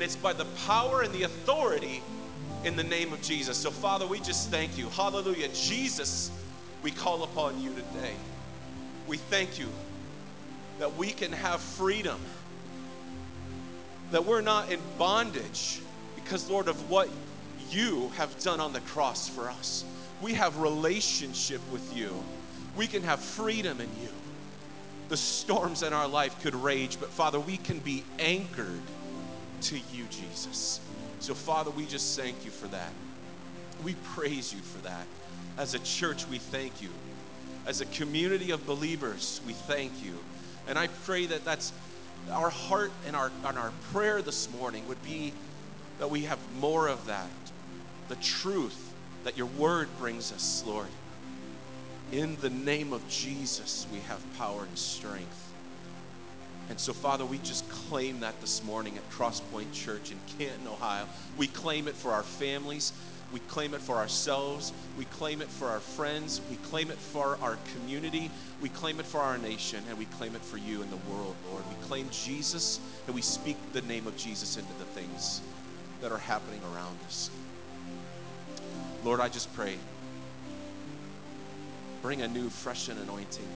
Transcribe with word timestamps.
And 0.00 0.06
it's 0.06 0.16
by 0.16 0.32
the 0.32 0.46
power 0.66 1.02
and 1.02 1.12
the 1.12 1.24
authority 1.24 2.00
in 2.64 2.74
the 2.74 2.82
name 2.82 3.12
of 3.12 3.20
Jesus. 3.20 3.58
So, 3.58 3.70
Father, 3.70 4.06
we 4.06 4.18
just 4.18 4.50
thank 4.50 4.78
you. 4.78 4.88
Hallelujah. 4.88 5.48
Jesus, 5.48 6.30
we 6.82 6.90
call 6.90 7.22
upon 7.22 7.60
you 7.60 7.68
today. 7.68 8.14
We 9.06 9.18
thank 9.18 9.58
you 9.58 9.68
that 10.78 10.96
we 10.96 11.10
can 11.10 11.30
have 11.32 11.60
freedom, 11.60 12.18
that 14.10 14.24
we're 14.24 14.40
not 14.40 14.72
in 14.72 14.80
bondage 14.96 15.82
because, 16.14 16.48
Lord, 16.48 16.68
of 16.68 16.88
what 16.88 17.10
you 17.68 18.08
have 18.16 18.40
done 18.40 18.58
on 18.58 18.72
the 18.72 18.80
cross 18.80 19.28
for 19.28 19.50
us. 19.50 19.84
We 20.22 20.32
have 20.32 20.56
relationship 20.56 21.60
with 21.70 21.94
you. 21.94 22.24
We 22.74 22.86
can 22.86 23.02
have 23.02 23.20
freedom 23.20 23.82
in 23.82 23.90
you. 24.02 24.08
The 25.10 25.18
storms 25.18 25.82
in 25.82 25.92
our 25.92 26.08
life 26.08 26.40
could 26.40 26.54
rage, 26.54 26.98
but 26.98 27.10
Father, 27.10 27.38
we 27.38 27.58
can 27.58 27.80
be 27.80 28.02
anchored 28.18 28.80
to 29.62 29.78
you, 29.92 30.04
Jesus. 30.10 30.80
So, 31.20 31.34
Father, 31.34 31.70
we 31.70 31.86
just 31.86 32.18
thank 32.18 32.44
you 32.44 32.50
for 32.50 32.66
that. 32.68 32.92
We 33.82 33.94
praise 34.14 34.52
you 34.52 34.60
for 34.60 34.78
that. 34.78 35.06
As 35.58 35.74
a 35.74 35.78
church, 35.80 36.26
we 36.28 36.38
thank 36.38 36.80
you. 36.82 36.90
As 37.66 37.80
a 37.80 37.86
community 37.86 38.50
of 38.50 38.66
believers, 38.66 39.40
we 39.46 39.52
thank 39.52 40.02
you. 40.02 40.14
And 40.66 40.78
I 40.78 40.86
pray 41.04 41.26
that 41.26 41.44
that's 41.44 41.72
our 42.30 42.50
heart 42.50 42.92
and 43.06 43.16
our, 43.16 43.30
and 43.44 43.58
our 43.58 43.72
prayer 43.92 44.22
this 44.22 44.50
morning 44.52 44.86
would 44.88 45.02
be 45.02 45.32
that 45.98 46.08
we 46.08 46.22
have 46.22 46.38
more 46.58 46.88
of 46.88 47.06
that, 47.06 47.30
the 48.08 48.16
truth 48.16 48.94
that 49.24 49.36
your 49.36 49.46
word 49.46 49.88
brings 49.98 50.32
us, 50.32 50.64
Lord. 50.66 50.88
In 52.12 52.36
the 52.40 52.50
name 52.50 52.92
of 52.92 53.06
Jesus, 53.08 53.86
we 53.92 53.98
have 54.00 54.20
power 54.38 54.64
and 54.64 54.78
strength. 54.78 55.49
And 56.70 56.78
so, 56.78 56.92
Father, 56.92 57.26
we 57.26 57.38
just 57.38 57.68
claim 57.68 58.20
that 58.20 58.40
this 58.40 58.62
morning 58.62 58.96
at 58.96 59.10
Crosspoint 59.10 59.72
Church 59.72 60.12
in 60.12 60.20
Canton, 60.38 60.68
Ohio. 60.68 61.08
We 61.36 61.48
claim 61.48 61.88
it 61.88 61.96
for 61.96 62.12
our 62.12 62.22
families. 62.22 62.92
We 63.32 63.40
claim 63.40 63.74
it 63.74 63.80
for 63.80 63.96
ourselves. 63.96 64.72
We 64.96 65.04
claim 65.06 65.42
it 65.42 65.48
for 65.48 65.66
our 65.66 65.80
friends. 65.80 66.40
We 66.48 66.54
claim 66.56 66.92
it 66.92 66.96
for 66.96 67.36
our 67.42 67.58
community. 67.74 68.30
We 68.60 68.68
claim 68.68 69.00
it 69.00 69.06
for 69.06 69.18
our 69.18 69.36
nation. 69.36 69.82
And 69.88 69.98
we 69.98 70.04
claim 70.04 70.36
it 70.36 70.44
for 70.44 70.58
you 70.58 70.82
and 70.82 70.90
the 70.92 71.10
world, 71.12 71.34
Lord. 71.50 71.64
We 71.68 71.74
claim 71.86 72.08
Jesus 72.10 72.78
and 73.06 73.16
we 73.16 73.22
speak 73.22 73.56
the 73.72 73.82
name 73.82 74.06
of 74.06 74.16
Jesus 74.16 74.56
into 74.56 74.72
the 74.74 74.84
things 74.84 75.42
that 76.00 76.12
are 76.12 76.18
happening 76.18 76.60
around 76.72 76.96
us. 77.04 77.30
Lord, 79.02 79.18
I 79.18 79.28
just 79.28 79.52
pray 79.54 79.76
bring 82.00 82.22
a 82.22 82.28
new, 82.28 82.48
fresh 82.48 82.88
and 82.88 82.98
anointing. 83.00 83.46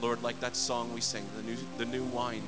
Lord, 0.00 0.22
like 0.22 0.40
that 0.40 0.56
song 0.56 0.92
we 0.92 1.00
sang, 1.00 1.26
the 1.36 1.42
new, 1.42 1.56
the 1.78 1.84
new 1.84 2.04
wine. 2.04 2.42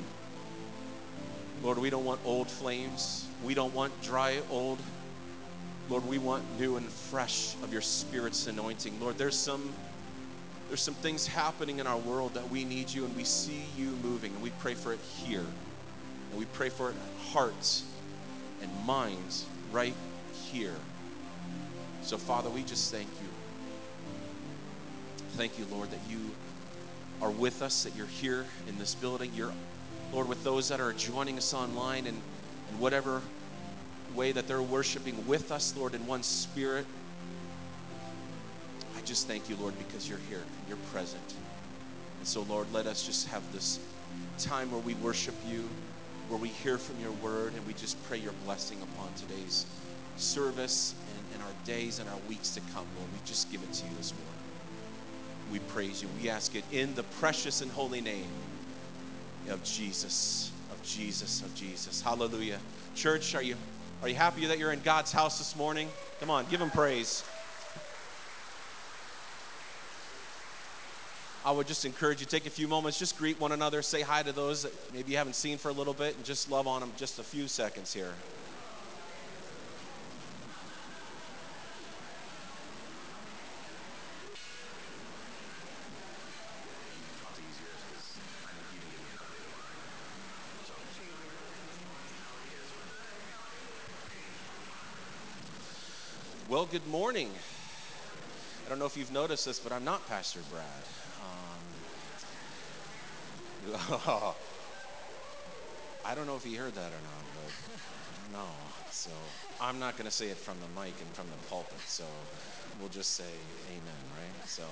Lord, 1.61 1.77
we 1.77 1.89
don't 1.89 2.05
want 2.05 2.21
old 2.23 2.49
flames. 2.49 3.27
We 3.43 3.53
don't 3.53 3.73
want 3.73 3.99
dry, 4.01 4.41
old. 4.49 4.79
Lord, 5.89 6.05
we 6.05 6.17
want 6.17 6.43
new 6.59 6.77
and 6.77 6.87
fresh 6.87 7.55
of 7.63 7.71
your 7.71 7.81
Spirit's 7.81 8.47
anointing. 8.47 8.99
Lord, 8.99 9.17
there's 9.17 9.37
some 9.37 9.73
there's 10.67 10.81
some 10.81 10.95
things 10.95 11.25
happening 11.25 11.79
in 11.79 11.87
our 11.87 11.97
world 11.97 12.33
that 12.33 12.49
we 12.49 12.65
need 12.65 12.89
you 12.89 13.05
and 13.05 13.15
we 13.15 13.23
see 13.23 13.63
you 13.77 13.91
moving 14.03 14.33
and 14.33 14.41
we 14.41 14.49
pray 14.59 14.73
for 14.73 14.93
it 14.93 14.99
here. 14.99 15.45
And 16.29 16.37
we 16.37 16.45
pray 16.45 16.67
for 16.69 16.89
it 16.89 16.95
in 16.95 17.31
hearts 17.31 17.85
and 18.61 18.69
minds 18.85 19.45
right 19.71 19.95
here. 20.33 20.75
So, 22.01 22.17
Father, 22.17 22.49
we 22.49 22.63
just 22.63 22.91
thank 22.91 23.07
you. 23.21 23.29
Thank 25.31 25.57
you, 25.57 25.65
Lord, 25.71 25.89
that 25.91 25.99
you 26.09 26.35
are 27.21 27.31
with 27.31 27.61
us, 27.61 27.83
that 27.83 27.95
you're 27.95 28.05
here 28.07 28.45
in 28.67 28.77
this 28.77 28.95
building. 28.95 29.31
You're, 29.33 29.53
Lord, 30.11 30.27
with 30.27 30.43
those 30.43 30.69
that 30.69 30.79
are 30.79 30.93
joining 30.93 31.37
us 31.37 31.53
online 31.53 32.05
and, 32.05 32.21
and 32.69 32.79
whatever 32.79 33.21
way 34.13 34.31
that 34.31 34.47
they're 34.47 34.61
worshiping 34.61 35.25
with 35.27 35.51
us, 35.51 35.75
Lord, 35.75 35.95
in 35.95 36.05
one 36.07 36.23
spirit. 36.23 36.85
I 38.95 39.01
just 39.01 39.27
thank 39.27 39.49
you, 39.49 39.55
Lord, 39.55 39.77
because 39.77 40.07
you're 40.07 40.19
here 40.29 40.43
you're 40.67 40.77
present. 40.91 41.33
And 42.19 42.27
so, 42.27 42.41
Lord, 42.43 42.67
let 42.73 42.87
us 42.87 43.05
just 43.05 43.27
have 43.27 43.41
this 43.53 43.79
time 44.37 44.71
where 44.71 44.81
we 44.81 44.93
worship 44.95 45.35
you, 45.47 45.69
where 46.29 46.39
we 46.39 46.49
hear 46.49 46.77
from 46.77 46.99
your 46.99 47.11
word, 47.13 47.53
and 47.53 47.65
we 47.65 47.73
just 47.73 48.01
pray 48.07 48.17
your 48.17 48.33
blessing 48.45 48.81
upon 48.81 49.13
today's 49.15 49.65
service 50.17 50.95
and, 51.15 51.33
and 51.35 51.43
our 51.43 51.65
days 51.65 51.99
and 51.99 52.09
our 52.09 52.17
weeks 52.27 52.49
to 52.51 52.61
come, 52.73 52.85
Lord. 52.97 53.11
We 53.13 53.19
just 53.25 53.51
give 53.51 53.61
it 53.63 53.71
to 53.73 53.85
you 53.85 53.95
this 53.97 54.13
morning. 54.13 54.46
We 55.51 55.59
praise 55.59 56.01
you. 56.01 56.09
We 56.09 56.29
ask 56.29 56.55
it 56.55 56.65
in 56.71 56.93
the 56.95 57.03
precious 57.03 57.61
and 57.61 57.71
holy 57.71 58.01
name 58.01 58.29
of 59.49 59.63
Jesus, 59.63 60.51
of 60.71 60.81
Jesus, 60.83 61.41
of 61.41 61.55
Jesus. 61.55 62.01
Hallelujah. 62.01 62.59
Church, 62.95 63.33
are 63.35 63.41
you 63.41 63.55
are 64.01 64.09
you 64.09 64.15
happy 64.15 64.45
that 64.45 64.59
you're 64.59 64.73
in 64.73 64.81
God's 64.81 65.11
house 65.11 65.39
this 65.39 65.55
morning? 65.55 65.89
Come 66.19 66.29
on, 66.29 66.45
give 66.51 66.61
him 66.61 66.69
praise. 66.69 67.23
I 71.43 71.51
would 71.51 71.65
just 71.65 71.85
encourage 71.85 72.19
you 72.19 72.25
take 72.25 72.45
a 72.45 72.49
few 72.49 72.67
moments, 72.67 72.99
just 72.99 73.17
greet 73.17 73.39
one 73.39 73.53
another, 73.53 73.81
say 73.81 74.01
hi 74.01 74.21
to 74.21 74.33
those 74.33 74.63
that 74.63 74.73
maybe 74.93 75.11
you 75.11 75.17
haven't 75.17 75.35
seen 75.35 75.57
for 75.57 75.69
a 75.69 75.73
little 75.73 75.93
bit, 75.93 76.15
and 76.15 76.25
just 76.25 76.51
love 76.51 76.67
on 76.67 76.81
them 76.81 76.91
just 76.97 77.19
a 77.19 77.23
few 77.23 77.47
seconds 77.47 77.93
here. 77.93 78.13
Good 96.71 96.87
morning. 96.87 97.29
I 98.65 98.69
don't 98.69 98.77
know 98.77 98.85
if 98.85 98.97
you've 98.97 99.13
noticed 99.13 99.45
this, 99.45 99.57
but 99.57 99.71
I'm 99.71 99.85
not 99.85 100.05
Pastor 100.09 100.41
Brad. 100.51 100.65
Um, 103.71 103.83
I 106.05 106.13
don't 106.13 106.27
know 106.27 106.35
if 106.35 106.43
he 106.43 106.55
heard 106.55 106.75
that 106.75 106.89
or 106.89 106.99
not, 107.03 107.23
but 107.35 107.53
no. 108.33 108.43
So 108.91 109.11
I'm 109.61 109.79
not 109.79 109.95
going 109.95 110.07
to 110.07 110.11
say 110.11 110.27
it 110.27 110.35
from 110.35 110.57
the 110.59 110.81
mic 110.81 110.93
and 110.99 111.09
from 111.11 111.27
the 111.29 111.37
pulpit. 111.49 111.79
So 111.85 112.03
we'll 112.81 112.89
just 112.89 113.15
say 113.15 113.23
amen, 113.69 113.81
right? 114.19 114.47
So, 114.47 114.63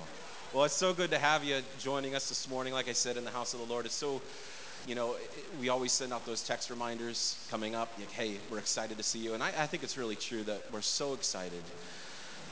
well, 0.53 0.65
it's 0.65 0.75
so 0.75 0.93
good 0.93 1.11
to 1.11 1.17
have 1.17 1.45
you 1.45 1.61
joining 1.79 2.13
us 2.13 2.27
this 2.27 2.49
morning. 2.49 2.73
Like 2.73 2.89
I 2.89 2.93
said, 2.93 3.15
in 3.15 3.23
the 3.23 3.31
house 3.31 3.53
of 3.53 3.61
the 3.61 3.67
Lord, 3.67 3.85
it's 3.85 3.95
so 3.95 4.21
you 4.87 4.95
know, 4.95 5.15
we 5.59 5.69
always 5.69 5.91
send 5.91 6.13
out 6.13 6.25
those 6.25 6.43
text 6.43 6.69
reminders 6.69 7.45
coming 7.49 7.75
up, 7.75 7.91
like, 7.97 8.11
hey, 8.11 8.37
we're 8.51 8.59
excited 8.59 8.97
to 8.97 9.03
see 9.03 9.19
you. 9.19 9.33
And 9.33 9.41
I, 9.41 9.47
I, 9.47 9.65
think 9.65 9.83
it's 9.83 9.97
really 9.97 10.15
true 10.15 10.43
that 10.43 10.63
we're 10.71 10.81
so 10.81 11.13
excited 11.13 11.63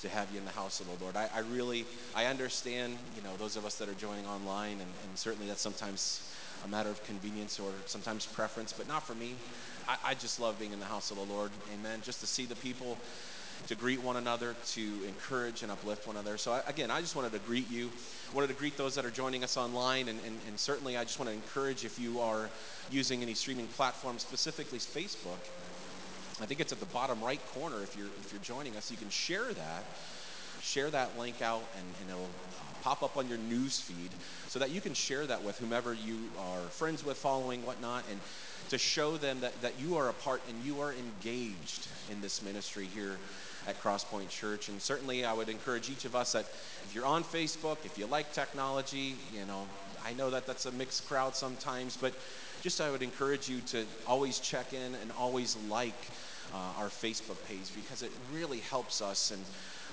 to 0.02 0.10
have 0.10 0.32
you 0.32 0.40
in 0.40 0.46
the 0.46 0.52
house 0.52 0.80
of 0.80 0.88
the 0.88 1.04
Lord. 1.04 1.16
I, 1.16 1.30
I 1.34 1.40
really, 1.40 1.86
I 2.16 2.26
understand, 2.26 2.98
you 3.16 3.22
know, 3.22 3.36
those 3.38 3.56
of 3.56 3.66
us 3.66 3.76
that 3.76 3.88
are 3.88 3.94
joining 3.94 4.26
online, 4.26 4.74
and, 4.74 4.82
and, 4.82 5.18
certainly 5.18 5.48
that's 5.48 5.62
sometimes 5.62 6.34
a 6.66 6.68
matter 6.68 6.90
of 6.90 7.04
convenience 7.04 7.60
or 7.60 7.72
sometimes 7.86 8.26
preference, 8.26 8.74
but 8.74 8.88
not 8.88 9.06
for 9.06 9.14
me. 9.14 9.36
I, 9.88 9.98
I 10.06 10.14
just 10.16 10.40
love 10.40 10.58
being 10.58 10.72
in 10.72 10.80
the 10.80 10.86
house 10.86 11.12
of 11.12 11.18
the 11.18 11.24
Lord. 11.24 11.52
Amen. 11.74 12.00
Just 12.04 12.20
to 12.22 12.28
see 12.28 12.46
the 12.46 12.56
people 12.56 12.98
to 13.68 13.76
greet 13.76 14.02
one 14.02 14.18
another, 14.18 14.56
to 14.68 14.82
encourage 15.08 15.64
and 15.64 15.72
uplift 15.72 16.08
one 16.08 16.16
another. 16.16 16.38
So, 16.38 16.62
again, 16.68 16.92
I 16.92 17.02
just 17.02 17.16
wanted 17.16 17.32
to 17.32 17.40
greet 17.40 17.70
you. 17.72 17.90
I 18.32 18.36
wanted 18.36 18.48
to 18.48 18.54
greet 18.54 18.78
those 18.78 18.96
that 18.96 19.06
are 19.06 19.12
joining 19.12 19.44
us 19.44 19.58
online, 19.58 20.10
and, 20.10 20.20
and, 20.26 20.38
and 20.48 20.60
certainly 20.60 20.98
I 20.98 21.04
just 21.04 21.20
want 21.20 21.30
to 21.30 21.36
encourage 21.36 21.86
if 21.86 22.00
you 22.00 22.20
are 22.20 22.50
using 22.92 23.22
any 23.22 23.34
streaming 23.34 23.68
platform, 23.68 24.20
specifically 24.20 24.80
Facebook. 24.80 25.40
I 26.42 26.46
think 26.46 26.60
it's 26.60 26.74
at 26.74 26.80
the 26.80 26.88
bottom 26.88 27.24
right 27.24 27.40
corner. 27.54 27.82
If 27.84 27.96
you're 27.96 28.08
if 28.22 28.32
you're 28.32 28.42
joining 28.42 28.76
us, 28.76 28.90
you 28.90 28.98
can 28.98 29.10
share 29.10 29.54
that, 29.54 29.84
share 30.62 30.90
that 30.90 31.18
link 31.18 31.42
out, 31.42 31.64
and, 31.78 31.86
and 32.02 32.10
it'll 32.10 32.24
uh, 32.24 32.64
pop 32.82 33.04
up 33.04 33.18
on 33.18 33.30
your 33.30 33.38
news 33.38 33.80
feed 33.80 34.10
so 34.48 34.60
that 34.60 34.72
you 34.72 34.82
can 34.82 34.94
share 34.94 35.26
that 35.28 35.44
with 35.44 35.58
whomever 35.60 35.94
you 35.94 36.18
are 36.40 36.62
friends 36.70 37.06
with, 37.06 37.18
following, 37.18 37.64
whatnot, 37.66 38.04
and 38.10 38.20
to 38.70 38.78
show 38.78 39.18
them 39.18 39.40
that, 39.42 39.62
that 39.62 39.80
you 39.80 39.98
are 39.98 40.10
a 40.10 40.14
part 40.14 40.42
and 40.50 40.66
you 40.66 40.82
are 40.82 40.94
engaged 40.94 41.88
in 42.12 42.20
this 42.22 42.42
ministry 42.42 42.88
here 42.96 43.18
at 43.68 43.82
Crosspoint 43.82 44.30
Church. 44.30 44.70
And 44.70 44.82
certainly, 44.82 45.26
I 45.26 45.34
would 45.34 45.50
encourage 45.50 45.90
each 45.90 46.06
of 46.06 46.16
us 46.16 46.34
that 46.34 46.46
if 46.86 46.94
you're 46.94 47.06
on 47.06 47.24
Facebook, 47.24 47.78
if 47.86 47.98
you 47.98 48.06
like 48.06 48.34
technology, 48.34 49.16
you 49.34 49.46
know, 49.46 49.68
I 50.06 50.14
know 50.14 50.30
that 50.30 50.46
that's 50.46 50.66
a 50.66 50.72
mixed 50.72 51.08
crowd 51.08 51.36
sometimes, 51.36 51.98
but 51.98 52.14
just 52.62 52.80
I 52.82 52.92
would 52.92 53.04
encourage 53.04 53.50
you 53.50 53.60
to 53.68 53.86
always 54.08 54.40
check 54.40 54.74
in 54.74 54.96
and 54.96 55.12
always 55.18 55.56
like 55.70 56.08
uh, 56.54 56.80
our 56.80 56.88
Facebook 56.88 57.38
page 57.48 57.74
because 57.76 58.04
it 58.04 58.12
really 58.34 58.60
helps 58.60 59.02
us. 59.02 59.32
And 59.32 59.42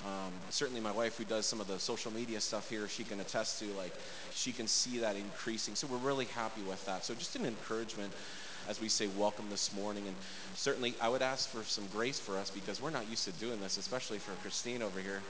um, 0.07 0.33
certainly, 0.51 0.81
my 0.81 0.93
wife, 0.93 1.17
who 1.17 1.25
does 1.25 1.47
some 1.47 1.61
of 1.61 1.67
the 1.67 1.79
social 1.79 2.13
media 2.13 2.41
stuff 2.41 2.69
here, 2.69 2.89
she 2.89 3.05
can 3.05 3.21
attest 3.21 3.61
to 3.61 3.67
like 3.75 3.93
she 4.33 4.53
can 4.53 4.67
see 4.67 4.99
that 4.99 5.17
increasing. 5.17 5.75
So 5.75 5.87
we're 5.87 5.99
really 5.99 6.27
happy 6.27 6.63
with 6.63 6.85
that. 6.87 7.05
So 7.05 7.15
just 7.15 7.37
an 7.37 7.47
encouragement 7.47 8.13
as 8.69 8.81
we 8.81 8.89
say 8.89 9.09
welcome 9.19 9.49
this 9.51 9.75
morning. 9.75 10.07
And 10.07 10.17
certainly, 10.55 10.95
I 11.01 11.09
would 11.09 11.23
ask 11.23 11.49
for 11.49 11.63
some 11.65 11.85
grace 11.93 12.19
for 12.19 12.39
us 12.39 12.51
because 12.51 12.81
we're 12.81 12.91
not 12.91 13.09
used 13.09 13.25
to 13.25 13.33
doing 13.33 13.61
this, 13.61 13.79
especially 13.79 14.19
for 14.19 14.33
Christine 14.43 14.83
over 14.83 15.01
here. 15.01 15.23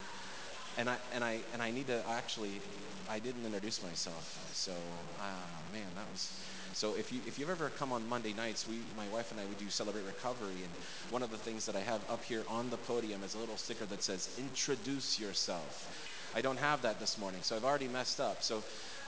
And 0.78 0.88
I 0.88 0.96
and 1.14 1.24
I 1.24 1.40
and 1.52 1.62
I 1.62 1.70
need 1.70 1.88
to 1.88 2.02
actually, 2.08 2.60
I 3.08 3.18
didn't 3.18 3.44
introduce 3.44 3.82
myself. 3.82 4.38
So, 4.52 4.72
uh, 4.72 5.24
man, 5.72 5.86
that 5.96 6.06
was 6.12 6.30
So 6.72 6.94
if 6.94 7.12
you 7.12 7.20
if 7.26 7.38
you've 7.38 7.50
ever 7.50 7.70
come 7.70 7.92
on 7.92 8.08
Monday 8.08 8.32
nights, 8.32 8.68
we 8.68 8.76
my 8.96 9.06
wife 9.08 9.30
and 9.32 9.40
I 9.40 9.44
we 9.44 9.54
do 9.56 9.68
celebrate 9.70 10.04
recovery, 10.04 10.62
and 10.62 10.70
one 11.10 11.22
of 11.22 11.30
the 11.30 11.36
things 11.36 11.66
that 11.66 11.76
I 11.76 11.80
have 11.80 12.00
up 12.10 12.22
here 12.24 12.44
on 12.48 12.70
the 12.70 12.76
podium 12.76 13.22
is 13.24 13.34
a 13.34 13.38
little 13.38 13.56
sticker 13.56 13.84
that 13.86 14.02
says 14.02 14.28
"Introduce 14.38 15.18
yourself." 15.18 15.88
I 16.34 16.42
don't 16.42 16.58
have 16.58 16.82
that 16.82 17.00
this 17.00 17.18
morning, 17.18 17.40
so 17.42 17.56
I've 17.56 17.64
already 17.64 17.88
messed 17.88 18.20
up. 18.20 18.42
So, 18.44 18.62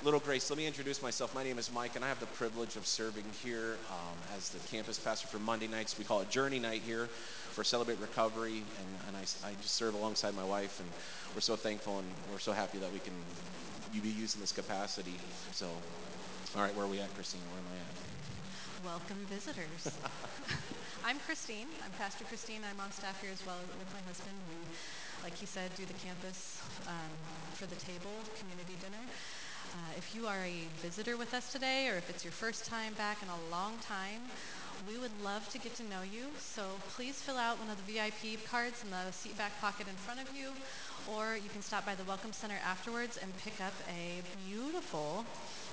little 0.04 0.18
Grace, 0.18 0.50
let 0.50 0.56
me 0.56 0.66
introduce 0.66 1.00
myself. 1.00 1.32
My 1.32 1.44
name 1.44 1.58
is 1.58 1.72
Mike, 1.72 1.94
and 1.94 2.04
I 2.04 2.08
have 2.08 2.18
the 2.18 2.26
privilege 2.26 2.74
of 2.74 2.86
serving 2.86 3.24
here 3.44 3.76
um, 3.88 4.16
as 4.36 4.48
the 4.48 4.58
campus 4.68 4.98
pastor 4.98 5.28
for 5.28 5.38
Monday 5.38 5.68
nights. 5.68 5.96
We 5.96 6.04
call 6.04 6.20
it 6.20 6.28
Journey 6.28 6.58
Night 6.58 6.82
here 6.84 7.06
for 7.52 7.62
Celebrate 7.62 8.00
Recovery, 8.00 8.64
and, 8.64 8.90
and 9.06 9.16
I, 9.16 9.20
I 9.46 9.52
just 9.62 9.76
serve 9.76 9.94
alongside 9.94 10.34
my 10.34 10.42
wife, 10.42 10.80
and 10.80 10.88
we're 11.34 11.40
so 11.40 11.54
thankful 11.54 12.00
and 12.00 12.08
we're 12.32 12.40
so 12.40 12.50
happy 12.50 12.78
that 12.78 12.92
we 12.92 12.98
can 12.98 13.12
you 13.94 14.00
be 14.00 14.08
used 14.08 14.34
in 14.34 14.40
this 14.40 14.50
capacity. 14.50 15.14
So, 15.52 15.66
all 16.56 16.62
right, 16.62 16.74
where 16.74 16.86
are 16.86 16.88
we 16.88 16.98
at, 16.98 17.14
Christine? 17.14 17.42
Where 17.52 17.60
am 17.60 17.70
I 17.70 17.78
at? 17.78 18.02
Welcome, 18.84 19.24
visitors. 19.30 19.86
I'm 21.04 21.20
Christine. 21.20 21.68
I'm 21.84 21.92
Pastor 21.98 22.24
Christine. 22.24 22.62
I'm 22.68 22.80
on 22.80 22.90
staff 22.90 23.20
here 23.22 23.30
as 23.32 23.46
well 23.46 23.58
with 23.78 23.92
my 23.94 24.02
husband. 24.08 24.34
We, 24.50 24.56
like 25.22 25.36
he 25.36 25.46
said, 25.46 25.70
do 25.76 25.84
the 25.86 25.94
campus 25.94 26.60
um, 26.88 27.12
for 27.54 27.66
the 27.66 27.76
table 27.76 28.10
community 28.40 28.74
dinner. 28.82 28.98
Uh, 29.72 29.76
if 29.96 30.14
you 30.14 30.26
are 30.26 30.44
a 30.44 30.68
visitor 30.82 31.16
with 31.16 31.32
us 31.32 31.50
today, 31.50 31.88
or 31.88 31.96
if 31.96 32.10
it's 32.10 32.24
your 32.24 32.32
first 32.32 32.66
time 32.66 32.92
back 32.94 33.22
in 33.22 33.28
a 33.28 33.50
long 33.50 33.72
time, 33.80 34.20
we 34.86 34.98
would 34.98 35.10
love 35.24 35.48
to 35.48 35.58
get 35.58 35.74
to 35.76 35.82
know 35.84 36.02
you. 36.02 36.26
So 36.38 36.62
please 36.90 37.20
fill 37.22 37.38
out 37.38 37.58
one 37.58 37.70
of 37.70 37.78
the 37.78 37.92
VIP 37.92 38.44
cards 38.44 38.82
in 38.84 38.90
the 38.90 39.10
seat 39.12 39.36
back 39.38 39.58
pocket 39.60 39.88
in 39.88 39.94
front 39.94 40.20
of 40.20 40.28
you, 40.36 40.50
or 41.14 41.36
you 41.36 41.48
can 41.48 41.62
stop 41.62 41.86
by 41.86 41.94
the 41.94 42.04
Welcome 42.04 42.32
Center 42.32 42.58
afterwards 42.64 43.16
and 43.16 43.32
pick 43.38 43.60
up 43.60 43.72
a 43.88 44.20
beautiful 44.46 45.24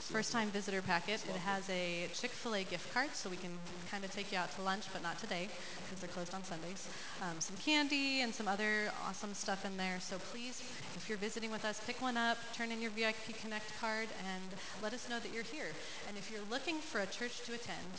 first 0.10 0.32
time 0.32 0.50
visitor 0.50 0.82
packet. 0.82 1.24
It 1.30 1.36
has 1.36 1.70
a 1.70 2.08
Chick 2.14 2.32
fil 2.32 2.56
A 2.56 2.64
gift 2.64 2.92
card, 2.96 3.14
so 3.14 3.30
we 3.30 3.38
can 3.38 3.52
kind 3.92 4.04
of 4.04 4.12
take 4.12 4.32
you 4.32 4.40
out 4.40 4.52
to 4.56 4.62
lunch, 4.64 4.86
but 4.92 5.04
not 5.04 5.20
today 5.20 5.48
because 5.86 6.00
they're 6.00 6.10
closed 6.10 6.34
on 6.34 6.44
Sundays. 6.44 6.90
Um, 7.22 7.40
some 7.40 7.56
candy 7.58 8.22
and 8.22 8.34
some 8.34 8.48
other 8.48 8.92
awesome 9.08 9.36
stuff 9.36 9.66
in 9.66 9.78
there. 9.78 10.00
So 10.00 10.18
please, 10.32 10.64
if 10.96 11.06
you're 11.08 11.20
visiting 11.20 11.52
with 11.52 11.64
us, 11.64 11.80
pick 11.86 12.02
one 12.02 12.18
up, 12.18 12.40
turn 12.54 12.72
in 12.72 12.82
your 12.82 12.90
VIP 12.92 13.38
Connect 13.40 13.72
card, 13.80 14.08
and 14.26 14.44
let 14.82 14.94
us 14.94 15.08
know 15.10 15.20
that 15.20 15.32
you're 15.32 15.44
here. 15.44 15.70
And 16.08 16.18
if 16.18 16.32
you're 16.32 16.42
looking 16.50 16.80
for 16.80 17.02
a 17.02 17.06
church 17.06 17.42
to 17.42 17.54
attend, 17.54 17.94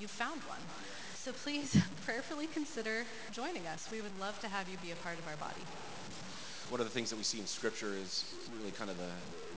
you 0.00 0.08
found 0.08 0.40
one. 0.44 0.60
So 1.16 1.32
please 1.32 1.76
prayerfully 2.06 2.46
consider 2.46 3.04
joining 3.30 3.66
us. 3.66 3.90
We 3.92 4.00
would 4.00 4.18
love 4.18 4.40
to 4.40 4.48
have 4.48 4.70
you 4.70 4.78
be 4.78 4.92
a 4.92 4.96
part 4.96 5.18
of 5.18 5.28
our 5.28 5.36
body. 5.36 5.60
One 6.70 6.80
of 6.80 6.86
the 6.86 6.92
things 6.92 7.10
that 7.10 7.16
we 7.16 7.24
see 7.24 7.40
in 7.40 7.46
Scripture 7.46 7.92
is 7.92 8.24
really 8.58 8.70
kind 8.70 8.88
of 8.88 8.96
the 8.96 9.12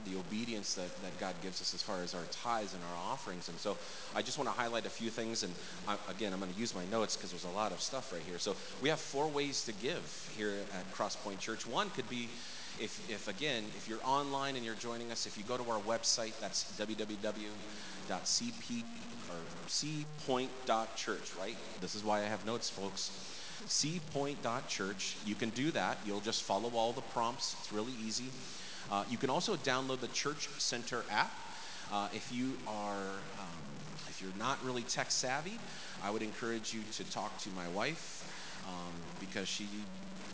the 0.08 0.16
obedience 0.18 0.74
that, 0.74 0.88
that 1.02 1.18
God 1.20 1.34
gives 1.42 1.60
us 1.60 1.74
as 1.74 1.82
far 1.82 2.02
as 2.02 2.14
our 2.14 2.24
tithes 2.30 2.74
and 2.74 2.82
our 2.82 3.12
offerings. 3.12 3.48
And 3.48 3.58
so 3.58 3.76
I 4.14 4.22
just 4.22 4.38
want 4.38 4.48
to 4.48 4.54
highlight 4.54 4.86
a 4.86 4.90
few 4.90 5.10
things. 5.10 5.42
And 5.42 5.52
I, 5.86 5.96
again, 6.10 6.32
I'm 6.32 6.40
going 6.40 6.52
to 6.52 6.58
use 6.58 6.74
my 6.74 6.84
notes 6.86 7.16
because 7.16 7.30
there's 7.30 7.44
a 7.44 7.56
lot 7.56 7.72
of 7.72 7.80
stuff 7.80 8.12
right 8.12 8.22
here. 8.22 8.38
So 8.38 8.56
we 8.80 8.88
have 8.88 9.00
four 9.00 9.28
ways 9.28 9.64
to 9.64 9.72
give 9.72 10.30
here 10.36 10.54
at 10.72 10.94
Crosspoint 10.94 11.40
Church. 11.40 11.66
One 11.66 11.90
could 11.90 12.08
be 12.08 12.28
if, 12.80 13.10
if 13.10 13.28
again, 13.28 13.64
if 13.76 13.88
you're 13.88 14.04
online 14.04 14.56
and 14.56 14.64
you're 14.64 14.74
joining 14.74 15.10
us, 15.10 15.26
if 15.26 15.36
you 15.38 15.44
go 15.44 15.56
to 15.56 15.70
our 15.70 15.80
website, 15.80 16.38
that's 16.40 16.64
www.cp 16.78 17.46
or 19.30 19.36
cpoint.church, 19.68 21.34
right? 21.40 21.56
This 21.80 21.94
is 21.94 22.04
why 22.04 22.20
I 22.20 22.24
have 22.24 22.44
notes, 22.46 22.70
folks. 22.70 23.10
cpoint.church. 23.66 25.16
You 25.24 25.34
can 25.34 25.50
do 25.50 25.70
that. 25.72 25.98
You'll 26.06 26.20
just 26.20 26.42
follow 26.42 26.70
all 26.70 26.92
the 26.92 27.00
prompts. 27.00 27.56
It's 27.60 27.72
really 27.72 27.94
easy. 28.06 28.30
Uh, 28.90 29.04
you 29.10 29.18
can 29.18 29.30
also 29.30 29.56
download 29.56 30.00
the 30.00 30.08
Church 30.08 30.48
Center 30.58 31.02
app. 31.10 31.32
Uh, 31.92 32.08
if 32.12 32.32
you 32.32 32.58
are, 32.66 32.94
um, 33.38 33.62
if 34.08 34.20
you're 34.20 34.30
not 34.38 34.64
really 34.64 34.82
tech 34.82 35.10
savvy, 35.10 35.58
I 36.04 36.10
would 36.10 36.22
encourage 36.22 36.72
you 36.72 36.82
to 36.92 37.04
talk 37.10 37.38
to 37.38 37.50
my 37.50 37.68
wife 37.68 38.24
um, 38.66 38.94
because 39.20 39.48
she 39.48 39.66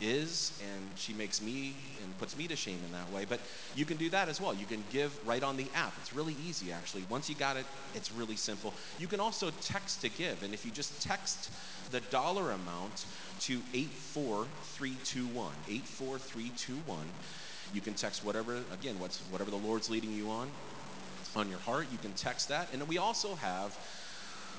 is 0.01 0.61
and 0.61 0.91
she 0.97 1.13
makes 1.13 1.41
me 1.41 1.77
and 2.03 2.19
puts 2.19 2.37
me 2.37 2.49
to 2.49 2.57
shame 2.57 2.79
in 2.85 2.93
that 2.93 3.11
way. 3.11 3.25
But 3.25 3.41
you 3.75 3.85
can 3.85 3.97
do 3.97 4.11
that 4.11 4.29
as 4.29 4.41
well. 4.41 4.53
You 4.53 4.67
can 4.67 4.85
give 4.91 5.17
right 5.27 5.43
on 5.43 5.57
the 5.57 5.67
app. 5.75 5.93
It's 5.99 6.13
really 6.13 6.35
easy 6.45 6.73
actually. 6.73 7.05
Once 7.09 7.29
you 7.29 7.37
got 7.37 7.57
it 7.57 7.67
it's 7.95 8.11
really 8.13 8.37
simple. 8.37 8.75
You 8.99 9.07
can 9.07 9.21
also 9.21 9.51
text 9.63 10.01
to 10.03 10.09
give 10.09 10.43
and 10.43 10.53
if 10.53 10.65
you 10.65 10.73
just 10.73 11.03
text 11.03 11.51
the 11.93 12.01
dollar 12.01 12.51
amount 12.51 13.07
to 13.41 13.63
84321 13.75 15.53
84321 15.69 17.07
you 17.73 17.81
can 17.81 17.95
text 17.95 18.25
whatever, 18.25 18.57
again, 18.73 18.99
what's, 18.99 19.19
whatever 19.31 19.51
the 19.51 19.57
Lord's 19.57 19.89
leading 19.91 20.13
you 20.13 20.31
on, 20.31 20.49
on 21.35 21.49
your 21.49 21.59
heart. 21.61 21.87
You 21.91 21.99
can 21.99 22.13
text 22.13 22.49
that. 22.49 22.69
And 22.73 22.87
we 22.87 22.99
also 22.99 23.35
have 23.37 23.77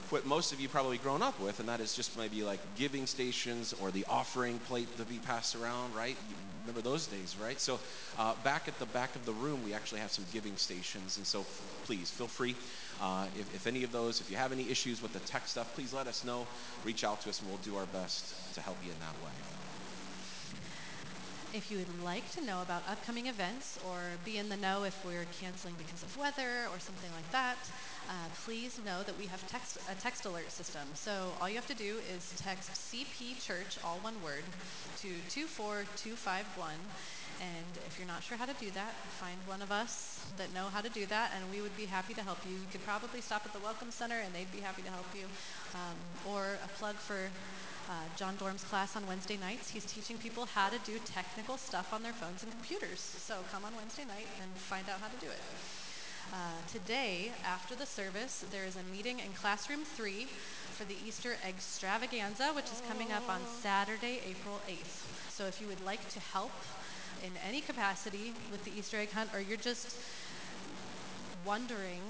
what 0.10 0.26
most 0.26 0.54
of 0.54 0.60
you 0.60 0.68
probably 0.68 0.98
grown 0.98 1.22
up 1.22 1.40
with, 1.40 1.60
and 1.60 1.70
that 1.70 1.80
is 1.80 1.96
just 1.96 2.18
maybe 2.18 2.44
like 2.44 2.60
giving 2.78 3.08
stations 3.08 3.74
or 3.82 3.90
the 3.92 4.06
offering 4.10 4.60
plate 4.60 4.88
to 4.98 5.04
be 5.04 5.18
passed 5.20 5.56
around, 5.56 5.96
right? 5.96 6.16
You 6.30 6.36
remember 6.68 6.88
those 6.88 7.08
days, 7.08 7.36
right? 7.42 7.60
So 7.60 7.80
uh, 8.20 8.36
back 8.44 8.68
at 8.68 8.78
the 8.80 8.86
back 8.86 9.16
of 9.16 9.26
the 9.26 9.34
room, 9.34 9.64
we 9.64 9.74
actually 9.74 10.02
have 10.02 10.12
some 10.12 10.26
giving 10.32 10.56
stations, 10.56 11.18
and 11.18 11.26
so 11.26 11.46
please 11.86 12.12
feel 12.12 12.28
free. 12.28 12.56
Uh, 13.02 13.26
if, 13.40 13.56
if 13.56 13.68
any 13.68 13.84
of 13.84 13.92
those, 13.92 14.22
if 14.22 14.30
you 14.30 14.38
have 14.38 14.52
any 14.52 14.70
issues 14.70 15.02
with 15.02 15.14
the 15.14 15.20
tech 15.20 15.48
stuff, 15.48 15.74
please 15.74 15.94
let 15.94 16.08
us 16.08 16.24
know. 16.24 16.46
Reach 16.86 17.04
out 17.04 17.22
to 17.22 17.30
us, 17.30 17.40
and 17.40 17.50
we'll 17.50 17.58
do 17.60 17.76
our 17.76 17.86
best 17.88 18.54
to 18.56 18.62
help 18.62 18.78
you 18.86 18.92
in 18.92 19.00
that 19.00 19.16
way. 19.26 19.63
If 21.54 21.70
you 21.70 21.78
would 21.78 22.04
like 22.04 22.28
to 22.32 22.42
know 22.42 22.64
about 22.64 22.82
upcoming 22.90 23.28
events 23.28 23.78
or 23.88 24.00
be 24.26 24.40
in 24.40 24.50
the 24.50 24.58
know 24.58 24.86
if 24.86 25.06
we're 25.06 25.28
canceling 25.40 25.76
because 25.78 26.02
of 26.02 26.18
weather 26.18 26.66
or 26.74 26.80
something 26.80 27.12
like 27.14 27.32
that, 27.32 27.58
uh, 28.10 28.14
please 28.44 28.80
know 28.84 29.04
that 29.04 29.16
we 29.20 29.28
have 29.28 29.46
text, 29.48 29.78
a 29.88 29.94
text 30.02 30.26
alert 30.26 30.52
system. 30.52 30.82
So 30.96 31.32
all 31.40 31.48
you 31.48 31.54
have 31.56 31.68
to 31.68 31.76
do 31.76 32.00
is 32.12 32.34
text 32.38 32.72
CP 32.72 33.40
Church, 33.40 33.78
all 33.84 34.00
one 34.02 34.16
word, 34.24 34.42
to 35.02 35.10
24251. 35.30 36.74
And 37.40 37.78
if 37.86 38.00
you're 38.00 38.08
not 38.08 38.24
sure 38.24 38.38
how 38.38 38.46
to 38.46 38.56
do 38.60 38.72
that, 38.72 38.94
find 39.22 39.38
one 39.46 39.62
of 39.62 39.72
us 39.72 40.26
that 40.38 40.52
know 40.56 40.70
how 40.74 40.82
to 40.82 40.90
do 40.90 41.06
that, 41.06 41.34
and 41.36 41.46
we 41.52 41.62
would 41.62 41.76
be 41.78 41.86
happy 41.86 42.16
to 42.16 42.22
help 42.22 42.40
you. 42.50 42.56
You 42.56 42.68
could 42.72 42.84
probably 42.84 43.22
stop 43.22 43.46
at 43.46 43.54
the 43.54 43.60
Welcome 43.60 43.92
Center, 43.92 44.18
and 44.18 44.34
they'd 44.34 44.52
be 44.52 44.60
happy 44.60 44.82
to 44.82 44.90
help 44.90 45.06
you. 45.14 45.26
Um, 45.76 46.34
or 46.34 46.58
a 46.64 46.68
plug 46.80 46.96
for 46.96 47.30
uh, 47.90 47.94
John 48.16 48.36
Dorm's 48.38 48.64
class 48.64 48.96
on 48.96 49.06
Wednesday 49.08 49.38
nights. 49.38 49.70
He's 49.70 49.86
teaching 49.86 50.18
people 50.18 50.46
how 50.46 50.70
to 50.70 50.78
do 50.86 51.00
technical 51.06 51.58
stuff 51.58 51.94
on 51.94 52.04
their 52.04 52.14
phones 52.14 52.44
and 52.44 52.52
computers. 52.52 53.00
So 53.00 53.36
come 53.52 53.66
on 53.66 53.76
Wednesday 53.76 54.06
night 54.06 54.28
and 54.42 54.52
find 54.54 54.88
out 54.90 55.00
how 55.00 55.08
to 55.08 55.26
do 55.26 55.32
it. 55.32 55.42
Uh, 56.32 56.36
today, 56.72 57.32
after 57.46 57.76
the 57.76 57.86
service, 57.86 58.46
there 58.52 58.66
is 58.66 58.76
a 58.76 58.84
meeting 58.96 59.20
in 59.20 59.32
classroom 59.34 59.82
three 59.84 60.28
for 60.72 60.86
the 60.86 60.96
Easter 61.06 61.36
extravaganza, 61.48 62.48
which 62.56 62.66
is 62.66 62.82
coming 62.88 63.12
up 63.12 63.28
on 63.30 63.40
Saturday, 63.62 64.22
April 64.28 64.60
8th. 64.68 65.30
So 65.30 65.46
if 65.46 65.62
you 65.62 65.68
would 65.68 65.84
like 65.86 66.08
to 66.10 66.20
help 66.20 66.52
in 67.24 67.32
any 67.48 67.62
capacity 67.62 68.34
with 68.52 68.64
the 68.66 68.72
Easter 68.78 68.98
egg 68.98 69.12
hunt, 69.12 69.30
or 69.34 69.42
you're 69.42 69.58
just 69.58 69.98
wondering 71.46 72.02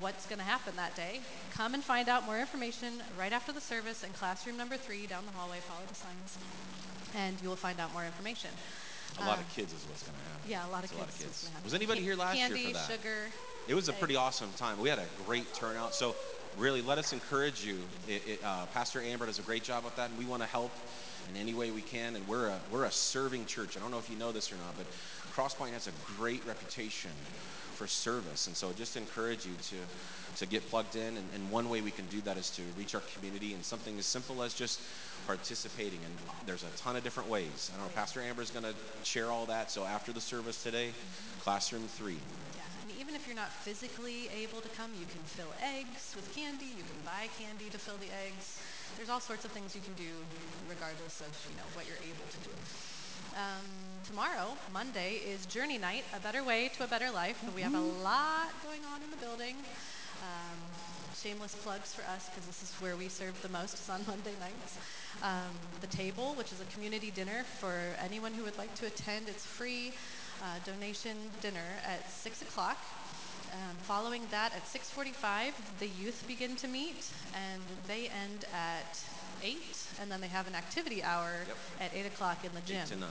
what's 0.00 0.26
going 0.26 0.38
to 0.38 0.44
happen 0.44 0.74
that 0.76 0.94
day, 0.94 1.20
come 1.52 1.74
and 1.74 1.82
find 1.82 2.08
out 2.08 2.24
more 2.24 2.38
information 2.38 2.94
right 3.18 3.32
after 3.32 3.52
the 3.52 3.60
service 3.60 4.04
in 4.04 4.10
classroom 4.12 4.56
number 4.56 4.76
three 4.76 5.06
down 5.06 5.24
the 5.26 5.32
hallway. 5.32 5.58
Follow 5.60 5.80
the 5.88 5.94
signs, 5.94 6.38
and 7.16 7.36
you 7.42 7.48
will 7.48 7.56
find 7.56 7.80
out 7.80 7.92
more 7.92 8.04
information. 8.04 8.50
A 9.18 9.26
lot 9.26 9.38
of 9.38 9.44
um, 9.44 9.50
kids 9.54 9.72
is 9.72 9.84
what's 9.88 10.02
going 10.02 10.16
to 10.16 10.30
happen. 10.30 10.50
Yeah, 10.50 10.68
a 10.68 10.70
lot 10.70 10.84
of 10.84 10.90
kids. 10.90 11.00
A 11.00 11.04
lot 11.04 11.08
of 11.08 11.18
kids. 11.18 11.50
Was 11.64 11.74
anybody 11.74 12.00
here 12.02 12.14
last 12.14 12.36
Candy, 12.36 12.60
year 12.60 12.68
for 12.68 12.74
that? 12.74 12.90
sugar. 12.90 13.16
It 13.66 13.74
was 13.74 13.88
a 13.88 13.92
pretty 13.92 14.16
awesome 14.16 14.50
time. 14.56 14.80
We 14.80 14.88
had 14.88 14.98
a 14.98 15.06
great 15.26 15.52
turnout. 15.54 15.94
So 15.94 16.14
really, 16.56 16.82
let 16.82 16.98
us 16.98 17.12
encourage 17.12 17.64
you. 17.64 17.78
It, 18.06 18.22
it, 18.26 18.40
uh, 18.44 18.66
Pastor 18.66 19.02
Amber 19.02 19.26
does 19.26 19.38
a 19.38 19.42
great 19.42 19.62
job 19.62 19.84
with 19.84 19.96
that, 19.96 20.10
and 20.10 20.18
we 20.18 20.24
want 20.24 20.42
to 20.42 20.48
help 20.48 20.70
in 21.30 21.36
any 21.40 21.54
way 21.54 21.70
we 21.70 21.82
can. 21.82 22.14
And 22.16 22.26
we're 22.28 22.48
a 22.48 22.58
we're 22.70 22.84
a 22.84 22.92
serving 22.92 23.46
church. 23.46 23.76
I 23.76 23.80
don't 23.80 23.90
know 23.90 23.98
if 23.98 24.08
you 24.08 24.16
know 24.16 24.32
this 24.32 24.52
or 24.52 24.56
not, 24.56 24.76
but 24.76 24.86
Crosspoint 25.34 25.72
has 25.72 25.86
a 25.88 25.92
great 26.16 26.44
reputation 26.46 27.10
for 27.78 27.86
service. 27.86 28.48
And 28.48 28.56
so 28.56 28.68
I 28.68 28.72
just 28.72 28.96
encourage 28.96 29.46
you 29.46 29.54
to, 29.70 29.76
to 30.42 30.46
get 30.46 30.68
plugged 30.68 30.96
in. 30.96 31.16
And, 31.16 31.26
and 31.32 31.50
one 31.50 31.70
way 31.70 31.80
we 31.80 31.92
can 31.92 32.06
do 32.06 32.20
that 32.22 32.36
is 32.36 32.50
to 32.58 32.62
reach 32.76 32.94
our 32.96 33.02
community 33.14 33.54
in 33.54 33.62
something 33.62 33.96
as 33.98 34.04
simple 34.04 34.42
as 34.42 34.52
just 34.52 34.80
participating. 35.26 36.00
And 36.04 36.14
there's 36.44 36.64
a 36.64 36.72
ton 36.76 36.96
of 36.96 37.04
different 37.04 37.30
ways. 37.30 37.70
I 37.72 37.78
don't 37.78 37.86
know, 37.86 37.92
Pastor 37.94 38.20
Amber 38.20 38.42
is 38.42 38.50
going 38.50 38.64
to 38.64 38.74
share 39.04 39.30
all 39.30 39.46
that. 39.46 39.70
So 39.70 39.84
after 39.84 40.12
the 40.12 40.20
service 40.20 40.60
today, 40.60 40.90
classroom 41.40 41.86
three. 41.86 42.18
Yeah, 42.58 42.66
and 42.82 42.90
even 42.98 43.14
if 43.14 43.26
you're 43.28 43.36
not 43.36 43.52
physically 43.52 44.28
able 44.34 44.60
to 44.60 44.68
come, 44.70 44.90
you 44.98 45.06
can 45.06 45.22
fill 45.22 45.54
eggs 45.62 46.18
with 46.18 46.26
candy. 46.34 46.66
You 46.66 46.82
can 46.82 47.00
buy 47.06 47.30
candy 47.38 47.70
to 47.70 47.78
fill 47.78 47.96
the 48.02 48.10
eggs. 48.26 48.60
There's 48.96 49.08
all 49.08 49.20
sorts 49.20 49.44
of 49.44 49.52
things 49.52 49.76
you 49.76 49.82
can 49.82 49.94
do 49.94 50.10
regardless 50.68 51.20
of 51.20 51.30
you 51.48 51.54
know 51.54 51.68
what 51.78 51.86
you're 51.86 52.02
able 52.02 52.26
to 52.26 52.40
do. 52.42 52.54
Um, 53.38 53.87
tomorrow, 54.04 54.56
Monday, 54.72 55.14
is 55.26 55.46
Journey 55.46 55.78
Night, 55.78 56.04
A 56.14 56.20
Better 56.20 56.42
Way 56.44 56.68
to 56.76 56.84
a 56.84 56.86
Better 56.86 57.10
Life. 57.10 57.42
We 57.54 57.62
have 57.62 57.74
a 57.74 57.80
lot 57.80 58.48
going 58.64 58.80
on 58.92 59.02
in 59.02 59.10
the 59.10 59.16
building. 59.16 59.56
Um, 60.22 60.58
shameless 61.16 61.54
plugs 61.62 61.94
for 61.94 62.02
us 62.02 62.28
because 62.28 62.46
this 62.46 62.62
is 62.62 62.72
where 62.80 62.96
we 62.96 63.08
serve 63.08 63.40
the 63.42 63.48
most 63.48 63.74
is 63.74 63.88
on 63.90 64.00
Monday 64.06 64.32
nights. 64.40 64.78
Um, 65.22 65.50
the 65.80 65.86
Table, 65.88 66.34
which 66.34 66.52
is 66.52 66.60
a 66.60 66.64
community 66.74 67.10
dinner 67.10 67.44
for 67.60 67.74
anyone 68.04 68.32
who 68.32 68.44
would 68.44 68.56
like 68.58 68.74
to 68.76 68.86
attend. 68.86 69.28
It's 69.28 69.44
free 69.44 69.92
uh, 70.42 70.46
donation 70.64 71.16
dinner 71.40 71.66
at 71.86 72.08
6 72.10 72.42
o'clock. 72.42 72.78
Um, 73.52 73.76
following 73.82 74.22
that, 74.30 74.52
at 74.54 74.62
6:45, 74.66 75.52
the 75.80 75.88
youth 75.88 76.22
begin 76.28 76.54
to 76.56 76.68
meet, 76.68 77.10
and 77.34 77.62
they 77.86 78.08
end 78.08 78.44
at 78.52 79.00
eight, 79.42 79.78
and 80.02 80.10
then 80.12 80.20
they 80.20 80.28
have 80.28 80.46
an 80.46 80.54
activity 80.54 81.02
hour 81.02 81.32
Yep. 81.48 81.56
at 81.80 81.94
eight 81.94 82.04
o'clock 82.06 82.44
in 82.44 82.52
the 82.52 82.60
gym. 82.60 82.82
Eight 82.82 82.88
to 82.88 82.96
nine. 82.96 83.08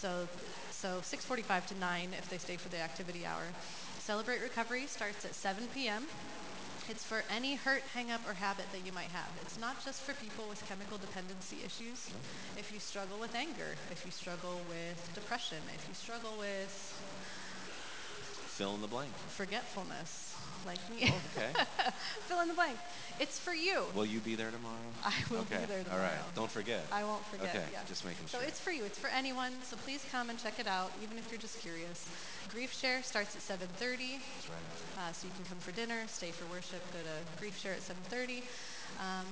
So, 0.00 0.26
so 0.70 1.00
6:45 1.02 1.66
to 1.66 1.74
9 1.74 2.14
if 2.16 2.30
they 2.30 2.38
stay 2.38 2.56
for 2.56 2.70
the 2.70 2.78
activity 2.78 3.26
hour. 3.26 3.42
Celebrate 3.98 4.40
Recovery 4.40 4.86
starts 4.86 5.26
at 5.26 5.34
7 5.34 5.68
p.m. 5.74 6.06
It's 6.88 7.04
for 7.04 7.22
any 7.30 7.54
hurt, 7.56 7.82
hang 7.92 8.10
up, 8.10 8.22
or 8.26 8.32
habit 8.32 8.64
that 8.72 8.80
you 8.86 8.92
might 8.92 9.12
have. 9.12 9.28
It's 9.42 9.58
not 9.58 9.84
just 9.84 10.00
for 10.00 10.14
people 10.14 10.48
with 10.48 10.66
chemical 10.66 10.96
dependency 10.96 11.58
issues. 11.62 12.10
If 12.56 12.72
you 12.72 12.80
struggle 12.80 13.18
with 13.20 13.34
anger, 13.34 13.76
if 13.90 14.06
you 14.06 14.10
struggle 14.10 14.62
with 14.70 15.10
depression, 15.14 15.58
if 15.74 15.86
you 15.86 15.94
struggle 15.94 16.38
with 16.38 16.72
Fill 18.46 18.74
in 18.74 18.80
the 18.80 18.88
blank. 18.88 19.12
forgetfulness, 19.28 20.29
like 20.66 20.78
me, 20.90 21.12
Okay. 21.36 21.50
fill 22.28 22.40
in 22.40 22.48
the 22.48 22.54
blank. 22.54 22.76
It's 23.18 23.38
for 23.38 23.52
you. 23.52 23.84
Will 23.94 24.06
you 24.06 24.20
be 24.20 24.34
there 24.34 24.50
tomorrow? 24.50 24.74
I 25.04 25.12
will 25.30 25.40
okay. 25.40 25.60
be 25.60 25.66
there 25.66 25.84
tomorrow. 25.84 26.02
right. 26.02 26.34
Don't 26.34 26.50
forget. 26.50 26.80
I 26.90 27.04
won't 27.04 27.24
forget. 27.26 27.54
Okay, 27.54 27.64
yeah. 27.72 27.80
just 27.86 28.04
making 28.04 28.26
sure. 28.26 28.40
So 28.40 28.46
it's 28.46 28.58
for 28.58 28.70
you. 28.70 28.84
It's 28.84 28.98
for 28.98 29.08
anyone. 29.08 29.52
So 29.62 29.76
please 29.84 30.04
come 30.10 30.30
and 30.30 30.38
check 30.38 30.58
it 30.58 30.66
out, 30.66 30.90
even 31.02 31.18
if 31.18 31.30
you're 31.30 31.40
just 31.40 31.60
curious. 31.60 32.08
Grief 32.50 32.72
Share 32.72 33.02
starts 33.02 33.36
at 33.36 33.42
7:30, 33.42 34.18
It's 34.38 34.48
right 34.48 34.58
uh, 34.98 35.12
so 35.12 35.26
you 35.26 35.32
can 35.36 35.44
come 35.44 35.58
for 35.58 35.72
dinner, 35.72 36.02
stay 36.08 36.30
for 36.30 36.44
worship, 36.52 36.82
go 36.92 36.98
to 36.98 37.16
Grief 37.38 37.56
Share 37.58 37.72
at 37.72 37.80
7:30, 37.80 38.42
um, 38.98 39.26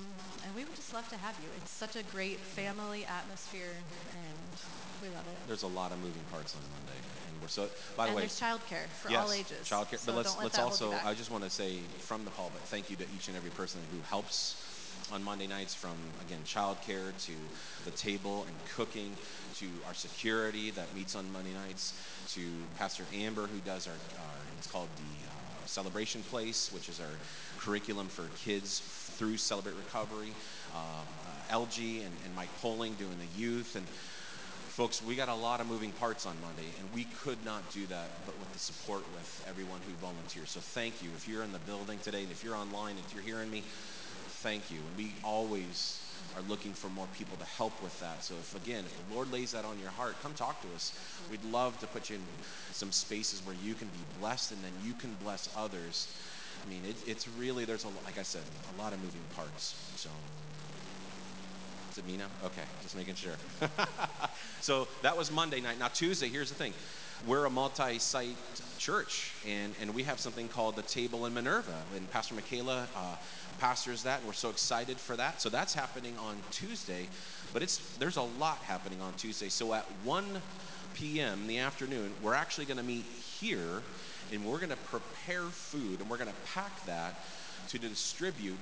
and 0.44 0.54
we 0.54 0.64
would 0.64 0.76
just 0.76 0.92
love 0.94 1.08
to 1.08 1.16
have 1.16 1.34
you. 1.42 1.48
It's 1.56 1.70
such 1.70 1.96
a 1.96 2.02
great 2.04 2.38
family 2.40 3.04
atmosphere, 3.04 3.74
and 4.12 5.02
we 5.02 5.08
love 5.08 5.26
it. 5.26 5.36
There's 5.46 5.62
a 5.62 5.68
lot 5.68 5.92
of 5.92 5.98
moving 5.98 6.22
parts 6.30 6.54
on 6.54 6.62
Monday, 6.70 7.00
and 7.26 7.42
we're 7.42 7.48
so. 7.48 7.68
By 7.96 8.04
the 8.04 8.08
and 8.10 8.16
way, 8.16 8.22
there's 8.22 8.40
childcare 8.40 8.88
for 9.02 9.10
yes, 9.10 9.26
all 9.26 9.32
ages. 9.32 9.68
Childcare, 9.68 9.98
So 9.98 10.12
but 10.12 10.16
let's 10.16 10.34
let 10.36 10.44
let's 10.44 10.56
that 10.56 10.62
hold 10.62 10.80
you 10.80 10.96
also. 10.96 11.08
I 11.08 11.14
just 11.14 11.30
want 11.30 11.44
to 11.44 11.50
say 11.50 11.80
from 11.98 12.24
the 12.24 12.30
pulpit, 12.30 12.62
thank 12.62 12.90
you 12.90 12.96
to 12.96 13.04
each 13.14 13.28
and 13.28 13.36
every 13.36 13.50
person 13.50 13.80
who 13.92 14.00
helps 14.02 14.64
on 15.12 15.22
Monday 15.22 15.46
nights, 15.46 15.74
from 15.74 15.96
again 16.20 16.40
childcare 16.44 17.16
to 17.26 17.32
the 17.84 17.90
table 17.90 18.44
and 18.44 18.54
cooking, 18.76 19.16
to 19.56 19.66
our 19.86 19.94
security 19.94 20.70
that 20.72 20.94
meets 20.94 21.14
on 21.14 21.30
Monday 21.32 21.54
nights, 21.54 21.98
to 22.28 22.40
Pastor 22.76 23.04
Amber 23.14 23.46
who 23.46 23.58
does 23.60 23.86
our, 23.86 23.92
our 23.92 24.36
it's 24.58 24.66
called 24.66 24.88
the 24.96 25.26
uh, 25.26 25.66
celebration 25.66 26.22
place, 26.22 26.72
which 26.72 26.88
is 26.88 27.00
our 27.00 27.06
curriculum 27.58 28.08
for 28.08 28.24
kids 28.44 29.07
through 29.18 29.36
Celebrate 29.36 29.74
Recovery. 29.76 30.32
Uh, 30.74 30.78
uh, 30.78 31.58
LG 31.58 31.98
and, 31.98 32.14
and 32.24 32.36
Mike 32.36 32.48
Poling 32.62 32.94
doing 32.94 33.16
the 33.18 33.40
youth 33.40 33.76
and 33.76 33.84
Folks, 34.78 35.02
we 35.02 35.16
got 35.16 35.28
a 35.28 35.34
lot 35.34 35.60
of 35.60 35.66
moving 35.66 35.90
parts 35.90 36.24
on 36.24 36.36
Monday, 36.40 36.70
and 36.78 36.88
we 36.94 37.02
could 37.24 37.44
not 37.44 37.68
do 37.72 37.84
that 37.86 38.10
but 38.24 38.38
with 38.38 38.52
the 38.52 38.60
support 38.60 39.02
with 39.12 39.44
everyone 39.48 39.80
who 39.84 39.92
volunteers. 39.94 40.50
So 40.50 40.60
thank 40.60 41.02
you. 41.02 41.08
If 41.16 41.26
you're 41.26 41.42
in 41.42 41.50
the 41.50 41.58
building 41.58 41.98
today, 41.98 42.22
and 42.22 42.30
if 42.30 42.44
you're 42.44 42.54
online, 42.54 42.94
if 43.04 43.12
you're 43.12 43.24
hearing 43.24 43.50
me, 43.50 43.64
thank 44.38 44.70
you. 44.70 44.76
And 44.76 44.96
we 44.96 45.12
always 45.24 46.00
are 46.36 46.42
looking 46.42 46.72
for 46.74 46.88
more 46.90 47.08
people 47.18 47.36
to 47.38 47.44
help 47.44 47.82
with 47.82 47.98
that. 47.98 48.22
So 48.22 48.34
if 48.34 48.54
again, 48.54 48.84
if 48.84 49.08
the 49.08 49.16
Lord 49.16 49.32
lays 49.32 49.50
that 49.50 49.64
on 49.64 49.80
your 49.80 49.90
heart, 49.90 50.14
come 50.22 50.32
talk 50.34 50.62
to 50.62 50.68
us. 50.76 50.96
We'd 51.28 51.42
love 51.46 51.76
to 51.80 51.88
put 51.88 52.08
you 52.08 52.14
in 52.14 52.22
some 52.70 52.92
spaces 52.92 53.44
where 53.44 53.56
you 53.64 53.74
can 53.74 53.88
be 53.88 54.20
blessed, 54.20 54.52
and 54.52 54.62
then 54.62 54.72
you 54.84 54.92
can 54.92 55.12
bless 55.24 55.48
others. 55.56 56.06
I 56.64 56.68
mean, 56.68 56.84
it, 56.84 56.96
it's 57.06 57.28
really 57.28 57.64
there's 57.64 57.84
a 57.84 57.88
like 57.88 58.18
I 58.18 58.22
said, 58.22 58.42
a 58.74 58.76
lot 58.80 58.92
of 58.92 59.00
moving 59.00 59.22
parts. 59.34 59.92
So. 59.96 60.10
Is 61.90 61.96
it 61.96 62.04
me 62.04 62.18
now? 62.18 62.28
Okay, 62.44 62.64
just 62.82 62.94
making 62.94 63.14
sure. 63.14 63.32
so 64.60 64.86
that 65.02 65.16
was 65.16 65.32
Monday 65.32 65.60
night. 65.60 65.78
Now, 65.78 65.88
Tuesday, 65.88 66.28
here's 66.28 66.50
the 66.50 66.54
thing 66.54 66.74
we're 67.26 67.46
a 67.46 67.50
multi 67.50 67.98
site 67.98 68.36
church, 68.76 69.34
and, 69.46 69.74
and 69.80 69.92
we 69.92 70.04
have 70.04 70.20
something 70.20 70.48
called 70.48 70.76
the 70.76 70.82
Table 70.82 71.26
in 71.26 71.34
Minerva. 71.34 71.82
And 71.96 72.08
Pastor 72.10 72.34
Michaela 72.34 72.88
uh, 72.94 73.16
pastors 73.58 74.04
that, 74.04 74.18
and 74.18 74.26
we're 74.26 74.34
so 74.34 74.50
excited 74.50 75.00
for 75.00 75.16
that. 75.16 75.40
So 75.40 75.48
that's 75.48 75.74
happening 75.74 76.16
on 76.18 76.42
Tuesday, 76.50 77.08
but 77.52 77.62
it's 77.62 77.96
there's 77.96 78.16
a 78.16 78.22
lot 78.22 78.58
happening 78.58 79.00
on 79.00 79.14
Tuesday. 79.14 79.48
So 79.48 79.74
at 79.74 79.84
1 80.04 80.42
p.m. 80.94 81.42
in 81.42 81.46
the 81.48 81.58
afternoon, 81.58 82.14
we're 82.22 82.34
actually 82.34 82.66
going 82.66 82.76
to 82.76 82.82
meet 82.84 83.04
here, 83.04 83.82
and 84.32 84.44
we're 84.44 84.58
going 84.58 84.70
to 84.70 84.76
prepare 84.76 85.44
food, 85.44 86.00
and 86.00 86.08
we're 86.10 86.18
going 86.18 86.30
to 86.30 86.50
pack 86.54 86.84
that 86.86 87.14
to 87.68 87.78
distribute 87.78 88.58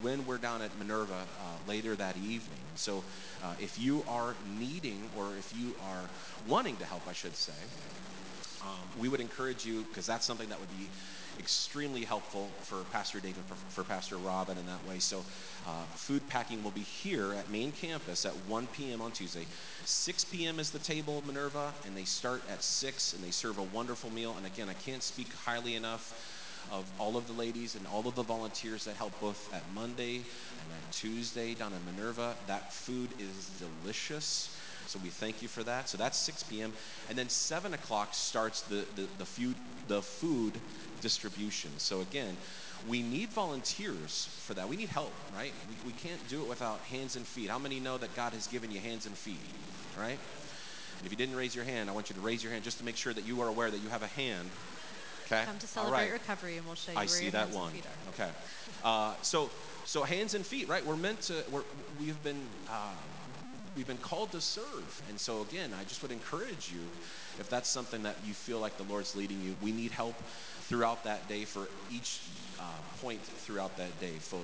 when 0.00 0.26
we're 0.26 0.38
down 0.38 0.60
at 0.62 0.76
Minerva 0.78 1.14
uh, 1.14 1.68
later 1.68 1.94
that 1.96 2.16
evening. 2.16 2.58
So 2.74 3.04
uh, 3.42 3.54
if 3.58 3.78
you 3.78 4.04
are 4.08 4.36
needing 4.58 5.10
or 5.16 5.36
if 5.36 5.54
you 5.54 5.74
are 5.80 6.10
wanting 6.48 6.76
to 6.76 6.84
help, 6.84 7.02
I 7.08 7.12
should 7.12 7.36
say, 7.36 7.52
um, 8.62 8.68
we 8.98 9.08
would 9.08 9.20
encourage 9.20 9.64
you 9.64 9.84
because 9.84 10.06
that's 10.06 10.26
something 10.26 10.48
that 10.48 10.58
would 10.58 10.70
be 10.70 10.90
extremely 11.38 12.04
helpful 12.04 12.48
for 12.62 12.82
Pastor 12.92 13.20
David, 13.20 13.42
for, 13.44 13.54
for 13.54 13.84
Pastor 13.84 14.16
Robin 14.16 14.58
in 14.58 14.66
that 14.66 14.86
way. 14.88 14.98
So, 14.98 15.24
uh, 15.66 15.82
food 15.94 16.26
packing 16.28 16.62
will 16.62 16.70
be 16.70 16.82
here 16.82 17.32
at 17.34 17.50
main 17.50 17.72
campus 17.72 18.26
at 18.26 18.32
1 18.48 18.66
p.m. 18.68 19.00
on 19.00 19.12
Tuesday. 19.12 19.46
6 19.84 20.24
p.m. 20.24 20.58
is 20.58 20.70
the 20.70 20.78
table 20.78 21.22
Minerva, 21.26 21.72
and 21.86 21.96
they 21.96 22.04
start 22.04 22.42
at 22.50 22.62
6 22.62 23.14
and 23.14 23.22
they 23.22 23.30
serve 23.30 23.58
a 23.58 23.62
wonderful 23.62 24.10
meal. 24.10 24.34
And 24.36 24.46
again, 24.46 24.68
I 24.68 24.74
can't 24.74 25.02
speak 25.02 25.32
highly 25.32 25.74
enough 25.74 26.12
of 26.70 26.90
all 26.98 27.16
of 27.16 27.26
the 27.26 27.32
ladies 27.32 27.74
and 27.74 27.86
all 27.86 28.06
of 28.06 28.14
the 28.14 28.22
volunteers 28.22 28.84
that 28.84 28.96
help 28.96 29.18
both 29.20 29.52
at 29.54 29.62
Monday 29.74 30.16
and 30.16 30.72
at 30.72 30.92
Tuesday 30.92 31.54
down 31.54 31.72
in 31.72 31.94
Minerva. 31.94 32.34
That 32.46 32.72
food 32.72 33.10
is 33.18 33.50
delicious. 33.58 34.56
So 34.86 34.98
we 35.02 35.08
thank 35.10 35.42
you 35.42 35.48
for 35.48 35.62
that. 35.64 35.88
So 35.88 35.96
that's 35.98 36.18
6 36.18 36.44
p.m. 36.44 36.72
And 37.08 37.18
then 37.18 37.28
7 37.28 37.74
o'clock 37.74 38.14
starts 38.14 38.62
the, 38.62 38.84
the, 38.96 39.06
the, 39.18 39.24
food, 39.24 39.56
the 39.88 40.02
food 40.02 40.52
distribution. 41.00 41.70
So 41.78 42.00
again, 42.00 42.36
we 42.88 43.02
need 43.02 43.30
volunteers 43.30 44.28
for 44.40 44.54
that. 44.54 44.68
We 44.68 44.76
need 44.76 44.88
help, 44.88 45.12
right? 45.36 45.52
We, 45.68 45.92
we 45.92 45.98
can't 45.98 46.20
do 46.28 46.42
it 46.42 46.48
without 46.48 46.80
hands 46.80 47.16
and 47.16 47.26
feet. 47.26 47.48
How 47.48 47.58
many 47.58 47.80
know 47.80 47.96
that 47.98 48.14
God 48.14 48.32
has 48.34 48.46
given 48.46 48.70
you 48.70 48.80
hands 48.80 49.06
and 49.06 49.16
feet, 49.16 49.38
right? 49.98 50.18
And 50.98 51.06
if 51.06 51.10
you 51.10 51.16
didn't 51.16 51.36
raise 51.36 51.54
your 51.54 51.64
hand, 51.64 51.88
I 51.88 51.92
want 51.92 52.10
you 52.10 52.14
to 52.14 52.20
raise 52.20 52.42
your 52.42 52.52
hand 52.52 52.64
just 52.64 52.78
to 52.78 52.84
make 52.84 52.96
sure 52.96 53.12
that 53.12 53.26
you 53.26 53.40
are 53.40 53.48
aware 53.48 53.70
that 53.70 53.82
you 53.82 53.88
have 53.88 54.02
a 54.02 54.06
hand. 54.08 54.48
Okay? 55.26 55.44
Come 55.44 55.58
to 55.58 55.66
celebrate 55.66 55.98
right. 55.98 56.12
recovery, 56.12 56.58
and 56.58 56.66
we'll 56.66 56.74
show 56.74 56.92
you 56.92 56.98
I 56.98 57.02
where 57.02 57.08
see 57.08 57.24
your 57.24 57.32
that 57.32 57.48
hands 57.48 57.56
one. 57.56 57.72
and 57.72 57.76
feet 57.76 57.86
are. 57.86 58.24
Okay. 58.24 58.30
Uh, 58.84 59.14
so, 59.22 59.50
so 59.86 60.02
hands 60.02 60.34
and 60.34 60.44
feet, 60.44 60.68
right? 60.68 60.84
We're 60.84 60.96
meant 60.96 61.22
to. 61.22 61.42
We're, 61.50 61.62
we've 61.98 62.22
been. 62.22 62.40
Uh, 62.68 62.92
we've 63.76 63.86
been 63.86 63.96
called 63.98 64.32
to 64.32 64.40
serve, 64.40 65.02
and 65.08 65.18
so 65.18 65.42
again, 65.42 65.72
I 65.78 65.84
just 65.84 66.02
would 66.02 66.12
encourage 66.12 66.72
you, 66.72 66.80
if 67.38 67.48
that's 67.48 67.68
something 67.68 68.02
that 68.04 68.16
you 68.26 68.34
feel 68.34 68.60
like 68.60 68.76
the 68.76 68.84
Lord's 68.84 69.16
leading 69.16 69.40
you, 69.40 69.56
we 69.62 69.72
need 69.72 69.90
help 69.90 70.14
throughout 70.68 71.04
that 71.04 71.28
day 71.28 71.44
for 71.44 71.68
each 71.90 72.20
uh, 72.60 72.62
point 73.00 73.22
throughout 73.22 73.76
that 73.76 73.98
day, 74.00 74.14
for 74.18 74.40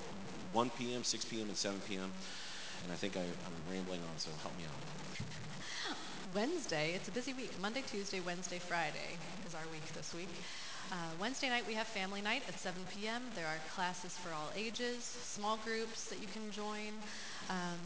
1 0.52 0.70
p.m., 0.70 1.04
6 1.04 1.25
p.m., 1.26 1.49
and 1.49 1.56
7 1.56 1.80
p.m. 1.88 2.12
And 2.84 2.92
I 2.92 2.96
think 2.96 3.16
I, 3.16 3.20
I'm 3.20 3.72
rambling 3.72 4.00
on, 4.00 4.18
so 4.18 4.30
help 4.42 4.56
me 4.56 4.64
out. 4.64 4.90
Wednesday, 6.34 6.92
it's 6.94 7.08
a 7.08 7.10
busy 7.10 7.32
week. 7.32 7.50
Monday, 7.60 7.82
Tuesday, 7.90 8.20
Wednesday, 8.20 8.58
Friday 8.58 9.18
is 9.46 9.54
our 9.54 9.66
week 9.72 9.92
this 9.94 10.14
week. 10.14 10.28
Uh, 10.92 10.94
Wednesday 11.20 11.49
night, 11.49 11.64
we 11.66 11.75
have 11.75 11.87
family 11.87 12.20
night 12.20 12.42
at 12.49 12.58
7 12.58 12.80
p.m. 12.94 13.22
There 13.34 13.46
are 13.46 13.58
classes 13.75 14.16
for 14.16 14.32
all 14.32 14.50
ages, 14.56 15.04
small 15.04 15.58
groups 15.64 16.08
that 16.08 16.20
you 16.20 16.26
can 16.28 16.50
join. 16.52 16.92
Um, 17.49 17.78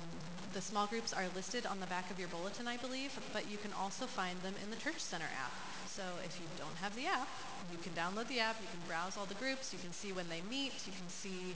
the 0.55 0.63
small 0.63 0.87
groups 0.87 1.13
are 1.13 1.27
listed 1.35 1.67
on 1.67 1.81
the 1.81 1.87
back 1.87 2.11
of 2.11 2.19
your 2.19 2.29
bulletin, 2.29 2.69
I 2.69 2.77
believe, 2.77 3.19
but 3.33 3.51
you 3.51 3.59
can 3.59 3.73
also 3.73 4.07
find 4.07 4.41
them 4.43 4.55
in 4.63 4.71
the 4.71 4.77
Church 4.77 5.01
Center 5.01 5.27
app. 5.27 5.53
So 5.91 6.03
if 6.25 6.41
you 6.41 6.47
don't 6.57 6.77
have 6.77 6.95
the 6.95 7.07
app, 7.07 7.29
you 7.73 7.79
can 7.79 7.93
download 7.93 8.29
the 8.29 8.39
app, 8.39 8.57
you 8.63 8.69
can 8.71 8.79
browse 8.87 9.17
all 9.17 9.27
the 9.27 9.35
groups, 9.35 9.73
you 9.73 9.81
can 9.81 9.93
see 9.93 10.13
when 10.13 10.29
they 10.29 10.43
meet, 10.49 10.73
you 10.87 10.93
can 10.93 11.09
see 11.09 11.55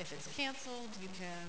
if 0.00 0.12
it's 0.12 0.26
canceled, 0.34 0.88
you 1.00 1.08
can 1.08 1.44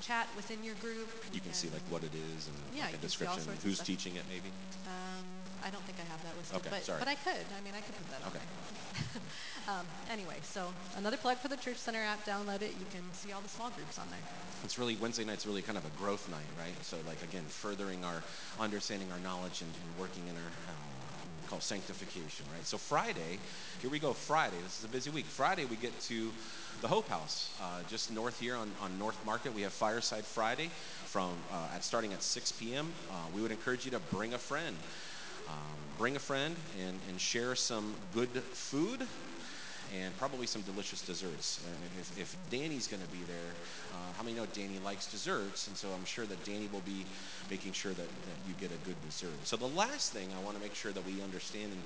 chat 0.00 0.26
within 0.34 0.64
your 0.64 0.74
group. 0.76 1.08
You 1.32 1.40
can 1.40 1.52
see 1.52 1.68
like 1.68 1.84
what 1.88 2.02
it 2.02 2.14
is 2.14 2.48
and 2.48 2.56
Yeah, 2.72 2.84
like 2.84 2.88
a 2.88 2.92
you 2.92 2.98
can 2.98 3.00
description, 3.00 3.44
who's 3.62 3.80
teaching 3.80 4.16
it, 4.16 4.24
maybe. 4.28 4.48
Um, 4.86 5.43
I 5.64 5.70
don't 5.70 5.82
think 5.84 5.96
I 5.98 6.04
have 6.12 6.22
that 6.22 6.36
listed, 6.36 6.56
Okay, 6.58 6.68
but, 6.70 6.84
sorry. 6.84 6.98
but 6.98 7.08
I 7.08 7.14
could. 7.14 7.40
I 7.56 7.60
mean, 7.64 7.72
I 7.74 7.80
could 7.80 7.96
put 7.96 8.10
that 8.12 8.20
Okay. 8.28 8.36
on 8.36 8.44
there. 8.44 9.22
um, 9.80 9.86
anyway, 10.12 10.36
so 10.42 10.68
another 10.96 11.16
plug 11.16 11.38
for 11.38 11.48
the 11.48 11.56
Church 11.56 11.78
Center 11.78 12.00
app. 12.00 12.24
Download 12.26 12.60
it. 12.60 12.76
You 12.78 12.86
can 12.92 13.02
see 13.14 13.32
all 13.32 13.40
the 13.40 13.48
small 13.48 13.70
groups 13.70 13.98
on 13.98 14.06
there. 14.10 14.20
It's 14.62 14.78
really 14.78 14.96
Wednesday 14.96 15.24
night's 15.24 15.46
really 15.46 15.62
kind 15.62 15.78
of 15.78 15.84
a 15.86 15.90
growth 16.00 16.28
night, 16.30 16.44
right? 16.60 16.74
So 16.84 16.98
like 17.06 17.22
again, 17.22 17.44
furthering 17.48 18.04
our 18.04 18.22
understanding, 18.60 19.10
our 19.10 19.18
knowledge, 19.20 19.62
and, 19.62 19.70
and 19.72 20.00
working 20.00 20.22
in 20.28 20.36
our 20.36 20.42
uh, 20.68 21.48
called 21.48 21.62
sanctification, 21.62 22.44
right? 22.54 22.64
So 22.66 22.76
Friday, 22.76 23.38
here 23.80 23.90
we 23.90 23.98
go. 23.98 24.12
Friday. 24.12 24.56
This 24.64 24.78
is 24.78 24.84
a 24.84 24.88
busy 24.88 25.10
week. 25.10 25.26
Friday 25.26 25.64
we 25.64 25.76
get 25.76 25.98
to 26.02 26.30
the 26.82 26.88
Hope 26.88 27.08
House, 27.08 27.50
uh, 27.62 27.80
just 27.88 28.12
north 28.12 28.38
here 28.38 28.56
on, 28.56 28.70
on 28.82 28.98
North 28.98 29.24
Market. 29.24 29.54
We 29.54 29.62
have 29.62 29.72
Fireside 29.72 30.24
Friday 30.24 30.70
from 31.06 31.30
uh, 31.52 31.74
at 31.74 31.84
starting 31.84 32.12
at 32.12 32.22
6 32.22 32.52
p.m. 32.52 32.92
Uh, 33.10 33.14
we 33.34 33.40
would 33.40 33.52
encourage 33.52 33.86
you 33.86 33.90
to 33.92 33.98
bring 33.98 34.34
a 34.34 34.38
friend. 34.38 34.76
Um, 35.54 35.60
bring 35.98 36.16
a 36.16 36.18
friend 36.18 36.56
and, 36.84 36.98
and 37.08 37.20
share 37.20 37.54
some 37.54 37.94
good 38.12 38.28
food 38.52 39.06
and 39.94 40.16
probably 40.18 40.46
some 40.46 40.62
delicious 40.62 41.02
desserts. 41.02 41.60
Uh, 41.64 42.00
if, 42.00 42.18
if 42.18 42.36
Danny's 42.50 42.88
going 42.88 43.02
to 43.02 43.08
be 43.08 43.22
there, 43.28 43.52
uh, 43.92 43.96
how 44.16 44.24
many 44.24 44.36
know 44.36 44.46
Danny 44.52 44.80
likes 44.84 45.06
desserts? 45.06 45.68
And 45.68 45.76
so 45.76 45.88
I'm 45.96 46.04
sure 46.04 46.26
that 46.26 46.44
Danny 46.44 46.68
will 46.72 46.80
be 46.80 47.04
making 47.50 47.72
sure 47.72 47.92
that, 47.92 48.08
that 48.08 48.38
you 48.48 48.54
get 48.58 48.70
a 48.70 48.86
good 48.86 48.96
dessert. 49.06 49.38
So 49.44 49.56
the 49.56 49.68
last 49.68 50.12
thing 50.12 50.28
I 50.36 50.42
want 50.44 50.56
to 50.56 50.62
make 50.62 50.74
sure 50.74 50.90
that 50.90 51.06
we 51.06 51.22
understand 51.22 51.72
and 51.72 51.82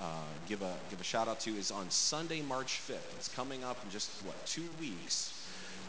uh, 0.00 0.04
give 0.48 0.62
a 0.62 0.74
give 0.90 1.00
a 1.00 1.04
shout 1.04 1.28
out 1.28 1.40
to 1.40 1.50
is 1.50 1.70
on 1.70 1.90
Sunday, 1.90 2.40
March 2.42 2.80
5th. 2.86 3.16
It's 3.16 3.28
coming 3.28 3.64
up 3.64 3.78
in 3.84 3.90
just 3.90 4.10
what 4.24 4.34
two 4.46 4.68
weeks. 4.80 5.34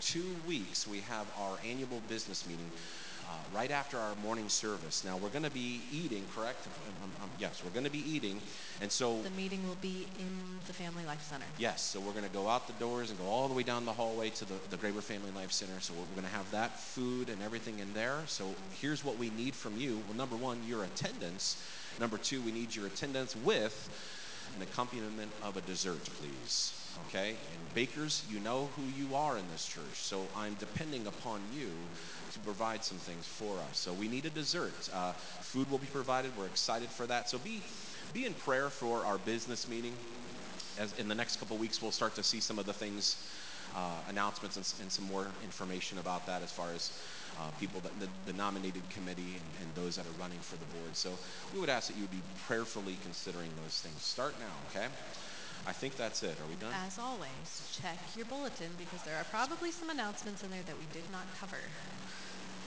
Two 0.02 0.36
weeks 0.48 0.88
we 0.88 1.00
have 1.02 1.28
our 1.40 1.58
annual 1.68 2.02
business 2.08 2.48
meeting. 2.48 2.70
Uh, 3.30 3.32
right 3.54 3.70
after 3.70 3.96
our 3.96 4.16
morning 4.24 4.50
service. 4.50 5.06
Now 5.06 5.16
we're 5.18 5.30
going 5.30 5.44
to 5.44 5.52
be 5.52 5.82
eating, 5.94 6.24
correct? 6.36 6.66
Um, 7.04 7.12
um, 7.22 7.30
yes, 7.38 7.62
we're 7.64 7.70
going 7.70 7.86
to 7.86 7.92
be 7.92 8.04
eating, 8.10 8.42
and 8.82 8.92
so 8.92 9.22
The 9.22 9.30
meeting 9.30 9.68
will 9.68 9.78
be 9.84 10.08
in 10.18 10.32
the 10.66 10.74
Family 10.74 11.06
Life 11.06 11.22
Center. 11.22 11.46
Yes, 11.60 11.84
so 11.84 12.00
we're 12.00 12.14
going 12.14 12.26
to 12.26 12.34
go 12.34 12.48
out 12.48 12.66
the 12.66 12.74
doors 12.74 13.12
and 13.12 13.20
go 13.20 13.26
all 13.26 13.48
the 13.48 13.54
way 13.54 13.62
down 13.62 13.86
the 13.86 13.94
hallway 13.94 14.32
to 14.32 14.46
the, 14.46 14.56
the 14.72 14.78
Graber 14.78 15.04
Family 15.04 15.30
Life 15.36 15.52
Center. 15.52 15.80
So 15.80 15.94
we're, 15.94 16.00
we're 16.00 16.22
going 16.22 16.32
to 16.32 16.36
have 16.36 16.50
that 16.50 16.80
food 16.80 17.30
and 17.30 17.40
everything 17.44 17.78
in 17.78 17.94
there. 17.94 18.18
So 18.26 18.48
here's 18.82 19.06
what 19.06 19.20
we 19.20 19.30
need 19.30 19.54
from 19.54 19.78
you. 19.78 20.02
Well, 20.08 20.18
number 20.18 20.36
one, 20.36 20.58
your 20.66 20.84
attendance. 20.84 21.64
Number 22.00 22.18
two, 22.18 22.42
we 22.42 22.52
need 22.52 22.76
your 22.76 22.88
attendance 22.88 23.36
with 23.36 23.90
an 24.56 24.64
accompaniment 24.64 25.32
of 25.44 25.56
a 25.56 25.62
dessert, 25.62 26.04
please. 26.04 26.79
Okay? 27.08 27.30
And 27.30 27.74
bakers, 27.74 28.26
you 28.30 28.40
know 28.40 28.70
who 28.76 28.84
you 29.02 29.16
are 29.16 29.38
in 29.38 29.44
this 29.52 29.66
church. 29.66 29.84
So 29.94 30.28
I'm 30.36 30.56
depending 30.60 31.08
upon 31.08 31.42
you 31.54 31.70
to 32.34 32.40
provide 32.40 32.84
some 32.84 32.98
things 32.98 33.26
for 33.26 33.58
us. 33.70 33.78
So 33.78 33.94
we 33.94 34.08
need 34.08 34.26
a 34.26 34.30
dessert. 34.30 34.90
Uh, 34.94 35.14
food 35.14 35.70
will 35.72 35.80
be 35.80 35.88
provided. 35.88 36.32
We're 36.38 36.46
excited 36.46 36.90
for 36.90 37.08
that. 37.08 37.30
So 37.30 37.38
be 37.40 37.62
be 38.14 38.26
in 38.26 38.34
prayer 38.34 38.70
for 38.70 39.06
our 39.06 39.20
business 39.20 39.68
meeting 39.68 39.94
as 40.80 40.98
in 40.98 41.08
the 41.08 41.16
next 41.16 41.38
couple 41.38 41.58
weeks 41.58 41.82
we'll 41.82 41.92
start 41.92 42.16
to 42.16 42.24
see 42.24 42.40
some 42.40 42.58
of 42.58 42.66
the 42.66 42.74
things 42.74 43.28
uh, 43.76 43.92
announcements 44.10 44.56
and, 44.56 44.82
and, 44.82 44.92
some 44.92 45.06
more 45.06 45.28
information 45.44 46.00
about 46.00 46.26
that 46.26 46.42
as 46.42 46.52
far 46.52 46.72
as 46.74 46.92
uh, 47.40 47.52
people 47.60 47.80
that 47.82 47.92
the, 48.00 48.08
the 48.26 48.34
nominated 48.36 48.82
committee 48.90 49.38
and, 49.38 49.46
and, 49.62 49.76
those 49.76 49.96
that 49.96 50.06
are 50.08 50.20
running 50.20 50.40
for 50.40 50.56
the 50.58 50.66
board 50.78 50.96
so 50.96 51.12
we 51.54 51.60
would 51.60 51.70
ask 51.70 51.88
that 51.88 51.96
you 51.96 52.02
would 52.02 52.12
be 52.12 52.22
prayerfully 52.48 52.98
considering 53.04 53.50
those 53.64 53.80
things 53.82 54.02
start 54.02 54.34
now 54.40 54.56
okay 54.72 54.88
i 55.70 55.72
think 55.72 55.96
that's 55.96 56.24
it. 56.24 56.36
Are 56.42 56.50
we 56.50 56.56
done? 56.56 56.74
As 56.88 56.98
always, 56.98 57.48
check 57.80 58.00
your 58.18 58.26
bulletin 58.26 58.72
because 58.78 59.04
there 59.04 59.16
are 59.16 59.24
probably 59.26 59.70
some 59.72 59.90
announcements 59.92 60.44
in 60.44 60.50
there 60.50 60.66
that 60.66 60.76
we 60.76 60.86
did 60.92 61.06
not 61.12 61.22
cover. 61.40 61.62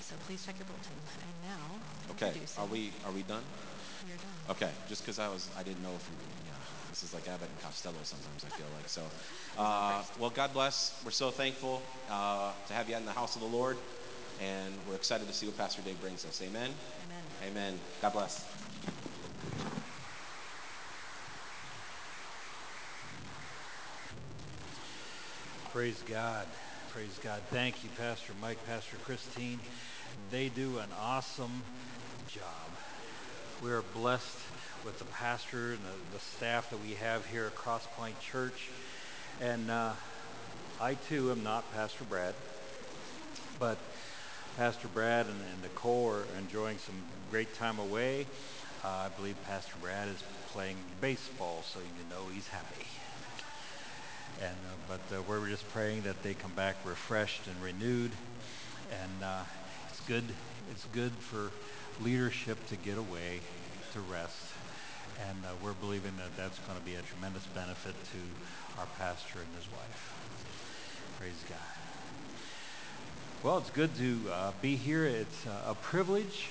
So 0.00 0.14
please 0.26 0.47
check 0.47 0.54
your 0.59 0.66
bulletin. 0.71 0.94
And 1.26 1.37
now, 1.50 1.66
okay. 2.14 2.32
are 2.59 2.66
we 2.66 2.92
are 3.04 3.11
we 3.11 3.23
done? 3.23 3.42
We're 4.06 4.14
done. 4.16 4.54
okay. 4.54 4.71
Just 4.88 5.02
because 5.02 5.18
i 5.18 5.28
was 5.28 5.50
i 5.59 5.62
didn't 5.64 5.82
know 5.82 5.94
if 5.97 6.06
you. 6.09 6.16
yeah 6.47 6.54
this 6.90 7.02
is 7.02 7.12
like 7.12 7.26
abbott 7.26 7.49
and 7.49 7.62
costello 7.62 7.99
sometimes 8.04 8.47
i 8.47 8.50
feel 8.54 8.71
like. 8.78 8.88
So 8.88 9.02
uh, 9.59 10.02
well 10.21 10.30
god 10.30 10.52
bless. 10.52 10.94
We're 11.04 11.11
so 11.11 11.30
thankful 11.30 11.82
uh, 12.09 12.52
to 12.68 12.73
have 12.73 12.88
you 12.88 12.97
in 12.97 13.04
the 13.04 13.12
house 13.21 13.35
of 13.35 13.42
the 13.42 13.49
lord. 13.49 13.76
And 14.40 14.75
we're 14.88 14.97
excited 14.97 15.26
to 15.26 15.35
see 15.35 15.47
what 15.47 15.59
pastor 15.59 15.82
dave 15.82 16.00
brings 16.00 16.25
us. 16.25 16.40
Amen? 16.42 16.71
Amen. 17.04 17.25
amen. 17.50 17.80
God 18.00 18.12
bless 18.12 18.62
Praise 25.73 26.02
God. 26.07 26.47
Praise 26.91 27.19
God. 27.25 27.41
Thank 27.49 27.83
you, 27.83 27.88
Pastor 27.97 28.35
Mike, 28.43 28.59
Pastor 28.67 28.99
Christine. 29.07 29.59
They 30.31 30.50
do 30.50 30.76
an 30.76 30.91
awesome 31.00 31.62
job. 32.29 32.45
We 33.64 33.71
are 33.71 33.81
blessed 33.95 34.37
with 34.85 34.99
the 34.99 35.07
pastor 35.07 35.71
and 35.71 35.79
the, 35.79 36.12
the 36.12 36.21
staff 36.21 36.69
that 36.69 36.83
we 36.87 36.93
have 36.97 37.25
here 37.25 37.47
at 37.47 37.55
Cross 37.55 37.87
Point 37.97 38.21
Church. 38.21 38.69
And 39.41 39.71
uh, 39.71 39.93
I 40.79 40.93
too 41.09 41.31
am 41.31 41.43
not 41.43 41.64
Pastor 41.73 42.05
Brad, 42.05 42.35
but 43.59 43.79
Pastor 44.59 44.88
Brad 44.88 45.25
and, 45.25 45.41
and 45.55 45.62
Nicole 45.62 46.11
are 46.11 46.25
enjoying 46.38 46.76
some 46.76 46.97
great 47.31 47.55
time 47.55 47.79
away. 47.79 48.26
Uh, 48.85 48.88
I 48.88 49.09
believe 49.17 49.37
Pastor 49.47 49.73
Brad 49.81 50.09
is 50.09 50.23
playing 50.49 50.76
baseball, 51.00 51.62
so 51.64 51.81
you 51.81 52.14
know 52.14 52.29
he's 52.31 52.49
happy. 52.49 52.85
And 54.42 54.50
uh, 54.50 54.96
but 55.11 55.16
uh, 55.16 55.22
we're 55.28 55.46
just 55.49 55.68
praying 55.72 56.02
that 56.02 56.20
they 56.22 56.34
come 56.34 56.50
back 56.56 56.76
refreshed 56.84 57.46
and 57.46 57.62
renewed. 57.62 58.11
And 58.90 59.25
uh, 59.25 59.42
it's 59.88 60.00
good. 60.00 60.25
It's 60.72 60.87
good 60.92 61.12
for 61.12 61.50
leadership 62.02 62.58
to 62.68 62.76
get 62.76 62.99
away, 62.99 63.40
to 63.92 64.00
rest. 64.12 64.37
And 65.28 65.38
we're 65.62 65.74
believing 65.74 66.12
that 66.16 66.37
that's 66.37 66.59
going 66.61 66.78
to 66.78 66.85
be 66.85 66.94
a 66.94 67.02
tremendous 67.02 67.46
benefit 67.55 67.94
to 68.12 68.81
our 68.81 68.87
pastor 68.98 69.38
and 69.38 69.48
his 69.57 69.70
wife. 69.70 70.12
Praise 71.18 71.44
God. 71.48 71.59
Well, 73.44 73.59
it's 73.59 73.70
good 73.70 73.94
to 73.96 74.20
uh, 74.33 74.52
be 74.62 74.76
here. 74.76 75.05
It's 75.05 75.46
uh, 75.46 75.70
a 75.70 75.74
privilege 75.74 76.48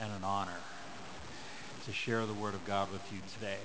and 0.00 0.10
an 0.12 0.24
honor 0.24 0.60
to 1.86 1.92
share 1.92 2.24
the 2.26 2.32
Word 2.32 2.54
of 2.54 2.64
God 2.66 2.90
with 2.92 3.02
you 3.12 3.18
today. 3.34 3.58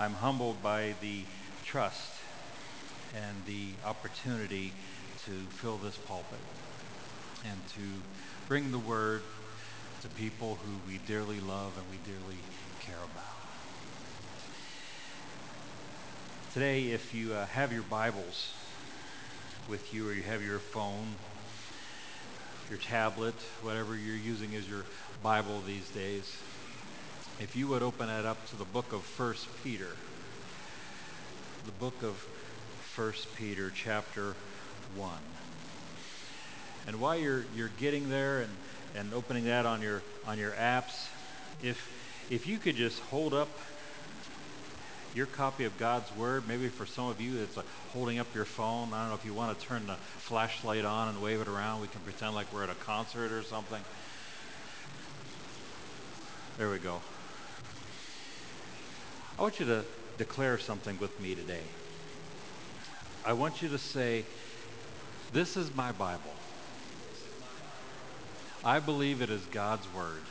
I'm 0.00 0.14
humbled 0.14 0.62
by 0.62 0.94
the 1.00 1.22
trust 1.68 2.12
and 3.14 3.36
the 3.44 3.68
opportunity 3.84 4.72
to 5.26 5.32
fill 5.60 5.76
this 5.76 5.98
pulpit 5.98 6.38
and 7.44 7.60
to 7.68 7.82
bring 8.48 8.72
the 8.72 8.78
Word 8.78 9.20
to 10.00 10.08
people 10.08 10.56
who 10.64 10.90
we 10.90 10.96
dearly 11.06 11.40
love 11.40 11.72
and 11.76 11.84
we 11.90 11.98
dearly 12.10 12.38
care 12.80 12.96
about. 12.96 13.36
Today, 16.54 16.84
if 16.92 17.14
you 17.14 17.34
uh, 17.34 17.44
have 17.48 17.70
your 17.70 17.82
Bibles 17.82 18.54
with 19.68 19.92
you 19.92 20.08
or 20.08 20.14
you 20.14 20.22
have 20.22 20.42
your 20.42 20.60
phone, 20.60 21.06
your 22.70 22.78
tablet, 22.78 23.34
whatever 23.60 23.94
you're 23.94 24.16
using 24.16 24.54
as 24.54 24.66
your 24.66 24.86
Bible 25.22 25.60
these 25.66 25.90
days, 25.90 26.34
if 27.40 27.54
you 27.54 27.68
would 27.68 27.82
open 27.82 28.06
that 28.06 28.24
up 28.24 28.48
to 28.48 28.56
the 28.56 28.64
book 28.64 28.94
of 28.94 29.02
First 29.02 29.48
Peter, 29.62 29.90
the 31.68 31.84
book 31.84 32.02
of 32.02 32.14
First 32.94 33.36
Peter, 33.36 33.70
chapter 33.74 34.34
1. 34.96 35.10
And 36.86 36.98
while 36.98 37.18
you're, 37.18 37.44
you're 37.54 37.70
getting 37.78 38.08
there 38.08 38.38
and, 38.38 38.50
and 38.96 39.12
opening 39.12 39.44
that 39.44 39.66
on 39.66 39.82
your, 39.82 40.00
on 40.26 40.38
your 40.38 40.52
apps, 40.52 41.08
if, 41.62 41.92
if 42.30 42.46
you 42.46 42.56
could 42.56 42.74
just 42.74 42.98
hold 43.00 43.34
up 43.34 43.50
your 45.14 45.26
copy 45.26 45.64
of 45.64 45.76
God's 45.76 46.10
Word, 46.16 46.48
maybe 46.48 46.68
for 46.68 46.86
some 46.86 47.10
of 47.10 47.20
you 47.20 47.38
it's 47.42 47.58
like 47.58 47.66
uh, 47.66 47.92
holding 47.92 48.18
up 48.18 48.34
your 48.34 48.46
phone. 48.46 48.94
I 48.94 49.02
don't 49.02 49.10
know 49.10 49.16
if 49.16 49.26
you 49.26 49.34
want 49.34 49.58
to 49.58 49.66
turn 49.66 49.86
the 49.86 49.96
flashlight 50.20 50.86
on 50.86 51.08
and 51.08 51.20
wave 51.20 51.42
it 51.42 51.48
around. 51.48 51.82
We 51.82 51.88
can 51.88 52.00
pretend 52.00 52.34
like 52.34 52.50
we're 52.50 52.64
at 52.64 52.70
a 52.70 52.76
concert 52.76 53.30
or 53.30 53.42
something. 53.42 53.82
There 56.56 56.70
we 56.70 56.78
go. 56.78 57.02
I 59.38 59.42
want 59.42 59.60
you 59.60 59.66
to 59.66 59.84
declare 60.18 60.58
something 60.58 60.98
with 60.98 61.18
me 61.20 61.34
today. 61.34 61.64
I 63.24 63.32
want 63.32 63.62
you 63.62 63.68
to 63.68 63.78
say, 63.78 64.24
This 65.32 65.56
is 65.56 65.74
my 65.74 65.92
Bible. 65.92 66.34
I 68.64 68.80
believe 68.80 69.22
it 69.22 69.30
is 69.30 69.46
God's 69.46 69.86
Word. 69.94 70.22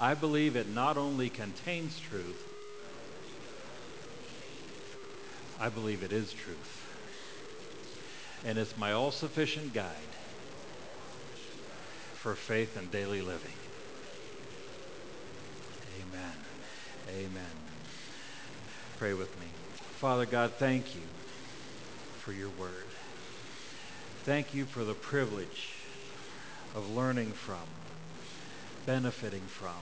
I 0.00 0.14
believe 0.14 0.56
it 0.56 0.68
not 0.68 0.96
only 0.96 1.28
contains 1.28 2.00
truth, 2.00 2.42
I 5.60 5.68
believe 5.68 6.02
it 6.02 6.12
is 6.12 6.32
truth. 6.32 6.86
And 8.44 8.58
it's 8.58 8.76
my 8.76 8.92
all 8.92 9.12
sufficient 9.12 9.74
guide 9.74 9.92
for 12.14 12.34
faith 12.34 12.76
and 12.76 12.90
daily 12.90 13.20
living. 13.20 13.52
Amen. 16.00 16.36
Amen. 17.12 17.42
Pray 18.98 19.12
with 19.12 19.38
me. 19.38 19.46
Father 19.98 20.24
God, 20.24 20.54
thank 20.58 20.94
you 20.94 21.02
for 22.16 22.32
your 22.32 22.48
word. 22.48 22.86
Thank 24.24 24.54
you 24.54 24.64
for 24.64 24.82
the 24.82 24.94
privilege 24.94 25.74
of 26.74 26.88
learning 26.88 27.32
from, 27.32 27.68
benefiting 28.86 29.42
from, 29.46 29.74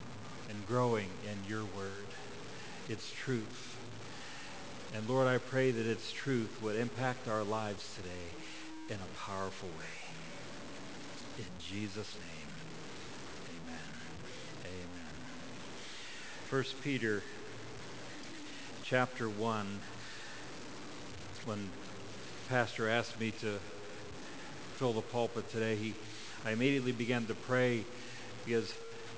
and 0.49 0.67
growing 0.67 1.11
in 1.23 1.45
your 1.45 1.65
word. 1.65 2.09
It's 2.89 3.13
truth. 3.13 3.79
And 4.93 5.09
Lord, 5.09 5.29
I 5.29 5.39
pray 5.39 5.71
that 5.71 5.87
its 5.87 6.11
truth 6.11 6.61
would 6.61 6.75
impact 6.75 7.29
our 7.29 7.45
lives 7.45 7.95
today 7.95 8.35
in 8.89 8.97
a 8.97 9.07
powerful 9.17 9.69
way. 9.69 9.85
In 11.39 11.47
Jesus' 11.61 12.17
name, 12.19 12.40
1 16.51 16.65
Peter 16.83 17.23
chapter 18.83 19.29
1, 19.29 19.81
when 21.45 21.71
Pastor 22.49 22.89
asked 22.89 23.21
me 23.21 23.31
to 23.31 23.57
fill 24.75 24.93
the 24.93 25.01
pulpit 25.01 25.49
today, 25.53 25.77
he, 25.77 25.95
I 26.45 26.51
immediately 26.51 26.91
began 26.91 27.25
to 27.27 27.35
pray 27.35 27.85
because 28.45 28.75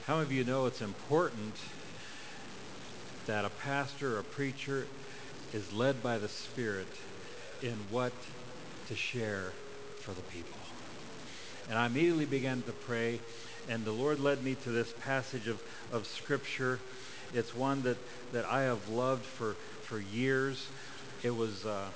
how 0.06 0.16
many 0.16 0.26
of 0.26 0.32
you 0.32 0.44
know 0.44 0.66
it's 0.66 0.82
important 0.82 1.54
that 3.24 3.46
a 3.46 3.50
pastor, 3.64 4.18
a 4.18 4.22
preacher, 4.24 4.86
is 5.54 5.72
led 5.72 6.02
by 6.02 6.18
the 6.18 6.28
Spirit 6.28 6.88
in 7.62 7.72
what 7.90 8.12
to 8.88 8.94
share 8.94 9.54
for 10.00 10.12
the 10.12 10.20
people? 10.20 10.58
And 11.70 11.78
I 11.78 11.86
immediately 11.86 12.26
began 12.26 12.60
to 12.64 12.72
pray, 12.84 13.20
and 13.70 13.86
the 13.86 13.92
Lord 13.92 14.20
led 14.20 14.44
me 14.44 14.54
to 14.54 14.70
this 14.70 14.92
passage 15.00 15.48
of, 15.48 15.58
of 15.90 16.06
Scripture 16.06 16.78
it's 17.34 17.54
one 17.54 17.82
that, 17.82 17.96
that 18.32 18.44
I 18.44 18.62
have 18.62 18.88
loved 18.88 19.24
for, 19.24 19.54
for 19.82 19.98
years. 19.98 20.66
It 21.22 21.34
was, 21.34 21.64
uh, 21.64 21.86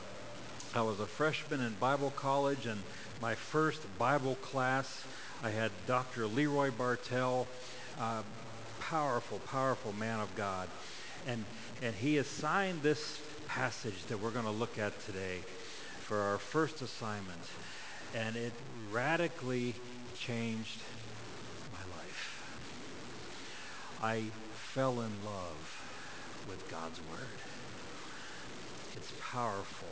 I 0.75 0.83
was 0.83 0.99
a 1.01 1.07
freshman 1.07 1.61
in 1.61 1.75
Bible 1.75 2.12
college, 2.16 2.66
and 2.66 2.81
my 3.20 3.35
first 3.35 3.81
Bible 3.99 4.37
class, 4.37 5.05
I 5.42 5.51
had 5.51 5.70
Dr. 5.87 6.27
Leroy 6.27 6.70
Bartell, 6.70 7.46
uh, 8.01 8.22
powerful, 8.81 9.40
powerful 9.51 9.92
man 9.94 10.20
of 10.20 10.35
God. 10.37 10.68
And, 11.27 11.44
and 11.83 11.94
he 11.94 12.18
assigned 12.18 12.83
this 12.83 13.20
passage 13.49 14.05
that 14.09 14.20
we're 14.20 14.31
going 14.31 14.44
to 14.44 14.51
look 14.51 14.79
at 14.79 14.92
today 15.07 15.38
for 16.01 16.18
our 16.18 16.38
first 16.38 16.83
assignment. 16.83 17.40
And 18.14 18.37
it 18.37 18.53
radically 18.92 19.75
changed 20.18 20.79
my 21.72 21.96
life. 21.96 22.42
I 24.03 24.22
fell 24.77 25.01
in 25.01 25.11
love 25.25 26.47
with 26.51 26.71
God's 26.71 27.01
Word. 27.11 27.39
It's 28.95 29.11
powerful. 29.23 29.89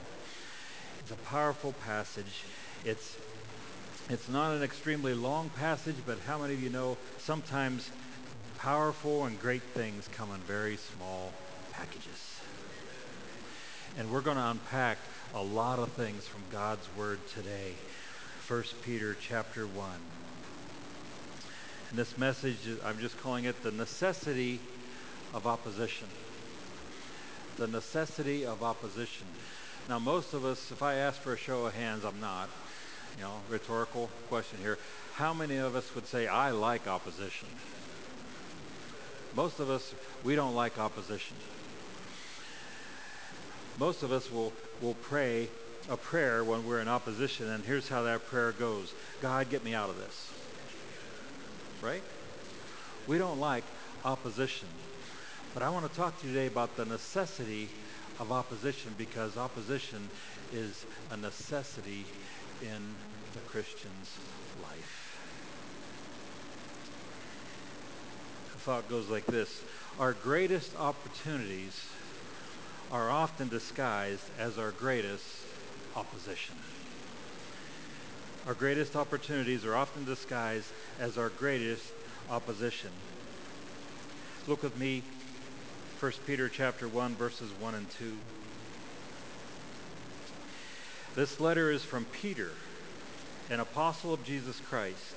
It's 0.99 1.11
a 1.11 1.17
powerful 1.25 1.73
passage. 1.87 2.45
It's, 2.85 3.17
it's 4.11 4.29
not 4.29 4.53
an 4.53 4.63
extremely 4.63 5.15
long 5.15 5.49
passage, 5.57 5.97
but 6.05 6.19
how 6.27 6.37
many 6.37 6.53
of 6.53 6.63
you 6.63 6.69
know 6.69 6.99
sometimes 7.17 7.91
powerful 8.59 9.25
and 9.25 9.41
great 9.41 9.63
things 9.63 10.07
come 10.13 10.31
in 10.35 10.41
very 10.41 10.77
small 10.77 11.33
packages? 11.73 12.41
And 13.97 14.13
we're 14.13 14.21
going 14.21 14.37
to 14.37 14.51
unpack 14.51 14.99
a 15.35 15.43
lot 15.43 15.79
of 15.79 15.93
things 15.93 16.27
from 16.27 16.43
God's 16.53 16.87
Word 16.95 17.21
today. 17.29 17.73
1 18.49 18.65
Peter 18.83 19.17
chapter 19.19 19.67
1. 19.67 19.91
And 21.89 21.99
this 21.99 22.19
message, 22.19 22.59
I'm 22.85 22.99
just 22.99 23.19
calling 23.23 23.45
it 23.47 23.63
the 23.63 23.71
necessity 23.71 24.61
of 25.35 25.47
opposition. 25.47 26.09
The 27.57 27.67
necessity 27.67 28.47
of 28.47 28.63
opposition. 28.63 29.27
Now, 29.89 29.99
most 29.99 30.33
of 30.33 30.45
us, 30.45 30.71
if 30.71 30.83
I 30.83 30.95
ask 30.95 31.21
for 31.21 31.35
a 31.35 31.37
show 31.37 31.67
of 31.67 31.75
hands, 31.75 32.05
I'm 32.05 32.21
not. 32.21 32.49
You 33.19 33.25
know, 33.25 33.35
rhetorical 33.51 34.09
question 34.29 34.59
here. 34.61 34.79
How 35.15 35.35
many 35.35 35.57
of 35.57 35.77
us 35.77 35.95
would 35.95 36.07
say, 36.07 36.27
I 36.27 36.51
like 36.51 36.89
opposition? 36.89 37.49
Most 39.37 39.61
of 39.61 39.69
us, 39.69 39.95
we 40.23 40.35
don't 40.35 40.55
like 40.55 40.79
opposition. 40.79 41.37
Most 43.79 44.03
of 44.03 44.13
us 44.13 44.31
will, 44.33 44.53
will 44.81 44.95
pray 44.95 45.49
a 45.91 45.97
prayer 45.97 46.43
when 46.43 46.67
we're 46.67 46.81
in 46.81 46.89
opposition, 46.89 47.49
and 47.49 47.65
here's 47.65 47.89
how 47.89 48.03
that 48.03 48.27
prayer 48.27 48.53
goes 48.53 48.93
God, 49.21 49.51
get 49.51 49.65
me 49.65 49.75
out 49.75 49.91
of 49.91 49.99
this. 49.99 50.33
Right? 51.83 52.03
We 53.07 53.19
don't 53.19 53.39
like 53.39 53.65
opposition. 54.05 54.69
But 55.55 55.63
I 55.63 55.71
want 55.71 55.89
to 55.89 55.97
talk 55.97 56.21
to 56.21 56.27
you 56.27 56.33
today 56.33 56.49
about 56.49 56.77
the 56.77 56.85
necessity 56.85 57.69
of 58.19 58.33
opposition 58.33 58.93
because 58.99 59.37
opposition 59.37 60.11
is 60.53 60.85
a 61.13 61.17
necessity 61.17 62.05
in 62.61 62.81
the 63.35 63.41
Christian's 63.47 64.11
life. 64.61 65.17
The 68.53 68.59
thought 68.59 68.91
goes 68.91 69.09
like 69.09 69.27
this 69.27 69.63
Our 70.01 70.13
greatest 70.13 70.75
opportunities 70.77 71.81
are 72.91 73.09
often 73.09 73.49
disguised 73.49 74.25
as 74.41 74.59
our 74.59 74.73
greatest 74.73 75.25
opposition. 75.95 76.57
Our 78.49 78.55
greatest 78.55 78.97
opportunities 78.97 79.65
are 79.65 79.77
often 79.77 80.05
disguised 80.05 80.67
as 80.99 81.17
our 81.17 81.29
greatest 81.29 81.85
opposition. 82.29 82.91
Look 84.49 84.65
with 84.65 84.77
me 84.77 85.05
1 86.05 86.13
Peter 86.27 86.51
chapter 86.51 86.87
1 86.87 87.15
verses 87.15 87.49
1 87.63 87.75
and 87.75 87.91
2. 87.93 88.13
This 91.17 91.41
letter 91.41 91.71
is 91.71 91.83
from 91.83 92.05
Peter, 92.05 92.51
an 93.49 93.59
apostle 93.59 94.13
of 94.13 94.23
Jesus 94.23 94.61
Christ. 94.69 95.15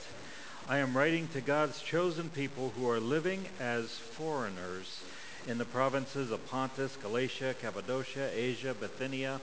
I 0.70 0.78
am 0.78 0.96
writing 0.96 1.28
to 1.34 1.42
God's 1.42 1.82
chosen 1.82 2.30
people 2.30 2.72
who 2.78 2.90
are 2.90 3.02
living 3.02 3.44
as 3.60 3.90
foreigners 3.90 5.02
in 5.46 5.58
the 5.58 5.66
provinces 5.66 6.32
of 6.32 6.48
Pontus, 6.50 6.96
Galatia, 7.04 7.54
Cappadocia, 7.62 8.30
Asia, 8.34 8.74
Bithynia. 8.74 9.42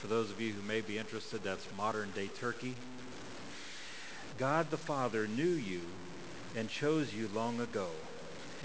For 0.00 0.08
those 0.08 0.32
of 0.32 0.40
you 0.40 0.52
who 0.52 0.66
may 0.66 0.80
be 0.80 0.98
interested, 0.98 1.44
that's 1.44 1.64
modern 1.78 2.10
day 2.16 2.28
Turkey. 2.40 2.74
God 4.36 4.72
the 4.72 4.76
Father 4.76 5.28
knew 5.28 5.44
you 5.44 5.82
and 6.56 6.68
chose 6.68 7.14
you 7.14 7.28
long 7.32 7.60
ago, 7.60 7.86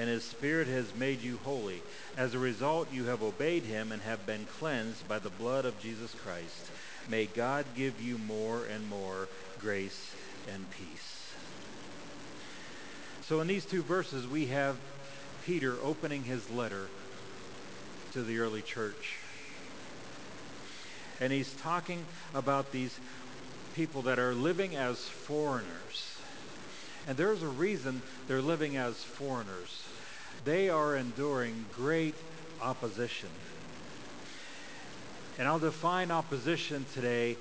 and 0.01 0.09
his 0.09 0.23
Spirit 0.23 0.67
has 0.67 0.95
made 0.95 1.21
you 1.21 1.37
holy. 1.43 1.79
As 2.17 2.33
a 2.33 2.39
result, 2.39 2.91
you 2.91 3.05
have 3.05 3.21
obeyed 3.21 3.61
him 3.61 3.91
and 3.91 4.01
have 4.01 4.25
been 4.25 4.47
cleansed 4.57 5.07
by 5.07 5.19
the 5.19 5.29
blood 5.29 5.63
of 5.63 5.79
Jesus 5.79 6.15
Christ. 6.23 6.71
May 7.07 7.27
God 7.27 7.67
give 7.75 8.01
you 8.01 8.17
more 8.17 8.65
and 8.65 8.89
more 8.89 9.27
grace 9.59 10.15
and 10.51 10.65
peace. 10.71 11.31
So, 13.21 13.41
in 13.41 13.47
these 13.47 13.63
two 13.63 13.83
verses, 13.83 14.27
we 14.27 14.47
have 14.47 14.75
Peter 15.45 15.75
opening 15.83 16.23
his 16.23 16.49
letter 16.49 16.87
to 18.13 18.23
the 18.23 18.39
early 18.39 18.63
church. 18.63 19.17
And 21.19 21.31
he's 21.31 21.53
talking 21.53 22.03
about 22.33 22.71
these 22.71 22.99
people 23.75 24.01
that 24.01 24.17
are 24.17 24.33
living 24.33 24.75
as 24.75 24.97
foreigners. 24.97 26.17
And 27.07 27.15
there's 27.17 27.43
a 27.43 27.47
reason 27.47 28.01
they're 28.27 28.41
living 28.41 28.77
as 28.77 28.95
foreigners. 28.95 29.83
They 30.43 30.69
are 30.69 30.95
enduring 30.95 31.65
great 31.75 32.15
opposition. 32.61 33.29
And 35.37 35.47
I'll 35.47 35.59
define 35.59 36.11
opposition 36.11 36.85
today. 36.93 37.37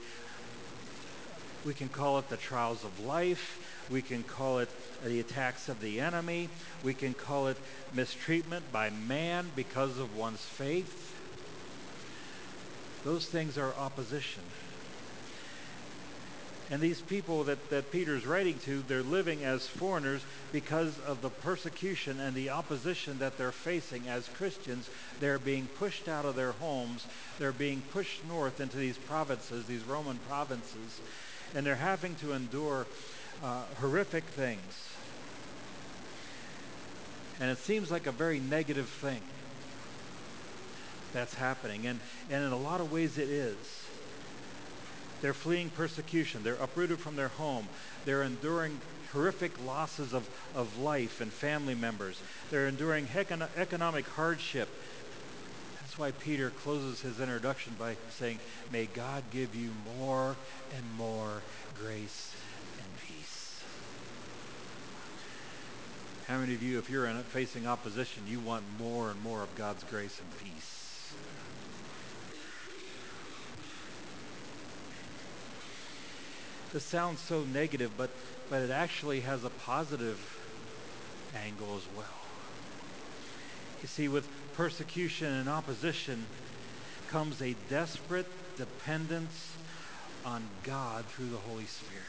We 1.65 1.75
can 1.75 1.89
call 1.89 2.19
it 2.19 2.29
the 2.29 2.37
trials 2.37 2.85
of 2.85 3.05
life. 3.05 3.59
We 3.91 4.03
can 4.03 4.23
call 4.23 4.59
it 4.59 4.69
the 5.05 5.21
attacks 5.21 5.69
of 5.69 5.81
the 5.81 6.01
enemy. 6.01 6.49
We 6.83 6.95
can 6.95 7.15
call 7.15 7.49
it 7.49 7.57
mistreatment 7.93 8.71
by 8.73 8.91
man 8.91 9.51
because 9.57 9.99
of 9.99 10.17
one's 10.17 10.45
faith. 10.45 11.15
Those 13.05 13.27
things 13.27 13.57
are 13.57 13.75
opposition. 13.75 14.43
And 16.71 16.81
these 16.81 17.01
people 17.01 17.45
that, 17.45 17.71
that 17.71 17.91
Peter's 17.91 18.25
writing 18.25 18.57
to, 18.61 18.83
they're 18.87 19.03
living 19.03 19.43
as 19.43 19.67
foreigners 19.67 20.23
because 20.53 20.97
of 21.01 21.21
the 21.21 21.29
persecution 21.29 22.21
and 22.21 22.33
the 22.33 22.51
opposition 22.51 23.19
that 23.19 23.37
they're 23.37 23.51
facing 23.51 24.07
as 24.09 24.29
Christians. 24.29 24.89
They're 25.19 25.41
being 25.41 25.67
pushed 25.79 26.07
out 26.09 26.25
of 26.25 26.37
their 26.37 26.53
homes. 26.53 27.05
They're 27.41 27.51
being 27.51 27.83
pushed 27.93 28.25
north 28.29 28.61
into 28.61 28.77
these 28.77 28.97
provinces, 28.97 29.67
these 29.67 29.83
Roman 29.83 30.19
provinces, 30.29 31.01
and 31.57 31.67
they're 31.67 31.75
having 31.75 32.15
to 32.17 32.35
endure 32.35 32.87
uh, 33.43 33.65
horrific 33.81 34.25
things. 34.25 34.89
And 37.41 37.51
it 37.51 37.59
seems 37.59 37.91
like 37.91 38.07
a 38.07 38.13
very 38.13 38.39
negative 38.39 38.89
thing 38.89 39.23
that's 41.13 41.35
happening. 41.35 41.87
And, 41.87 41.99
and 42.31 42.45
in 42.45 42.53
a 42.53 42.57
lot 42.59 42.81
of 42.81 42.93
ways, 42.93 43.19
it 43.19 43.29
is. 43.29 43.57
They're 45.23 45.35
fleeing 45.35 45.71
persecution. 45.71 46.43
They're 46.43 46.55
uprooted 46.55 46.99
from 46.99 47.17
their 47.17 47.29
home. 47.29 47.67
They're 48.05 48.23
enduring 48.23 48.81
horrific 49.13 49.65
losses 49.65 50.13
of, 50.13 50.29
of 50.55 50.79
life 50.79 51.21
and 51.21 51.33
family 51.33 51.75
members. 51.75 52.21
They're 52.51 52.69
enduring 52.69 53.07
econ- 53.07 53.49
economic 53.57 54.07
hardship. 54.07 54.69
That's 55.81 55.99
why 55.99 56.13
Peter 56.13 56.51
closes 56.51 57.01
his 57.01 57.21
introduction 57.21 57.75
by 57.79 57.97
saying, 58.11 58.39
May 58.73 58.87
God 58.87 59.25
give 59.33 59.55
you 59.55 59.71
more 59.99 60.37
and 60.77 60.85
more 60.97 61.43
grace 61.83 62.35
and 62.79 62.87
peace. 63.09 63.63
How 66.29 66.39
many 66.39 66.55
of 66.55 66.63
you, 66.63 66.79
if 66.79 66.89
you're 66.89 67.07
in, 67.07 67.17
facing 67.25 67.67
opposition, 67.67 68.23
you 68.29 68.39
want 68.39 68.63
more 68.79 69.11
and 69.11 69.21
more 69.21 69.43
of 69.43 69.53
God's 69.57 69.83
grace 69.83 70.21
and 70.21 70.29
peace? 70.39 70.80
This 76.73 76.85
sounds 76.85 77.21
so 77.21 77.43
negative, 77.43 77.91
but, 77.97 78.11
but 78.49 78.63
it 78.63 78.71
actually 78.71 79.21
has 79.21 79.45
a 79.45 79.51
positive 79.51 80.19
angle 81.35 81.77
as 81.77 81.83
well. 81.97 82.07
You 83.83 83.89
see, 83.89 84.09
with 84.09 84.29
persecution 84.55 85.33
and 85.33 85.49
opposition 85.49 86.27
comes 87.09 87.43
a 87.43 87.55
desperate 87.69 88.27
dependence 88.57 89.51
on 90.25 90.43
God 90.63 91.05
through 91.07 91.31
the 91.31 91.39
Holy 91.39 91.65
Spirit. 91.65 92.05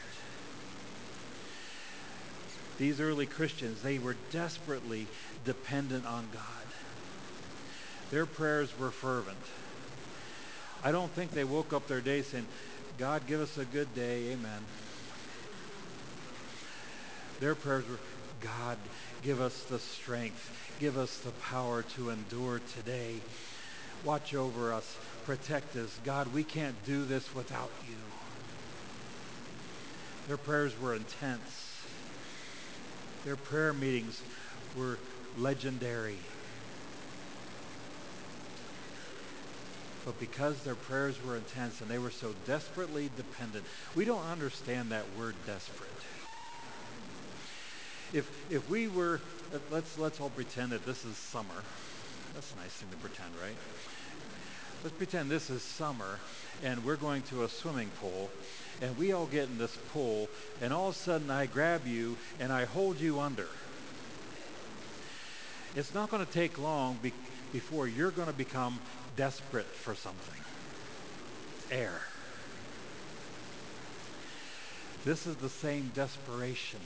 These 2.78 3.00
early 3.00 3.26
Christians, 3.26 3.82
they 3.82 3.97
were 3.97 4.15
desperately 4.32 5.08
dependent 5.45 6.06
on 6.06 6.28
God. 6.34 6.43
Their 8.12 8.26
prayers 8.26 8.78
were 8.80 8.91
fervent. 8.91 9.38
I 10.84 10.91
don't 10.91 11.12
think 11.12 11.32
they 11.32 11.43
woke 11.43 11.74
up 11.74 11.88
their 11.88 12.02
day 12.02 12.21
saying, 12.21 12.47
God, 13.01 13.25
give 13.25 13.41
us 13.41 13.57
a 13.57 13.65
good 13.65 13.95
day, 13.95 14.31
amen. 14.31 14.61
Their 17.39 17.55
prayers 17.55 17.83
were, 17.89 17.97
God, 18.41 18.77
give 19.23 19.41
us 19.41 19.59
the 19.63 19.79
strength, 19.79 20.51
give 20.79 20.99
us 20.99 21.17
the 21.17 21.31
power 21.31 21.81
to 21.95 22.11
endure 22.11 22.61
today. 22.75 23.15
Watch 24.05 24.35
over 24.35 24.71
us, 24.71 24.95
protect 25.25 25.75
us. 25.77 25.89
God, 26.05 26.31
we 26.31 26.43
can't 26.43 26.75
do 26.85 27.03
this 27.03 27.33
without 27.33 27.71
you. 27.89 27.95
Their 30.27 30.37
prayers 30.37 30.79
were 30.79 30.93
intense. 30.93 31.81
Their 33.25 33.35
prayer 33.35 33.73
meetings 33.73 34.21
were 34.77 34.99
legendary. 35.39 36.19
But 40.05 40.19
because 40.19 40.63
their 40.63 40.75
prayers 40.75 41.23
were 41.23 41.35
intense 41.37 41.81
and 41.81 41.89
they 41.89 41.99
were 41.99 42.11
so 42.11 42.33
desperately 42.45 43.09
dependent, 43.15 43.65
we 43.95 44.05
don't 44.05 44.25
understand 44.25 44.91
that 44.91 45.05
word 45.17 45.35
desperate. 45.45 45.89
If, 48.13 48.51
if 48.51 48.67
we 48.69 48.87
were, 48.87 49.21
let's, 49.69 49.97
let's 49.97 50.19
all 50.19 50.29
pretend 50.29 50.71
that 50.71 50.85
this 50.85 51.05
is 51.05 51.15
summer. 51.15 51.63
That's 52.33 52.51
a 52.53 52.57
nice 52.57 52.71
thing 52.71 52.89
to 52.89 52.97
pretend, 52.97 53.29
right? 53.41 53.55
Let's 54.83 54.95
pretend 54.95 55.29
this 55.29 55.49
is 55.49 55.61
summer 55.61 56.19
and 56.63 56.83
we're 56.83 56.95
going 56.95 57.21
to 57.23 57.43
a 57.43 57.49
swimming 57.49 57.89
pool 57.99 58.29
and 58.81 58.97
we 58.97 59.11
all 59.11 59.27
get 59.27 59.47
in 59.47 59.59
this 59.59 59.77
pool 59.93 60.27
and 60.61 60.73
all 60.73 60.89
of 60.89 60.95
a 60.95 60.97
sudden 60.97 61.29
I 61.29 61.45
grab 61.45 61.85
you 61.85 62.17
and 62.39 62.51
I 62.51 62.65
hold 62.65 62.99
you 62.99 63.19
under. 63.19 63.47
It's 65.75 65.93
not 65.93 66.09
going 66.09 66.25
to 66.25 66.31
take 66.31 66.57
long 66.57 66.97
be- 67.01 67.13
before 67.53 67.87
you're 67.87 68.11
going 68.11 68.27
to 68.27 68.33
become 68.33 68.79
desperate 69.15 69.65
for 69.65 69.95
something. 69.95 70.39
Air. 71.71 72.02
This 75.06 75.26
is 75.26 75.36
the 75.38 75.50
same 75.50 75.91
desperation. 75.95 76.80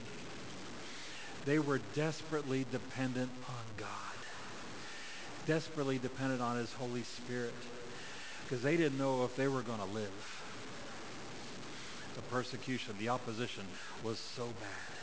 They 1.45 1.59
were 1.59 1.79
desperately 1.93 2.65
dependent 2.71 3.29
on 3.47 3.63
God, 3.77 3.87
desperately 5.45 5.97
dependent 5.97 6.41
on 6.41 6.57
His 6.57 6.71
Holy 6.73 7.03
Spirit, 7.03 7.53
because 8.43 8.63
they 8.63 8.77
didn't 8.77 8.97
know 8.97 9.25
if 9.25 9.35
they 9.35 9.47
were 9.47 9.61
going 9.61 9.79
to 9.79 9.93
live. 9.93 10.41
The 12.15 12.21
persecution, 12.23 12.95
the 12.99 13.09
opposition 13.09 13.63
was 14.03 14.17
so 14.17 14.45
bad. 14.45 14.95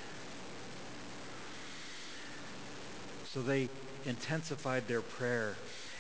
So 3.27 3.43
they 3.43 3.69
intensified 4.07 4.89
their 4.89 5.01
prayer 5.01 5.55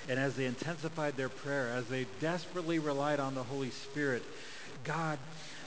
and 0.08 0.18
as 0.18 0.34
they 0.34 0.46
intensified 0.46 1.16
their 1.16 1.28
prayer, 1.28 1.68
as 1.68 1.88
they 1.88 2.06
desperately 2.20 2.78
relied 2.78 3.20
on 3.20 3.34
the 3.34 3.42
Holy 3.42 3.70
Spirit, 3.70 4.22
God 4.84 5.18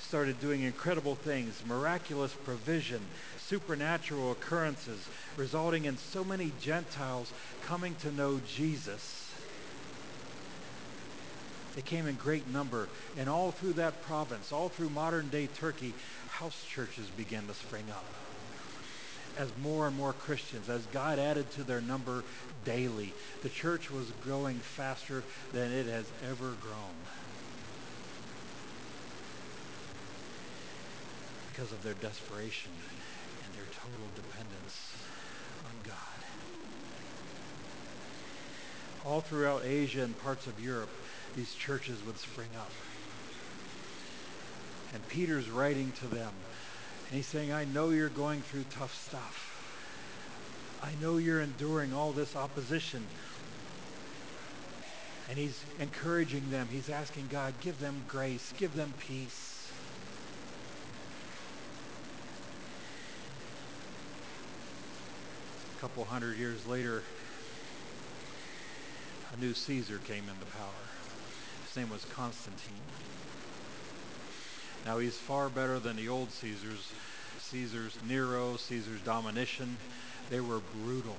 started 0.01 0.39
doing 0.39 0.61
incredible 0.61 1.15
things, 1.15 1.61
miraculous 1.67 2.33
provision, 2.45 3.01
supernatural 3.37 4.31
occurrences, 4.31 5.07
resulting 5.37 5.85
in 5.85 5.97
so 5.97 6.23
many 6.23 6.51
Gentiles 6.61 7.31
coming 7.63 7.95
to 7.95 8.11
know 8.11 8.39
Jesus. 8.45 9.31
They 11.75 11.81
came 11.81 12.07
in 12.07 12.15
great 12.15 12.47
number, 12.47 12.87
and 13.17 13.27
all 13.27 13.51
through 13.51 13.73
that 13.73 14.01
province, 14.03 14.53
all 14.53 14.69
through 14.69 14.89
modern 14.89 15.27
day 15.29 15.47
Turkey, 15.47 15.93
house 16.29 16.63
churches 16.69 17.07
began 17.17 17.47
to 17.47 17.53
spring 17.53 17.85
up 17.91 18.05
as 19.37 19.49
more 19.61 19.87
and 19.87 19.95
more 19.97 20.13
Christians, 20.13 20.69
as 20.69 20.85
God 20.87 21.19
added 21.19 21.49
to 21.51 21.63
their 21.63 21.81
number 21.81 22.23
daily. 22.63 23.13
The 23.43 23.49
church 23.49 23.91
was 23.91 24.11
growing 24.23 24.55
faster 24.55 25.23
than 25.51 25.71
it 25.71 25.85
has 25.87 26.05
ever 26.29 26.53
grown. 26.61 26.95
Because 31.51 31.71
of 31.71 31.83
their 31.83 31.93
desperation 31.95 32.71
and 33.43 33.53
their 33.53 33.67
total 33.73 34.07
dependence 34.15 34.93
on 35.65 35.71
God. 35.83 35.95
All 39.05 39.21
throughout 39.21 39.63
Asia 39.63 40.01
and 40.01 40.19
parts 40.23 40.47
of 40.47 40.59
Europe, 40.59 40.89
these 41.35 41.53
churches 41.53 42.03
would 42.05 42.17
spring 42.17 42.49
up. 42.57 42.71
And 44.93 45.07
Peter's 45.09 45.49
writing 45.49 45.91
to 45.99 46.07
them 46.07 46.31
and 47.07 47.17
he's 47.17 47.27
saying, 47.27 47.51
I 47.53 47.65
know 47.65 47.89
you're 47.89 48.09
going 48.09 48.41
through 48.41 48.65
tough 48.71 48.95
stuff. 49.07 49.51
I 50.81 50.91
know 51.01 51.17
you're 51.17 51.41
enduring 51.41 51.93
all 51.93 52.11
this 52.11 52.35
opposition. 52.35 53.05
And 55.29 55.37
he's 55.37 55.63
encouraging 55.79 56.49
them. 56.51 56.67
He's 56.71 56.89
asking 56.89 57.27
God, 57.31 57.53
give 57.61 57.79
them 57.79 58.03
grace, 58.07 58.53
give 58.57 58.75
them 58.75 58.93
peace. 58.99 59.71
A 65.77 65.81
couple 65.81 66.05
hundred 66.05 66.37
years 66.37 66.65
later, 66.67 67.03
a 69.33 69.39
new 69.39 69.53
Caesar 69.53 69.99
came 70.05 70.23
into 70.23 70.45
power. 70.57 70.69
His 71.67 71.75
name 71.75 71.89
was 71.89 72.05
Constantine. 72.05 72.81
Now 74.85 74.99
he's 74.99 75.17
far 75.17 75.49
better 75.49 75.79
than 75.79 75.95
the 75.95 76.09
old 76.09 76.29
Caesars. 76.29 76.91
Caesar's 77.39 77.97
Nero, 78.07 78.55
Caesar's 78.57 79.01
Domitian, 79.01 79.77
they 80.29 80.39
were 80.39 80.59
brutal 80.83 81.15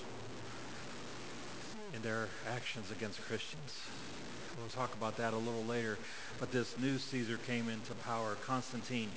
in 1.94 2.02
their 2.02 2.28
actions 2.52 2.90
against 2.90 3.20
Christians. 3.22 3.72
We'll 4.58 4.68
talk 4.68 4.94
about 4.94 5.16
that 5.18 5.32
a 5.32 5.36
little 5.36 5.64
later. 5.64 5.98
But 6.38 6.52
this 6.52 6.78
new 6.78 6.98
Caesar 6.98 7.38
came 7.46 7.68
into 7.68 7.92
power, 7.94 8.36
Constantine, 8.46 9.10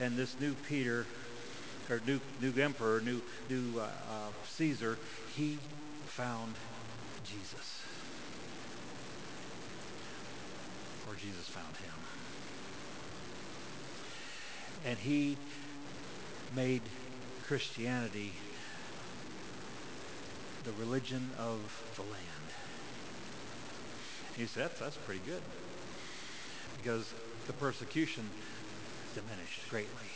and 0.00 0.16
this 0.16 0.38
new 0.40 0.54
Peter, 0.68 1.06
or 1.88 2.00
new 2.06 2.20
new 2.40 2.60
emperor, 2.60 3.00
new 3.00 3.20
new 3.48 3.78
uh, 3.78 3.84
uh, 3.84 4.30
Caesar, 4.56 4.98
he 5.36 5.58
found 6.06 6.54
Jesus, 7.24 7.82
or 11.08 11.14
Jesus 11.14 11.48
found 11.48 11.76
him 11.76 12.11
and 14.86 14.98
he 14.98 15.36
made 16.54 16.82
Christianity 17.46 18.32
the 20.64 20.72
religion 20.72 21.30
of 21.38 21.58
the 21.96 22.02
land. 22.02 22.22
He 24.36 24.46
said, 24.46 24.64
that's, 24.64 24.80
that's 24.80 24.96
pretty 24.98 25.20
good. 25.26 25.42
Because 26.76 27.12
the 27.46 27.52
persecution 27.54 28.24
diminished 29.14 29.68
greatly. 29.70 30.08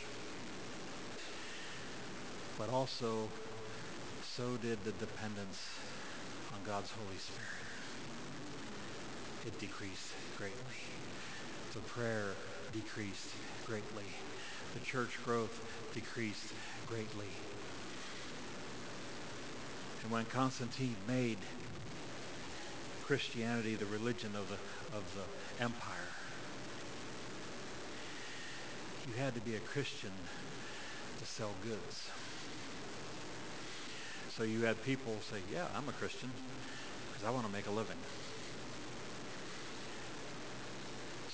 But 2.59 2.71
also, 2.71 3.29
so 4.37 4.57
did 4.63 4.83
the 4.85 4.93
dependence 4.93 5.61
on 6.55 6.61
God's 6.67 6.91
Holy 6.91 7.19
Spirit. 7.19 7.67
It 9.47 9.59
decreased 9.61 10.13
greatly. 10.39 10.57
The 11.75 11.81
prayer 11.81 12.33
decreased 12.73 13.29
greatly 13.67 14.05
the 14.77 14.85
church 14.85 15.19
growth 15.25 15.59
decreased 15.95 16.53
greatly. 16.87 17.31
And 20.03 20.13
when 20.13 20.27
Constantine 20.27 20.97
made 21.09 21.39
Christianity 23.07 23.75
the 23.75 23.87
religion 23.87 24.33
of 24.37 24.49
the, 24.49 24.97
of 24.97 25.03
the 25.15 25.65
empire, 25.65 25.97
you 29.09 29.23
had 29.23 29.35
to 29.35 29.41
be 29.41 29.55
a 29.55 29.61
Christian 29.61 30.13
to 31.21 31.25
sell 31.25 31.55
goods. 31.65 32.11
So 34.37 34.43
you 34.43 34.63
had 34.63 34.83
people 34.85 35.17
say, 35.31 35.39
yeah, 35.51 35.69
I'm 35.75 35.89
a 35.89 35.93
Christian 35.93 36.31
because 37.09 37.27
I 37.27 37.31
want 37.31 37.47
to 37.47 37.53
make 37.53 37.67
a 37.67 37.71
living. 37.71 37.97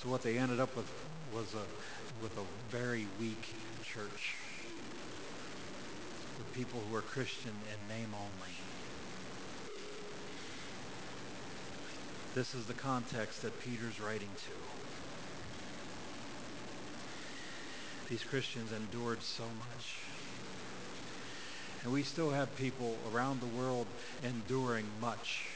So 0.01 0.07
what 0.07 0.21
they 0.21 0.37
ended 0.37 0.61
up 0.61 0.73
with 0.77 0.89
was 1.33 1.53
a 1.53 1.65
with 2.21 2.37
a 2.37 2.45
very 2.69 3.07
weak 3.19 3.53
church, 3.83 4.35
with 6.37 6.53
people 6.53 6.79
who 6.79 6.93
were 6.93 7.01
Christian 7.01 7.51
in 7.71 7.87
name 7.95 8.13
only. 8.13 8.53
This 12.35 12.55
is 12.55 12.65
the 12.65 12.73
context 12.73 13.41
that 13.41 13.59
Peter's 13.61 13.99
writing 13.99 14.29
to. 14.35 14.51
These 18.09 18.23
Christians 18.23 18.71
endured 18.71 19.21
so 19.21 19.43
much. 19.43 19.97
And 21.83 21.91
we 21.91 22.03
still 22.03 22.29
have 22.31 22.55
people 22.55 22.95
around 23.13 23.41
the 23.41 23.47
world 23.47 23.87
enduring 24.23 24.85
much 25.01 25.47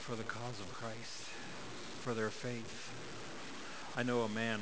for 0.00 0.16
the 0.16 0.24
cause 0.24 0.60
of 0.60 0.72
Christ, 0.74 1.28
for 2.00 2.12
their 2.12 2.30
faith. 2.30 2.93
I 3.96 4.02
know 4.02 4.22
a 4.22 4.28
man 4.28 4.58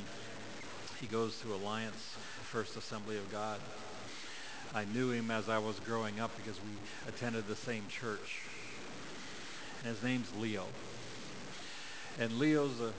he 1.00 1.06
goes 1.06 1.40
to 1.40 1.54
Alliance 1.54 2.16
First 2.50 2.76
Assembly 2.76 3.16
of 3.16 3.32
God. 3.32 3.58
I 4.74 4.84
knew 4.84 5.10
him 5.10 5.30
as 5.30 5.48
I 5.48 5.56
was 5.56 5.80
growing 5.80 6.20
up 6.20 6.30
because 6.36 6.60
we 6.60 7.08
attended 7.08 7.48
the 7.48 7.56
same 7.56 7.82
church. 7.88 8.42
And 9.82 9.94
his 9.94 10.02
name's 10.04 10.28
Leo. 10.38 10.66
And 12.20 12.38
Leo's 12.38 12.78
a 12.80 12.92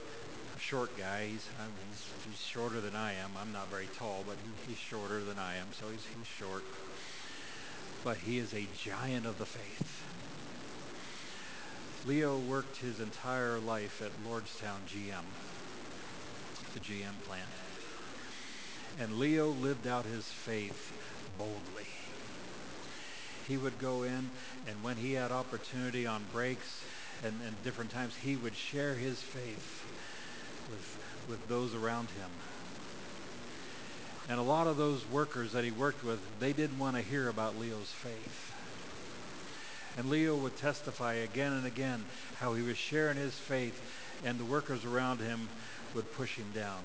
short 0.59 0.97
guy. 0.97 1.27
He's, 1.27 1.47
I 1.59 1.65
mean, 1.65 1.75
he's, 2.27 2.39
shorter 2.39 2.81
than 2.81 2.95
I 2.95 3.13
am. 3.13 3.29
I'm 3.39 3.51
not 3.53 3.69
very 3.69 3.87
tall, 3.99 4.23
but 4.25 4.35
he, 4.65 4.71
he's 4.71 4.81
shorter 4.81 5.19
than 5.19 5.37
I 5.37 5.57
am, 5.57 5.67
so 5.79 5.85
he's, 5.91 6.05
he's 6.17 6.27
short. 6.27 6.63
But 8.03 8.17
he 8.17 8.39
is 8.39 8.55
a 8.55 8.65
giant 8.83 9.27
of 9.27 9.37
the 9.37 9.45
faith. 9.45 10.03
Leo 12.07 12.37
worked 12.37 12.77
his 12.77 12.99
entire 12.99 13.59
life 13.59 14.01
at 14.01 14.11
Lordstown 14.27 14.81
GM, 14.89 15.23
the 16.73 16.79
GM 16.79 17.13
plant. 17.27 17.49
And 18.99 19.19
Leo 19.19 19.49
lived 19.49 19.87
out 19.87 20.05
his 20.05 20.25
faith 20.25 20.91
boldly. 21.37 21.87
He 23.47 23.57
would 23.57 23.77
go 23.79 24.03
in, 24.03 24.29
and 24.67 24.83
when 24.83 24.97
he 24.97 25.13
had 25.13 25.31
opportunity 25.31 26.07
on 26.07 26.23
breaks 26.31 26.83
and, 27.23 27.33
and 27.45 27.63
different 27.63 27.91
times, 27.91 28.15
he 28.15 28.35
would 28.35 28.55
share 28.55 28.93
his 28.93 29.19
faith 29.19 29.83
with, 30.69 30.97
with 31.29 31.47
those 31.47 31.75
around 31.75 32.07
him. 32.09 32.29
And 34.29 34.39
a 34.39 34.43
lot 34.43 34.67
of 34.67 34.77
those 34.77 35.05
workers 35.11 35.51
that 35.51 35.63
he 35.63 35.71
worked 35.71 36.03
with, 36.03 36.19
they 36.39 36.53
didn't 36.53 36.79
want 36.79 36.95
to 36.95 37.01
hear 37.01 37.27
about 37.27 37.59
Leo's 37.59 37.91
faith. 37.91 38.53
And 39.97 40.09
Leo 40.09 40.35
would 40.35 40.55
testify 40.57 41.15
again 41.15 41.53
and 41.53 41.67
again 41.67 42.03
how 42.39 42.53
he 42.53 42.63
was 42.63 42.77
sharing 42.77 43.17
his 43.17 43.33
faith, 43.33 43.79
and 44.25 44.39
the 44.39 44.45
workers 44.45 44.85
around 44.85 45.19
him 45.19 45.49
would 45.95 46.11
push 46.13 46.35
him 46.35 46.51
down. 46.53 46.81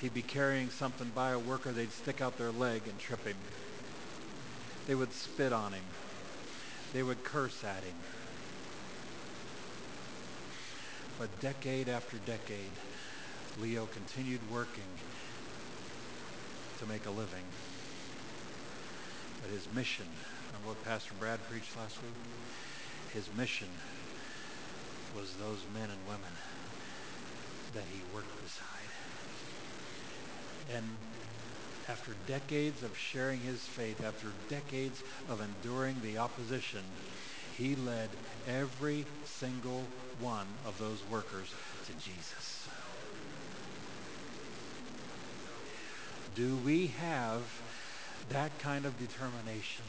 He'd 0.00 0.14
be 0.14 0.22
carrying 0.22 0.70
something 0.70 1.10
by 1.14 1.30
a 1.32 1.38
worker, 1.38 1.72
they'd 1.72 1.92
stick 1.92 2.20
out 2.20 2.38
their 2.38 2.52
leg 2.52 2.82
and 2.86 2.98
trip 2.98 3.24
him. 3.24 3.36
They 4.86 4.94
would 4.94 5.12
spit 5.12 5.52
on 5.52 5.72
him. 5.72 5.84
They 6.92 7.02
would 7.02 7.22
curse 7.24 7.62
at 7.64 7.82
him. 7.82 7.94
But 11.18 11.40
decade 11.40 11.88
after 11.88 12.16
decade, 12.18 12.70
Leo 13.60 13.86
continued 13.86 14.40
working 14.52 14.88
to 16.78 16.86
make 16.86 17.06
a 17.06 17.10
living. 17.10 17.44
But 19.42 19.50
his 19.50 19.66
mission, 19.74 20.06
and 20.54 20.64
what 20.64 20.82
Pastor 20.84 21.12
Brad 21.18 21.40
preached 21.50 21.76
last 21.76 22.00
week, 22.02 22.12
his 23.12 23.28
mission 23.36 23.68
was 25.16 25.34
those 25.36 25.64
men 25.74 25.90
and 25.90 26.06
women 26.06 26.32
that 27.78 27.86
he 27.92 28.02
worked 28.12 28.42
beside. 28.42 28.90
And 30.76 30.84
after 31.88 32.10
decades 32.26 32.82
of 32.82 32.98
sharing 32.98 33.38
his 33.38 33.60
faith, 33.60 34.04
after 34.04 34.26
decades 34.48 35.00
of 35.30 35.40
enduring 35.40 35.94
the 36.02 36.18
opposition, 36.18 36.80
he 37.56 37.76
led 37.76 38.08
every 38.48 39.04
single 39.24 39.84
one 40.20 40.46
of 40.66 40.76
those 40.80 40.98
workers 41.08 41.46
to 41.86 41.92
Jesus. 42.04 42.68
Do 46.34 46.56
we 46.64 46.88
have 46.88 47.42
that 48.30 48.58
kind 48.58 48.86
of 48.86 48.98
determination? 48.98 49.84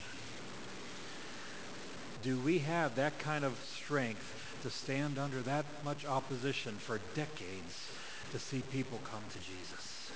Do 2.23 2.37
we 2.37 2.59
have 2.59 2.95
that 2.97 3.17
kind 3.17 3.43
of 3.43 3.57
strength 3.75 4.38
to 4.61 4.69
stand 4.69 5.17
under 5.17 5.41
that 5.41 5.65
much 5.83 6.05
opposition 6.05 6.73
for 6.77 6.99
decades 7.13 7.89
to 8.31 8.39
see 8.39 8.61
people 8.71 8.99
come 9.11 9.21
to 9.31 9.39
Jesus? 9.39 10.11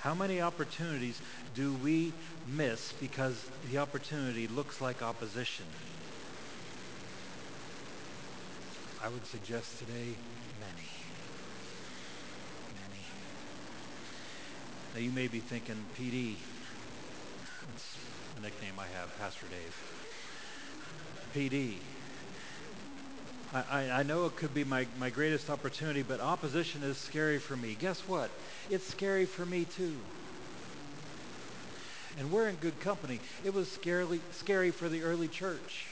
How 0.00 0.14
many 0.14 0.40
opportunities 0.40 1.20
do 1.54 1.74
we 1.74 2.12
miss 2.48 2.92
because 2.92 3.48
the 3.70 3.78
opportunity 3.78 4.48
looks 4.48 4.80
like 4.80 5.02
opposition? 5.02 5.66
I 9.02 9.08
would 9.08 9.26
suggest 9.26 9.78
today, 9.78 10.14
many. 10.60 10.88
Many. 12.80 13.04
Now 14.94 15.00
you 15.00 15.10
may 15.10 15.28
be 15.28 15.40
thinking, 15.40 15.76
PD, 15.98 16.36
that's 17.70 17.96
a 18.38 18.40
nickname 18.40 18.74
I 18.78 18.86
have, 18.98 19.18
Pastor 19.18 19.46
Dave. 19.50 19.76
PD, 21.34 21.76
I, 23.52 23.90
I, 23.90 24.02
know 24.04 24.26
it 24.26 24.36
could 24.36 24.54
be 24.54 24.62
my, 24.62 24.86
my 25.00 25.10
greatest 25.10 25.50
opportunity, 25.50 26.02
but 26.02 26.20
opposition 26.20 26.84
is 26.84 26.96
scary 26.96 27.38
for 27.38 27.56
me. 27.56 27.76
Guess 27.80 28.00
what? 28.06 28.30
It's 28.70 28.86
scary 28.86 29.24
for 29.24 29.44
me 29.44 29.64
too. 29.64 29.96
And 32.18 32.30
we're 32.30 32.48
in 32.48 32.54
good 32.56 32.78
company. 32.78 33.18
It 33.44 33.52
was 33.52 33.70
scary, 33.70 34.20
scary 34.32 34.70
for 34.70 34.88
the 34.88 35.02
early 35.02 35.26
church. 35.26 35.86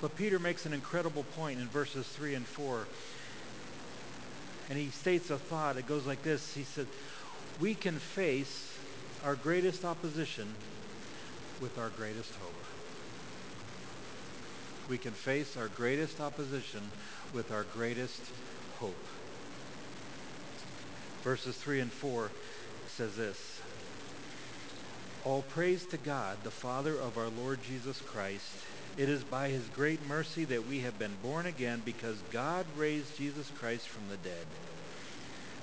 But 0.00 0.16
Peter 0.16 0.40
makes 0.40 0.66
an 0.66 0.72
incredible 0.72 1.24
point 1.36 1.60
in 1.60 1.68
verses 1.68 2.06
3 2.08 2.34
and 2.34 2.46
4. 2.46 2.86
And 4.68 4.76
he 4.76 4.90
states 4.90 5.30
a 5.30 5.38
thought. 5.38 5.76
It 5.76 5.86
goes 5.86 6.06
like 6.06 6.24
this 6.24 6.54
He 6.54 6.64
said, 6.64 6.88
We 7.60 7.74
can 7.74 7.98
face 7.98 8.76
our 9.24 9.36
greatest 9.36 9.84
opposition 9.84 10.48
with 11.60 11.78
our 11.78 11.90
greatest 11.90 12.32
hope. 12.34 12.81
We 14.88 14.98
can 14.98 15.12
face 15.12 15.56
our 15.56 15.68
greatest 15.68 16.20
opposition 16.20 16.80
with 17.32 17.52
our 17.52 17.64
greatest 17.74 18.20
hope. 18.78 18.96
Verses 21.22 21.56
3 21.56 21.80
and 21.80 21.92
4 21.92 22.30
says 22.88 23.16
this 23.16 23.60
All 25.24 25.42
praise 25.42 25.86
to 25.86 25.96
God, 25.96 26.36
the 26.42 26.50
Father 26.50 26.94
of 26.94 27.16
our 27.16 27.28
Lord 27.28 27.62
Jesus 27.62 28.00
Christ. 28.00 28.52
It 28.98 29.08
is 29.08 29.22
by 29.22 29.48
his 29.48 29.64
great 29.68 30.06
mercy 30.06 30.44
that 30.44 30.66
we 30.68 30.80
have 30.80 30.98
been 30.98 31.16
born 31.22 31.46
again 31.46 31.80
because 31.84 32.18
God 32.30 32.66
raised 32.76 33.16
Jesus 33.16 33.50
Christ 33.58 33.88
from 33.88 34.08
the 34.10 34.18
dead. 34.18 34.46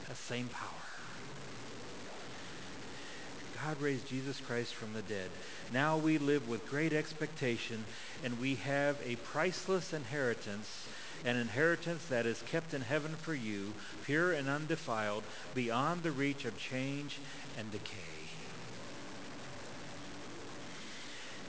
That 0.08 0.18
same 0.18 0.48
power. 0.48 0.79
God 3.66 3.82
raised 3.82 4.08
Jesus 4.08 4.40
Christ 4.40 4.74
from 4.74 4.94
the 4.94 5.02
dead. 5.02 5.30
Now 5.74 5.98
we 5.98 6.18
live 6.18 6.48
with 6.48 6.70
great 6.70 6.94
expectation, 6.94 7.84
and 8.24 8.40
we 8.40 8.56
have 8.56 8.98
a 9.06 9.18
priceless 9.18 9.94
inheritance, 9.94 10.88
an 11.26 11.36
inheritance 11.36 12.06
that 12.06 12.26
is 12.26 12.42
kept 12.44 12.74
in 12.74 12.82
heaven 12.82 13.16
for 13.16 13.34
you, 13.34 13.74
pure 14.06 14.32
and 14.32 14.48
undefiled, 14.48 15.24
beyond 15.56 16.04
the 16.04 16.12
reach 16.12 16.46
of 16.46 16.58
change 16.58 17.18
and 17.58 17.72
decay. 17.72 17.96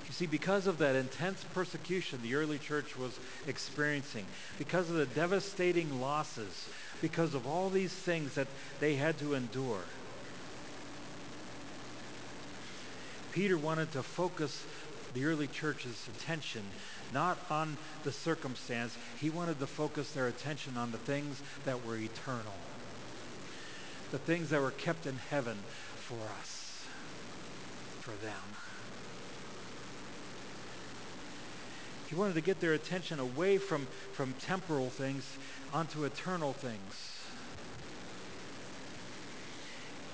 You 0.07 0.13
see, 0.13 0.27
because 0.27 0.67
of 0.67 0.79
that 0.79 0.97
intense 0.97 1.45
persecution 1.55 2.21
the 2.23 2.35
early 2.35 2.59
church 2.59 2.99
was 2.99 3.17
experiencing, 3.47 4.27
because 4.59 4.91
of 4.91 4.97
the 4.97 5.07
devastating 5.07 6.01
losses, 6.01 6.69
because 7.01 7.35
of 7.35 7.47
all 7.47 7.71
these 7.71 7.93
things 7.93 8.35
that 8.35 8.49
they 8.81 8.97
had 8.97 9.17
to 9.21 9.35
endure, 9.35 9.85
Peter 13.31 13.57
wanted 13.57 13.93
to 13.93 14.03
focus 14.03 14.65
the 15.13 15.25
early 15.25 15.49
church's 15.49 16.09
attention 16.09 16.73
not 17.13 17.39
on 17.51 17.77
the 18.05 18.13
circumstance, 18.13 18.97
he 19.19 19.31
wanted 19.31 19.59
to 19.59 19.67
focus 19.67 20.13
their 20.13 20.29
attention 20.29 20.77
on 20.77 20.93
the 20.93 20.99
things 20.99 21.43
that 21.65 21.83
were 21.85 21.97
eternal, 21.97 22.59
the 24.11 24.19
things 24.19 24.51
that 24.51 24.61
were 24.61 24.71
kept 24.71 25.07
in 25.07 25.17
heaven 25.17 25.65
for 25.97 26.31
us, 26.41 26.85
for 28.01 28.13
them. 28.13 28.57
He 32.09 32.15
wanted 32.17 32.35
to 32.35 32.41
get 32.41 32.61
their 32.61 32.73
attention 32.73 33.21
away 33.21 33.59
from, 33.59 33.87
from 34.13 34.35
temporal 34.35 34.91
things 34.91 35.25
onto 35.73 36.05
eternal 36.05 36.53
things. 36.53 37.20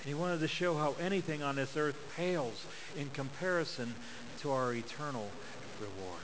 And 0.06 0.14
he 0.14 0.20
wanted 0.20 0.38
to 0.38 0.46
show 0.46 0.76
how 0.76 0.94
anything 1.00 1.42
on 1.42 1.56
this 1.56 1.76
earth 1.76 1.96
pales 2.16 2.64
in 2.96 3.10
comparison 3.10 3.92
to 4.40 4.52
our 4.52 4.72
eternal 4.72 5.28
reward. 5.80 6.22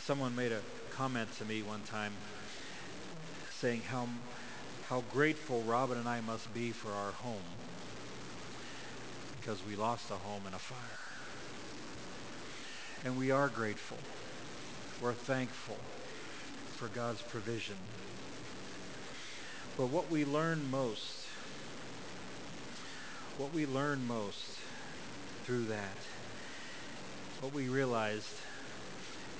Someone 0.00 0.34
made 0.34 0.50
a 0.50 0.60
comment 0.94 1.30
to 1.36 1.44
me 1.44 1.60
one 1.60 1.82
time 1.82 2.14
saying 3.60 3.82
how, 3.82 4.08
how 4.88 5.02
grateful 5.12 5.60
Robin 5.66 5.98
and 5.98 6.08
I 6.08 6.22
must 6.22 6.54
be 6.54 6.70
for 6.70 6.90
our 6.90 7.12
home 7.12 7.44
because 9.40 9.58
we 9.68 9.76
lost 9.76 10.10
a 10.10 10.14
home 10.14 10.40
in 10.48 10.54
a 10.54 10.58
fire. 10.58 10.78
And 13.04 13.18
we 13.18 13.30
are 13.30 13.48
grateful. 13.48 13.98
We're 15.02 15.12
thankful 15.12 15.76
for 16.78 16.88
God's 16.88 17.20
provision 17.20 17.76
but 19.76 19.86
what 19.88 20.10
we 20.10 20.24
learn 20.24 20.70
most, 20.70 21.26
what 23.36 23.52
we 23.52 23.66
learn 23.66 24.06
most 24.06 24.58
through 25.44 25.64
that, 25.66 25.96
what 27.40 27.52
we 27.52 27.68
realized 27.68 28.40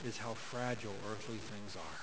is 0.04 0.18
how 0.18 0.34
fragile 0.34 0.94
earthly 1.10 1.38
things 1.38 1.76
are. 1.76 2.00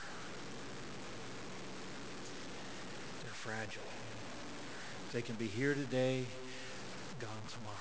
They're 3.23 3.33
fragile. 3.33 3.83
They 5.11 5.21
can 5.21 5.35
be 5.35 5.47
here 5.47 5.73
today, 5.75 6.25
gone 7.19 7.45
tomorrow. 7.47 7.75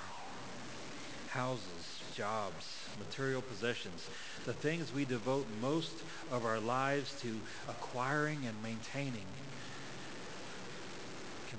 houses, 1.27 2.03
jobs, 2.15 2.89
material 2.97 3.41
possessions, 3.41 4.09
the 4.45 4.53
things 4.53 4.91
we 4.91 5.05
devote 5.05 5.47
most 5.61 6.03
of 6.31 6.45
our 6.45 6.59
lives 6.59 7.13
to 7.21 7.41
acquiring 7.67 8.45
and 8.45 8.61
maintaining 8.63 9.27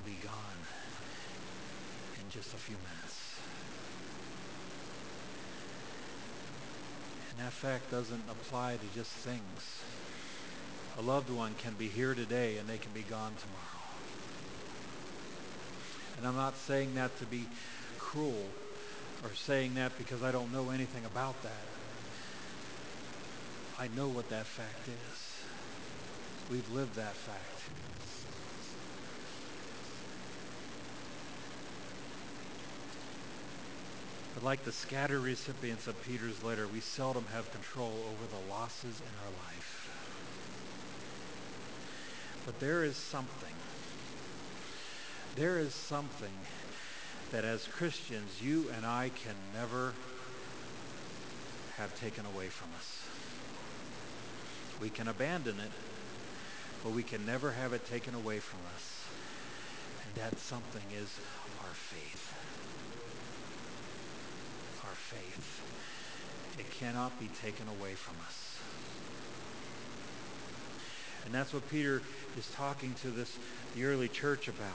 can 0.00 0.12
be 0.12 0.18
gone 0.22 0.34
in 2.22 2.30
just 2.30 2.52
a 2.54 2.56
few 2.56 2.76
minutes. 2.76 3.38
And 7.30 7.46
that 7.46 7.52
fact 7.52 7.90
doesn't 7.90 8.22
apply 8.30 8.76
to 8.76 8.98
just 8.98 9.10
things. 9.10 9.82
A 10.98 11.02
loved 11.02 11.30
one 11.30 11.54
can 11.58 11.74
be 11.74 11.88
here 11.88 12.14
today 12.14 12.58
and 12.58 12.68
they 12.68 12.78
can 12.78 12.92
be 12.92 13.02
gone 13.02 13.32
tomorrow. 13.38 13.80
And 16.18 16.26
I'm 16.26 16.36
not 16.36 16.56
saying 16.56 16.94
that 16.94 17.16
to 17.18 17.24
be 17.26 17.46
cruel 17.98 18.46
or 19.24 19.30
saying 19.34 19.74
that 19.74 19.96
because 19.98 20.22
I 20.22 20.32
don't 20.32 20.52
know 20.52 20.70
anything 20.70 21.04
about 21.04 21.40
that. 21.42 21.66
I 23.78 23.88
know 23.96 24.08
what 24.08 24.28
that 24.30 24.46
fact 24.46 24.88
is. 24.88 25.36
We've 26.50 26.70
lived 26.74 26.96
that 26.96 27.14
fact. 27.14 27.89
But 34.40 34.46
like 34.46 34.64
the 34.64 34.72
scattered 34.72 35.20
recipients 35.20 35.86
of 35.86 36.02
Peter's 36.02 36.42
letter, 36.42 36.66
we 36.66 36.80
seldom 36.80 37.26
have 37.26 37.52
control 37.52 37.92
over 38.08 38.26
the 38.26 38.50
losses 38.50 38.98
in 39.00 39.12
our 39.22 39.30
life. 39.46 39.90
But 42.46 42.58
there 42.58 42.82
is 42.82 42.96
something. 42.96 43.54
There 45.36 45.58
is 45.58 45.74
something 45.74 46.32
that 47.32 47.44
as 47.44 47.66
Christians, 47.66 48.40
you 48.42 48.70
and 48.74 48.86
I 48.86 49.10
can 49.10 49.36
never 49.52 49.92
have 51.76 51.94
taken 52.00 52.24
away 52.24 52.46
from 52.46 52.68
us. 52.78 53.06
We 54.80 54.88
can 54.88 55.08
abandon 55.08 55.60
it, 55.60 55.72
but 56.82 56.92
we 56.92 57.02
can 57.02 57.26
never 57.26 57.50
have 57.52 57.74
it 57.74 57.86
taken 57.86 58.14
away 58.14 58.38
from 58.38 58.60
us. 58.74 59.04
And 60.06 60.14
that 60.14 60.38
something 60.38 60.86
is 60.98 61.10
our 61.62 61.74
faith. 61.74 62.39
Faith. 65.08 65.60
It 66.58 66.70
cannot 66.70 67.18
be 67.18 67.28
taken 67.42 67.66
away 67.68 67.94
from 67.94 68.16
us. 68.26 68.58
And 71.24 71.34
that's 71.34 71.52
what 71.52 71.68
Peter 71.70 72.02
is 72.38 72.50
talking 72.54 72.94
to 73.02 73.08
this 73.08 73.36
the 73.74 73.84
early 73.84 74.08
church 74.08 74.48
about. 74.48 74.68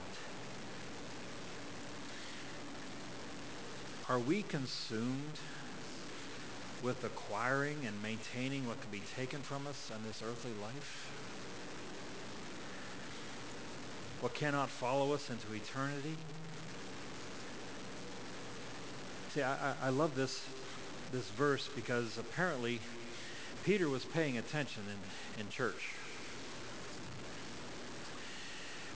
Are 4.07 4.19
we 4.19 4.43
consumed 4.43 5.39
with 6.83 7.03
acquiring 7.03 7.77
and 7.85 8.01
maintaining 8.03 8.67
what 8.67 8.79
can 8.79 8.91
be 8.91 9.01
taken 9.15 9.41
from 9.41 9.65
us 9.67 9.91
in 9.95 10.05
this 10.05 10.21
earthly 10.21 10.51
life? 10.61 11.11
What 14.21 14.33
cannot 14.33 14.69
follow 14.69 15.13
us 15.13 15.29
into 15.29 15.53
eternity? 15.53 16.15
See, 19.35 19.43
I, 19.43 19.73
I 19.83 19.89
love 19.89 20.15
this, 20.15 20.45
this 21.11 21.27
verse 21.31 21.67
because 21.75 22.17
apparently 22.17 22.79
Peter 23.65 23.89
was 23.89 24.05
paying 24.05 24.37
attention 24.37 24.83
in, 24.87 25.41
in 25.41 25.49
church. 25.49 25.89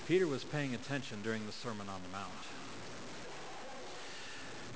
Peter 0.08 0.26
was 0.28 0.46
paying 0.46 0.74
attention 0.74 1.18
during 1.26 1.46
the 1.46 1.52
Sermon 1.52 1.90
on 1.90 2.00
the 2.02 2.18
Mount. 2.18 2.32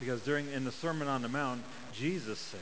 Because 0.02 0.20
during 0.24 0.52
in 0.52 0.66
the 0.66 0.72
Sermon 0.74 1.08
on 1.08 1.22
the 1.22 1.30
Mount, 1.30 1.64
Jesus 1.94 2.40
said, 2.40 2.60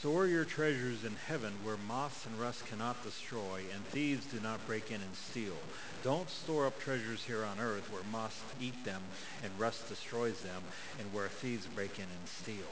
Store 0.00 0.26
your 0.26 0.46
treasures 0.46 1.04
in 1.04 1.14
heaven 1.28 1.52
where 1.62 1.76
moths 1.86 2.24
and 2.24 2.40
rust 2.40 2.64
cannot 2.64 3.04
destroy 3.04 3.60
and 3.74 3.84
thieves 3.88 4.24
do 4.24 4.40
not 4.40 4.66
break 4.66 4.90
in 4.90 4.94
and 4.94 5.14
steal. 5.14 5.58
Don't 6.02 6.30
store 6.30 6.66
up 6.66 6.80
treasures 6.80 7.22
here 7.22 7.44
on 7.44 7.60
earth 7.60 7.92
where 7.92 8.02
moths 8.10 8.42
eat 8.62 8.82
them 8.82 9.02
and 9.44 9.52
rust 9.60 9.86
destroys 9.90 10.40
them 10.40 10.62
and 10.98 11.12
where 11.12 11.28
thieves 11.28 11.66
break 11.66 11.98
in 11.98 12.04
and 12.04 12.28
steal. 12.40 12.64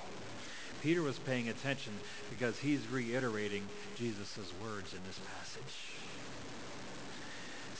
Peter 0.80 1.02
was 1.02 1.18
paying 1.18 1.50
attention 1.50 1.92
because 2.30 2.58
he's 2.58 2.88
reiterating 2.88 3.64
Jesus' 3.94 4.50
words 4.64 4.94
in 4.94 5.00
this 5.06 5.20
passage. 5.36 5.74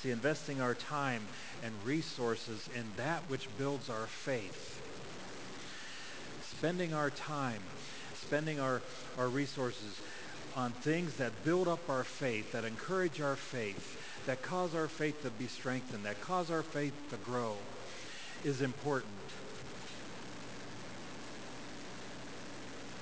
See, 0.02 0.10
investing 0.10 0.60
our 0.60 0.74
time 0.74 1.22
and 1.64 1.72
resources 1.86 2.68
in 2.76 2.84
that 2.98 3.22
which 3.30 3.48
builds 3.56 3.88
our 3.88 4.06
faith 4.08 4.78
spending 6.58 6.92
our 6.92 7.08
time, 7.08 7.62
spending 8.28 8.60
our, 8.60 8.82
our 9.16 9.26
resources 9.26 9.98
on 10.54 10.70
things 10.70 11.14
that 11.14 11.32
build 11.46 11.66
up 11.66 11.88
our 11.88 12.04
faith, 12.04 12.52
that 12.52 12.62
encourage 12.62 13.22
our 13.22 13.36
faith, 13.36 13.96
that 14.26 14.42
cause 14.42 14.74
our 14.74 14.86
faith 14.86 15.22
to 15.22 15.30
be 15.30 15.46
strengthened, 15.46 16.04
that 16.04 16.20
cause 16.20 16.50
our 16.50 16.62
faith 16.62 16.92
to 17.08 17.16
grow, 17.16 17.54
is 18.44 18.60
important. 18.60 19.14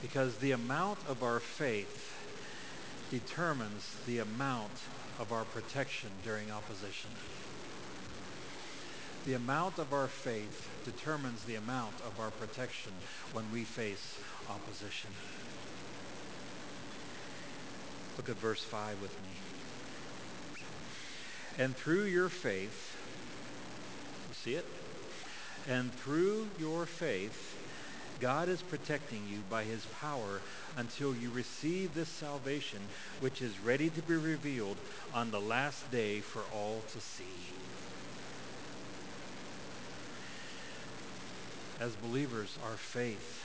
Because 0.00 0.36
the 0.36 0.52
amount 0.52 1.00
of 1.08 1.24
our 1.24 1.40
faith 1.40 2.14
determines 3.10 3.96
the 4.06 4.20
amount 4.20 4.70
of 5.18 5.32
our 5.32 5.44
protection 5.46 6.10
during 6.22 6.52
opposition. 6.52 7.10
The 9.26 9.34
amount 9.34 9.78
of 9.80 9.92
our 9.92 10.06
faith 10.06 10.68
determines 10.84 11.42
the 11.42 11.56
amount 11.56 11.94
of 12.06 12.20
our 12.20 12.30
protection 12.30 12.92
when 13.32 13.44
we 13.52 13.64
face 13.64 14.16
opposition. 14.48 15.10
Look 18.16 18.28
at 18.28 18.36
verse 18.36 18.62
5 18.62 19.02
with 19.02 19.10
me. 19.10 20.62
And 21.58 21.74
through 21.74 22.04
your 22.04 22.28
faith, 22.28 22.96
you 24.28 24.34
see 24.34 24.54
it? 24.54 24.66
And 25.68 25.92
through 25.92 26.46
your 26.60 26.86
faith, 26.86 27.56
God 28.20 28.48
is 28.48 28.62
protecting 28.62 29.22
you 29.28 29.40
by 29.50 29.64
his 29.64 29.84
power 30.00 30.40
until 30.76 31.16
you 31.16 31.30
receive 31.30 31.94
this 31.96 32.08
salvation, 32.08 32.78
which 33.18 33.42
is 33.42 33.58
ready 33.58 33.90
to 33.90 34.02
be 34.02 34.14
revealed 34.14 34.76
on 35.12 35.32
the 35.32 35.40
last 35.40 35.90
day 35.90 36.20
for 36.20 36.42
all 36.54 36.80
to 36.92 37.00
see. 37.00 37.24
As 41.80 41.94
believers, 41.96 42.56
our 42.64 42.76
faith 42.76 43.44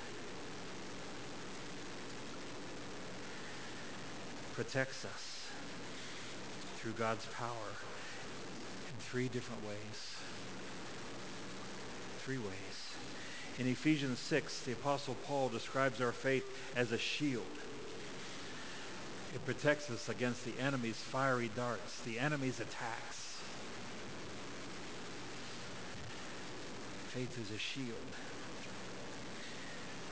protects 4.53 5.05
us 5.05 5.47
through 6.77 6.91
God's 6.93 7.25
power 7.37 7.71
in 8.87 8.99
three 8.99 9.27
different 9.27 9.65
ways. 9.67 10.15
Three 12.19 12.37
ways. 12.37 12.47
In 13.59 13.67
Ephesians 13.67 14.19
6, 14.19 14.61
the 14.61 14.71
Apostle 14.71 15.15
Paul 15.27 15.49
describes 15.49 15.99
our 16.01 16.11
faith 16.11 16.45
as 16.75 16.91
a 16.91 16.97
shield. 16.97 17.45
It 19.33 19.45
protects 19.45 19.89
us 19.89 20.09
against 20.09 20.45
the 20.45 20.53
enemy's 20.59 20.97
fiery 20.97 21.49
darts, 21.55 22.01
the 22.01 22.19
enemy's 22.19 22.59
attacks. 22.59 23.20
Faith 27.13 27.37
is 27.43 27.53
a 27.53 27.59
shield. 27.59 27.97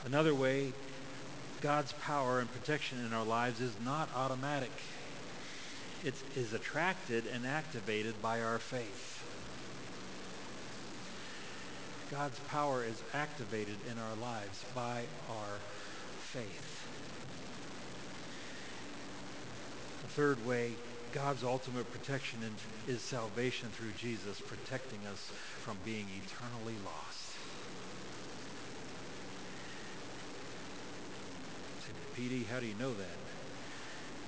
Another 0.04 0.34
way, 0.34 0.70
God's 1.62 1.94
power 1.94 2.40
and 2.40 2.52
protection 2.52 3.02
in 3.06 3.14
our 3.14 3.24
lives 3.24 3.58
is 3.62 3.72
not 3.82 4.10
automatic. 4.14 4.70
It 6.04 6.12
is 6.36 6.52
attracted 6.52 7.24
and 7.34 7.46
activated 7.46 8.20
by 8.20 8.42
our 8.42 8.58
faith. 8.58 9.24
God's 12.10 12.38
power 12.50 12.84
is 12.84 13.02
activated 13.14 13.76
in 13.90 13.96
our 13.98 14.16
lives 14.20 14.62
by 14.74 15.00
our 15.30 15.58
faith. 16.18 16.86
The 20.02 20.08
third 20.08 20.46
way, 20.46 20.72
God's 21.12 21.42
ultimate 21.42 21.90
protection 21.92 22.38
is 22.86 23.02
salvation 23.02 23.68
through 23.70 23.92
Jesus, 23.98 24.40
protecting 24.40 25.00
us 25.10 25.30
from 25.64 25.76
being 25.84 26.06
eternally 26.24 26.76
lost. 26.84 27.30
PD, 32.16 32.46
how 32.46 32.60
do 32.60 32.66
you 32.66 32.74
know 32.74 32.92
that? 32.92 33.18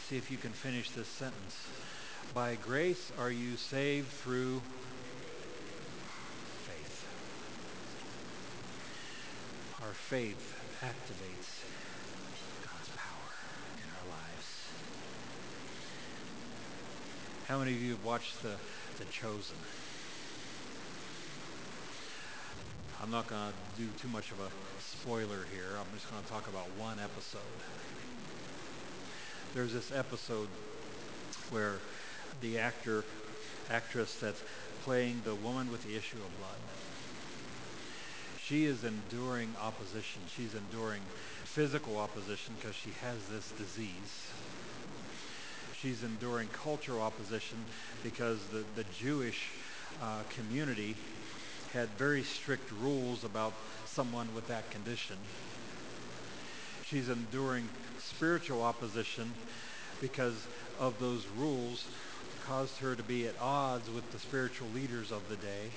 See 0.09 0.17
if 0.17 0.31
you 0.31 0.39
can 0.39 0.53
finish 0.53 0.91
this 0.91 1.09
sentence. 1.09 1.69
By 2.33 2.55
grace 2.55 3.13
are 3.19 3.31
you 3.31 3.57
saved 3.57 4.09
through 4.09 4.63
faith. 6.65 7.05
Our 9.83 9.93
faith 9.93 10.57
activates 10.81 11.82
How 17.49 17.59
many 17.59 17.73
of 17.73 17.83
you 17.83 17.93
have 17.93 18.05
watched 18.05 18.41
The, 18.43 18.55
the 18.99 19.05
Chosen? 19.07 19.57
I'm 23.03 23.11
not 23.11 23.27
going 23.27 23.53
to 23.53 23.83
do 23.83 23.89
too 24.01 24.09
much 24.09 24.31
of 24.31 24.39
a 24.39 24.49
spoiler 24.81 25.45
here. 25.53 25.77
I'm 25.79 25.93
just 25.93 26.09
going 26.11 26.23
to 26.23 26.29
talk 26.29 26.49
about 26.49 26.71
one 26.79 26.99
episode. 27.01 27.41
There's 29.55 29.73
this 29.73 29.91
episode 29.91 30.49
where 31.51 31.75
the 32.41 32.59
actor, 32.59 33.05
actress 33.71 34.17
that's 34.21 34.43
playing 34.85 35.23
the 35.25 35.35
woman 35.35 35.71
with 35.71 35.83
the 35.83 35.97
issue 35.97 36.19
of 36.19 36.37
blood, 36.39 36.59
she 38.45 38.65
is 38.65 38.85
enduring 38.85 39.55
opposition. 39.61 40.23
She's 40.27 40.55
enduring 40.55 41.03
physical 41.45 41.99
opposition 41.99 42.55
because 42.59 42.75
she 42.75 42.91
has 43.03 43.27
this 43.29 43.51
disease. 43.53 44.33
She's 45.83 46.05
enduring 46.05 46.47
cultural 46.53 47.03
opposition 47.03 47.59
because 48.05 48.39
the, 48.53 48.65
the 48.77 48.85
Jewish 48.97 49.51
uh, 50.01 50.23
community 50.31 50.95
had 51.73 51.89
very 51.99 52.23
strict 52.23 52.71
rules 52.81 53.25
about 53.25 53.53
someone 53.87 54.33
with 54.33 54.47
that 54.47 54.71
condition. 54.71 55.17
She's 56.87 57.09
enduring 57.09 57.69
spiritual 57.99 58.63
opposition 58.63 59.33
because 60.01 60.47
of 60.79 61.01
those 61.01 61.27
rules 61.37 61.85
caused 62.47 62.79
her 62.79 62.95
to 62.95 63.03
be 63.03 63.27
at 63.27 63.35
odds 63.41 63.91
with 63.91 64.09
the 64.13 64.19
spiritual 64.21 64.69
leaders 64.75 65.11
of 65.11 65.29
the 65.29 65.37
day. 65.37 65.71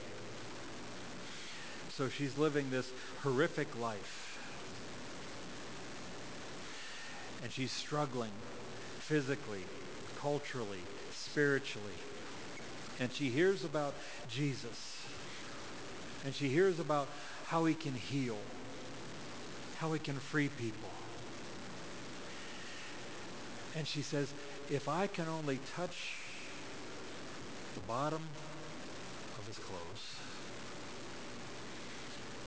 So 1.89 2.10
she's 2.10 2.38
living 2.38 2.70
this 2.70 2.91
horrific 3.24 3.80
life. 3.80 4.38
And 7.41 7.51
she's 7.51 7.72
struggling 7.72 8.32
physically, 8.99 9.66
culturally, 10.26 10.82
spiritually. 11.11 11.99
And 12.99 13.13
she 13.13 13.30
hears 13.30 13.63
about 13.63 13.93
Jesus. 14.28 15.05
And 16.26 16.34
she 16.34 16.49
hears 16.49 16.80
about 16.80 17.07
how 17.45 17.65
he 17.65 17.76
can 17.76 17.93
heal, 17.93 18.39
how 19.78 19.93
he 19.93 19.99
can 19.99 20.15
free 20.15 20.49
people. 20.57 20.89
And 23.76 23.86
she 23.86 24.01
says, 24.01 24.34
if 24.71 24.89
I 24.89 25.05
can 25.05 25.28
only 25.28 25.59
touch 25.76 26.15
the 27.76 27.82
bottom 27.82 28.23
of 29.38 29.45
his 29.45 29.59
clothes, 29.59 30.05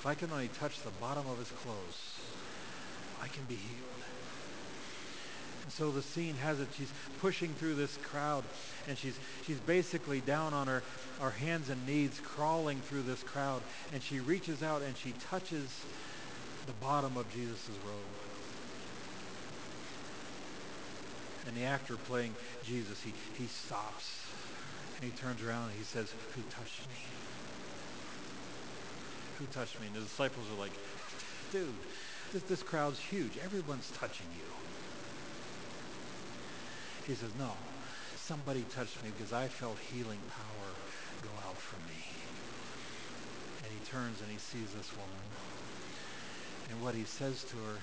if 0.00 0.04
I 0.04 0.14
can 0.14 0.32
only 0.32 0.48
touch 0.58 0.80
the 0.82 0.90
bottom 1.00 1.28
of 1.28 1.38
his 1.38 1.50
clothes, 1.62 2.18
I 3.22 3.28
can 3.28 3.44
be 3.44 3.54
healed. 3.54 4.17
And 5.68 5.72
so 5.74 5.90
the 5.90 6.00
scene 6.00 6.34
has 6.36 6.60
it. 6.60 6.68
She's 6.78 6.90
pushing 7.20 7.52
through 7.52 7.74
this 7.74 7.94
crowd, 7.98 8.42
and 8.88 8.96
she's, 8.96 9.18
she's 9.46 9.58
basically 9.58 10.20
down 10.20 10.54
on 10.54 10.66
her, 10.66 10.82
her 11.20 11.28
hands 11.28 11.68
and 11.68 11.86
knees, 11.86 12.18
crawling 12.24 12.80
through 12.80 13.02
this 13.02 13.22
crowd. 13.22 13.60
And 13.92 14.02
she 14.02 14.18
reaches 14.18 14.62
out 14.62 14.80
and 14.80 14.96
she 14.96 15.12
touches 15.28 15.68
the 16.64 16.72
bottom 16.80 17.18
of 17.18 17.30
Jesus' 17.34 17.68
robe. 17.84 18.00
And 21.46 21.54
the 21.54 21.64
actor 21.64 21.96
playing 21.96 22.34
Jesus, 22.64 23.02
he, 23.02 23.12
he 23.36 23.46
stops 23.46 24.24
and 24.96 25.04
he 25.04 25.18
turns 25.18 25.42
around 25.42 25.68
and 25.68 25.76
he 25.76 25.84
says, 25.84 26.10
Who 26.34 26.40
touched 26.48 26.80
me? 26.88 26.96
Who 29.38 29.44
touched 29.52 29.78
me? 29.82 29.88
And 29.88 29.96
the 29.96 30.00
disciples 30.00 30.46
are 30.50 30.58
like, 30.58 30.72
Dude, 31.52 31.68
this, 32.32 32.42
this 32.44 32.62
crowd's 32.62 32.98
huge. 32.98 33.32
Everyone's 33.44 33.90
touching 33.98 34.28
you. 34.34 34.44
He 37.08 37.14
says, 37.14 37.32
No, 37.38 37.52
somebody 38.16 38.66
touched 38.74 39.02
me 39.02 39.08
because 39.16 39.32
I 39.32 39.48
felt 39.48 39.78
healing 39.78 40.20
power 40.28 40.68
go 41.24 41.30
out 41.48 41.56
from 41.56 41.80
me. 41.88 42.04
And 43.64 43.72
he 43.72 43.80
turns 43.90 44.20
and 44.20 44.30
he 44.30 44.36
sees 44.36 44.74
this 44.76 44.92
woman. 44.94 45.24
And 46.68 46.84
what 46.84 46.94
he 46.94 47.04
says 47.04 47.44
to 47.44 47.56
her, 47.56 47.80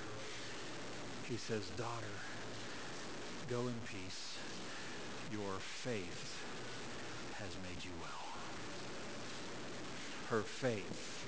he 1.28 1.38
says, 1.38 1.66
Daughter, 1.76 2.22
go 3.50 3.62
in 3.62 3.74
peace. 3.90 4.38
Your 5.34 5.58
faith 5.58 6.38
has 7.40 7.50
made 7.64 7.84
you 7.84 7.92
well. 8.00 8.26
Her 10.30 10.44
faith 10.44 11.26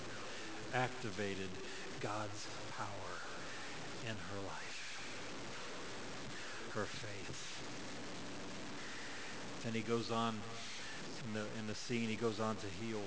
activated 0.71 1.49
God's 1.99 2.45
power 2.77 3.17
in 4.03 4.13
her 4.13 4.39
life. 4.45 4.76
Her 6.77 6.83
faith. 6.83 7.63
Then 9.63 9.73
he 9.73 9.81
goes 9.81 10.11
on 10.11 10.35
in 11.25 11.33
the, 11.33 11.39
in 11.57 11.65
the 11.65 11.73
scene, 11.73 12.07
he 12.07 12.15
goes 12.15 12.39
on 12.39 12.55
to 12.57 12.67
heal 12.67 13.01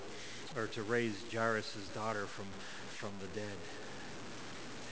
or 0.56 0.66
to 0.66 0.82
raise 0.82 1.14
Jairus' 1.32 1.76
daughter 1.94 2.26
from, 2.26 2.46
from 2.98 3.10
the 3.20 3.28
dead. 3.38 3.56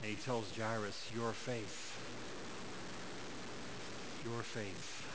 And 0.01 0.09
he 0.09 0.15
tells 0.23 0.45
Jairus, 0.55 1.11
Your 1.13 1.33
faith, 1.33 1.99
your 4.23 4.41
faith 4.43 5.05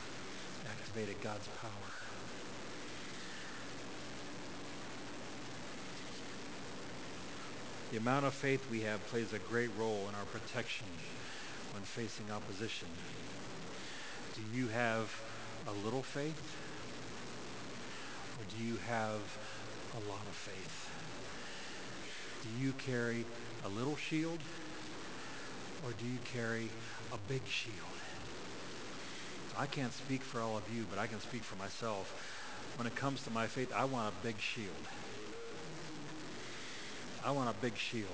activated 0.69 1.17
God's 1.23 1.49
power. 1.63 1.89
The 7.93 7.97
amount 7.97 8.27
of 8.27 8.35
faith 8.35 8.71
we 8.71 8.81
have 8.81 9.01
plays 9.07 9.33
a 9.33 9.39
great 9.39 9.71
role 9.79 10.07
in 10.11 10.15
our 10.15 10.27
protection 10.27 10.87
when 11.73 11.83
facing 11.83 12.31
opposition. 12.31 12.89
Do 14.35 14.59
you 14.59 14.67
have 14.69 15.09
a 15.69 15.73
little 15.85 16.03
faith? 16.03 16.57
Or 18.41 18.45
do 18.51 18.65
you 18.65 18.77
have 18.89 19.21
a 19.95 20.11
lot 20.11 20.27
of 20.27 20.35
faith? 20.35 20.91
Do 22.43 22.65
you 22.65 22.73
carry 22.73 23.25
a 23.65 23.69
little 23.69 23.97
shield? 23.97 24.41
Or 25.85 25.93
do 25.93 26.05
you 26.05 26.19
carry 26.33 26.69
a 27.13 27.19
big 27.29 27.47
shield? 27.47 27.77
I 29.57 29.67
can't 29.67 29.93
speak 29.93 30.23
for 30.23 30.41
all 30.41 30.57
of 30.57 30.65
you, 30.75 30.85
but 30.91 30.99
I 30.99 31.07
can 31.07 31.21
speak 31.21 31.45
for 31.45 31.55
myself. 31.57 32.11
When 32.77 32.89
it 32.89 32.97
comes 32.97 33.23
to 33.25 33.31
my 33.31 33.47
faith, 33.47 33.73
I 33.73 33.85
want 33.85 34.13
a 34.13 34.27
big 34.27 34.41
shield. 34.41 34.75
I 37.25 37.31
want 37.31 37.51
a 37.51 37.55
big 37.61 37.77
shield. 37.77 38.11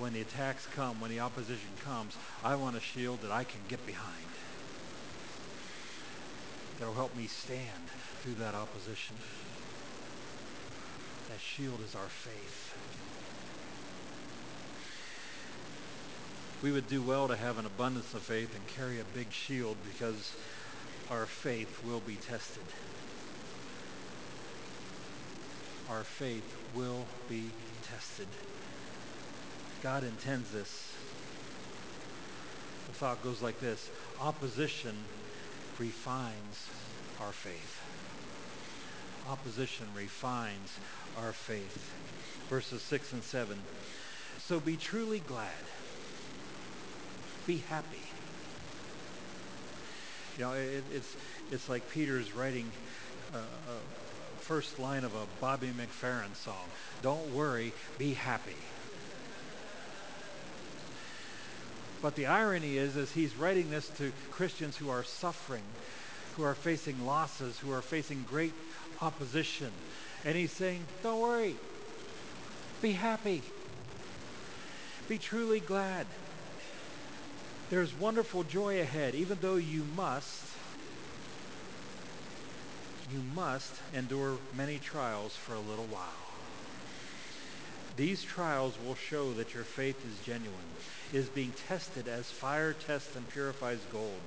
When 0.00 0.14
the 0.14 0.22
attacks 0.22 0.66
come, 0.74 0.98
when 0.98 1.10
the 1.10 1.20
opposition 1.20 1.68
comes, 1.84 2.16
I 2.42 2.54
want 2.54 2.74
a 2.74 2.80
shield 2.80 3.20
that 3.20 3.30
I 3.30 3.44
can 3.44 3.60
get 3.68 3.84
behind. 3.84 4.24
That'll 6.78 6.94
help 6.94 7.14
me 7.14 7.26
stand 7.26 7.84
through 8.22 8.36
that 8.36 8.54
opposition. 8.54 9.14
That 11.28 11.38
shield 11.38 11.80
is 11.86 11.94
our 11.94 12.08
faith. 12.08 12.74
We 16.62 16.72
would 16.72 16.88
do 16.88 17.02
well 17.02 17.28
to 17.28 17.36
have 17.36 17.58
an 17.58 17.66
abundance 17.66 18.14
of 18.14 18.22
faith 18.22 18.54
and 18.54 18.66
carry 18.68 19.00
a 19.00 19.04
big 19.14 19.30
shield 19.30 19.76
because 19.84 20.32
our 21.10 21.26
faith 21.26 21.84
will 21.84 22.00
be 22.00 22.14
tested. 22.14 22.64
Our 25.90 26.04
faith 26.04 26.56
will 26.74 27.04
be 27.28 27.50
tested. 27.82 28.28
God 29.82 30.04
intends 30.04 30.50
this. 30.50 30.92
The 32.88 32.92
thought 32.92 33.22
goes 33.22 33.40
like 33.40 33.60
this 33.60 33.90
opposition 34.20 34.94
refines 35.78 36.68
our 37.20 37.32
faith. 37.32 37.80
Opposition 39.28 39.86
refines 39.96 40.70
our 41.18 41.32
faith. 41.32 41.90
Verses 42.50 42.82
6 42.82 43.14
and 43.14 43.22
7. 43.22 43.56
So 44.38 44.60
be 44.60 44.76
truly 44.76 45.20
glad. 45.20 45.48
Be 47.46 47.58
happy. 47.68 48.02
You 50.36 50.44
know, 50.44 50.52
it, 50.52 50.84
it's, 50.92 51.16
it's 51.50 51.68
like 51.68 51.88
Peter's 51.90 52.34
writing 52.34 52.70
uh, 53.34 53.38
a 53.38 54.40
first 54.42 54.78
line 54.78 55.04
of 55.04 55.14
a 55.14 55.26
Bobby 55.40 55.68
McFerrin 55.68 56.34
song. 56.34 56.66
Don't 57.02 57.34
worry, 57.34 57.72
be 57.98 58.12
happy. 58.12 58.56
But 62.02 62.16
the 62.16 62.26
irony 62.26 62.78
is, 62.78 62.96
is 62.96 63.12
he's 63.12 63.36
writing 63.36 63.70
this 63.70 63.88
to 63.98 64.12
Christians 64.30 64.76
who 64.76 64.88
are 64.88 65.04
suffering, 65.04 65.62
who 66.36 66.44
are 66.44 66.54
facing 66.54 67.04
losses, 67.04 67.58
who 67.58 67.72
are 67.72 67.82
facing 67.82 68.24
great 68.28 68.54
opposition. 69.02 69.70
And 70.24 70.36
he's 70.36 70.52
saying, 70.52 70.84
don't 71.02 71.20
worry. 71.20 71.56
Be 72.80 72.92
happy. 72.92 73.42
Be 75.08 75.18
truly 75.18 75.60
glad. 75.60 76.06
There's 77.68 77.94
wonderful 77.94 78.44
joy 78.44 78.80
ahead, 78.80 79.14
even 79.14 79.38
though 79.40 79.56
you 79.56 79.84
must, 79.94 80.42
you 83.12 83.20
must 83.34 83.72
endure 83.94 84.38
many 84.56 84.78
trials 84.78 85.36
for 85.36 85.54
a 85.54 85.60
little 85.60 85.86
while. 85.86 86.29
These 88.00 88.22
trials 88.22 88.78
will 88.82 88.94
show 88.94 89.34
that 89.34 89.52
your 89.52 89.62
faith 89.62 90.06
is 90.06 90.24
genuine, 90.24 90.72
is 91.12 91.28
being 91.28 91.52
tested 91.68 92.08
as 92.08 92.30
fire 92.30 92.72
tests 92.72 93.14
and 93.14 93.28
purifies 93.28 93.80
gold. 93.92 94.22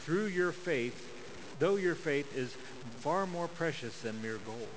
Through 0.00 0.26
your 0.26 0.52
faith, 0.52 1.08
though 1.58 1.76
your 1.76 1.94
faith 1.94 2.36
is 2.36 2.54
far 2.98 3.26
more 3.26 3.48
precious 3.48 4.02
than 4.02 4.20
mere 4.20 4.36
gold. 4.44 4.68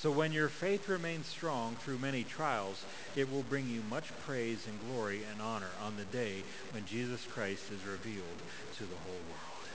So 0.00 0.12
when 0.12 0.30
your 0.30 0.48
faith 0.48 0.88
remains 0.88 1.26
strong 1.26 1.74
through 1.74 1.98
many 1.98 2.22
trials, 2.22 2.84
it 3.16 3.28
will 3.28 3.42
bring 3.42 3.66
you 3.66 3.82
much 3.90 4.12
praise 4.24 4.68
and 4.68 4.78
glory 4.88 5.24
and 5.28 5.42
honor 5.42 5.72
on 5.84 5.96
the 5.96 6.04
day 6.04 6.44
when 6.70 6.84
Jesus 6.84 7.26
Christ 7.26 7.64
is 7.72 7.84
revealed 7.84 8.38
to 8.78 8.84
the 8.84 8.94
whole 8.94 9.22
world. 9.28 9.66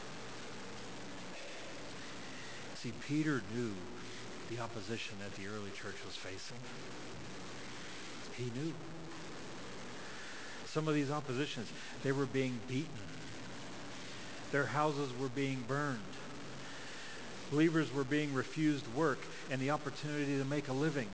See, 2.75 2.93
Peter 3.05 3.41
knew 3.53 3.75
the 4.49 4.59
opposition 4.59 5.15
that 5.19 5.33
the 5.35 5.47
early 5.47 5.71
church 5.71 5.95
was 6.05 6.15
facing. 6.15 6.57
He 8.37 8.45
knew. 8.59 8.73
Some 10.67 10.87
of 10.87 10.93
these 10.93 11.09
oppositions, 11.09 11.67
they 12.03 12.11
were 12.11 12.25
being 12.25 12.59
beaten. 12.67 12.89
Their 14.51 14.65
houses 14.65 15.09
were 15.19 15.29
being 15.29 15.63
burned. 15.67 15.99
Believers 17.51 17.93
were 17.93 18.03
being 18.03 18.33
refused 18.33 18.85
work 18.95 19.19
and 19.49 19.61
the 19.61 19.71
opportunity 19.71 20.37
to 20.37 20.45
make 20.45 20.67
a 20.67 20.73
living. 20.73 21.07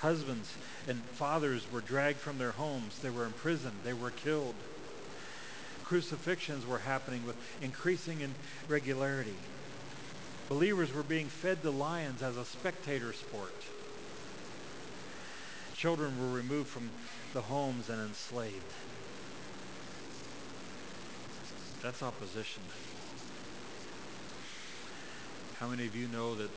Husbands 0.00 0.52
and 0.86 1.00
fathers 1.14 1.70
were 1.72 1.80
dragged 1.80 2.18
from 2.18 2.38
their 2.38 2.50
homes. 2.52 2.98
They 3.00 3.10
were 3.10 3.24
imprisoned. 3.24 3.74
They 3.84 3.94
were 3.94 4.10
killed. 4.10 4.54
Crucifixions 5.84 6.66
were 6.66 6.78
happening 6.78 7.26
with 7.26 7.36
increasing 7.62 8.20
in 8.20 8.34
regularity. 8.68 9.36
Believers 10.48 10.92
were 10.92 11.02
being 11.02 11.26
fed 11.28 11.62
to 11.62 11.70
lions 11.70 12.22
as 12.22 12.36
a 12.36 12.44
spectator 12.44 13.12
sport. 13.12 13.52
Children 15.74 16.18
were 16.20 16.36
removed 16.36 16.68
from 16.68 16.90
the 17.32 17.40
homes 17.40 17.88
and 17.88 18.00
enslaved. 18.00 18.54
That's 21.82 22.02
opposition. 22.02 22.62
How 25.58 25.68
many 25.68 25.86
of 25.86 25.96
you 25.96 26.08
know 26.08 26.34
that 26.34 26.50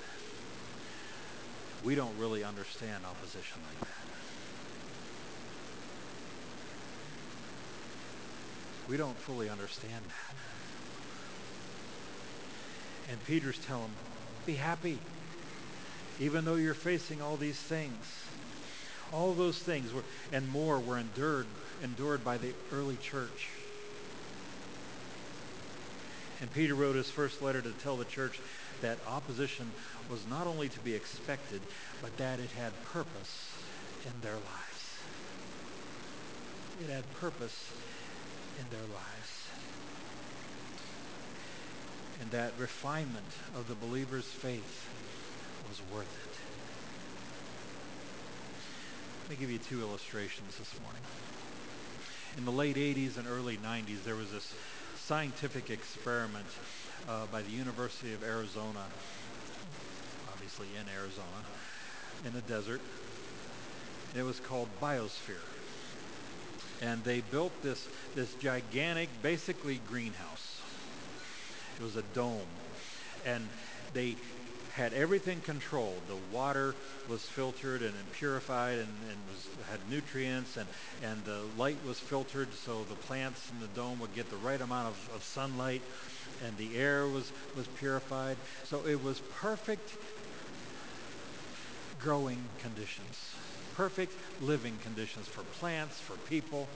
we 1.84 1.96
don't 1.96 2.18
really 2.18 2.44
understand 2.44 3.06
opposition 3.06 3.60
like 3.70 3.80
that? 3.80 3.88
We 8.90 8.98
don't 8.98 9.18
fully 9.18 9.50
understand 9.50 10.06
that. 10.06 10.57
And 13.10 13.24
Peter's 13.26 13.58
telling 13.60 13.84
them, 13.84 13.92
be 14.46 14.54
happy, 14.54 15.00
even 16.20 16.46
though 16.46 16.56
you're 16.56 16.74
facing 16.74 17.22
all 17.22 17.38
these 17.38 17.58
things. 17.58 17.94
All 19.14 19.34
those 19.34 19.58
things 19.60 19.94
were, 19.94 20.04
and 20.34 20.48
more 20.50 20.80
were 20.80 20.98
endured, 20.98 21.48
endured 21.84 22.24
by 22.24 22.38
the 22.38 22.54
early 22.74 22.98
church. 22.98 23.50
And 26.42 26.52
Peter 26.54 26.76
wrote 26.76 26.96
his 26.96 27.10
first 27.10 27.42
letter 27.42 27.62
to 27.62 27.72
tell 27.84 27.98
the 27.98 28.06
church 28.06 28.40
that 28.82 28.98
opposition 29.08 29.72
was 30.10 30.20
not 30.30 30.46
only 30.46 30.70
to 30.70 30.80
be 30.80 30.94
expected, 30.94 31.62
but 32.02 32.16
that 32.18 32.40
it 32.40 32.50
had 32.52 32.72
purpose 32.94 33.54
in 34.06 34.22
their 34.22 34.34
lives. 34.34 34.78
It 36.84 36.94
had 36.94 37.04
purpose 37.20 37.72
in 38.60 38.66
their 38.70 38.86
lives. 38.94 39.27
And 42.22 42.32
that 42.32 42.52
refinement 42.58 43.26
of 43.56 43.68
the 43.68 43.76
believer's 43.76 44.26
faith 44.26 44.90
was 45.70 45.82
worth 45.94 46.08
it. 46.26 46.38
Let 49.24 49.38
me 49.38 49.42
give 49.42 49.52
you 49.52 49.60
two 49.60 49.82
illustrations 49.82 50.58
this 50.58 50.74
morning. 50.82 51.02
In 52.38 52.46
the 52.46 52.52
late 52.52 52.78
80s 52.78 53.18
and 53.18 53.28
early 53.28 53.58
90s, 53.58 54.04
there 54.06 54.16
was 54.16 54.32
this 54.32 54.54
scientific 54.96 55.70
experiment 55.70 56.46
uh, 57.10 57.26
by 57.32 57.42
the 57.42 57.52
University 57.52 58.14
of 58.14 58.24
Arizona, 58.24 58.84
obviously 60.32 60.68
in 60.80 60.88
Arizona, 60.98 61.44
in 62.26 62.34
the 62.34 62.42
desert. 62.42 62.82
It 64.16 64.24
was 64.24 64.40
called 64.40 64.70
Biosphere. 64.82 65.44
And 66.82 67.04
they 67.04 67.22
built 67.22 67.52
this, 67.64 67.88
this 68.16 68.34
gigantic, 68.36 69.10
basically 69.22 69.82
greenhouse. 69.90 70.47
It 71.80 71.84
was 71.84 71.96
a 71.96 72.04
dome. 72.04 72.48
And 73.26 73.50
they 73.94 74.18
had 74.74 74.94
everything 74.94 75.42
controlled. 75.42 76.04
The 76.08 76.16
water 76.16 76.76
was 77.08 77.24
filtered 77.24 77.82
and, 77.82 77.94
purified 78.12 78.78
and, 78.78 78.90
and, 79.12 79.18
was, 79.28 79.48
had 79.70 79.80
nutrients, 79.90 80.58
and, 80.58 80.68
and 81.02 81.24
the 81.26 81.44
light 81.58 81.84
was 81.84 82.00
filtered 82.00 82.54
so 82.54 82.84
the 82.84 82.96
plants 82.96 83.50
in 83.52 83.60
the 83.60 83.68
dome 83.68 84.00
would 84.00 84.14
get 84.14 84.30
the 84.30 84.38
right 84.38 84.62
amount 84.62 84.88
of, 84.90 85.10
of 85.16 85.24
sunlight, 85.24 85.82
and 86.46 86.58
the 86.58 86.76
air 86.76 87.08
was, 87.08 87.32
was 87.56 87.68
purified. 87.68 88.38
So 88.64 88.86
it 88.86 89.02
was 89.02 89.20
perfect 89.22 89.98
growing 92.00 92.50
conditions, 92.60 93.34
perfect 93.76 94.14
living 94.40 94.78
conditions 94.78 95.28
for 95.28 95.42
plants, 95.44 96.00
for 96.00 96.18
people. 96.18 96.70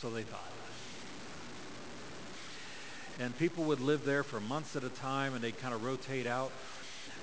So 0.00 0.10
they 0.10 0.22
thought. 0.22 0.57
And 3.20 3.36
people 3.38 3.64
would 3.64 3.80
live 3.80 4.04
there 4.04 4.22
for 4.22 4.40
months 4.40 4.76
at 4.76 4.84
a 4.84 4.88
time 4.88 5.34
and 5.34 5.42
they'd 5.42 5.58
kind 5.58 5.74
of 5.74 5.84
rotate 5.84 6.26
out. 6.26 6.52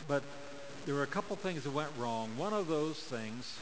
But 0.08 0.24
there 0.86 0.96
were 0.96 1.04
a 1.04 1.08
couple 1.08 1.36
things 1.36 1.64
that 1.64 1.72
went 1.72 1.90
wrong. 1.98 2.30
One 2.38 2.54
of 2.54 2.68
those 2.68 2.98
things, 2.98 3.58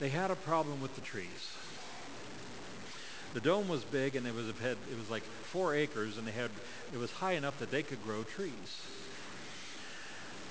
they 0.00 0.08
had 0.08 0.30
a 0.30 0.36
problem 0.36 0.82
with 0.82 0.94
the 0.94 1.00
trees. 1.00 1.52
The 3.34 3.40
dome 3.40 3.68
was 3.68 3.84
big 3.84 4.16
and 4.16 4.26
it 4.26 4.34
was, 4.34 4.46
had, 4.60 4.76
it 4.90 4.98
was 4.98 5.10
like 5.10 5.22
four 5.22 5.74
acres 5.74 6.18
and 6.18 6.26
they 6.26 6.32
had, 6.32 6.50
it 6.92 6.98
was 6.98 7.12
high 7.12 7.32
enough 7.32 7.58
that 7.60 7.70
they 7.70 7.82
could 7.82 8.02
grow 8.04 8.22
trees. 8.22 8.82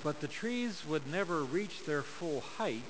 But 0.04 0.22
the 0.22 0.28
trees 0.28 0.84
would 0.88 1.12
never 1.12 1.44
reach 1.44 1.84
their 1.86 2.04
full 2.04 2.42
height 2.42 2.82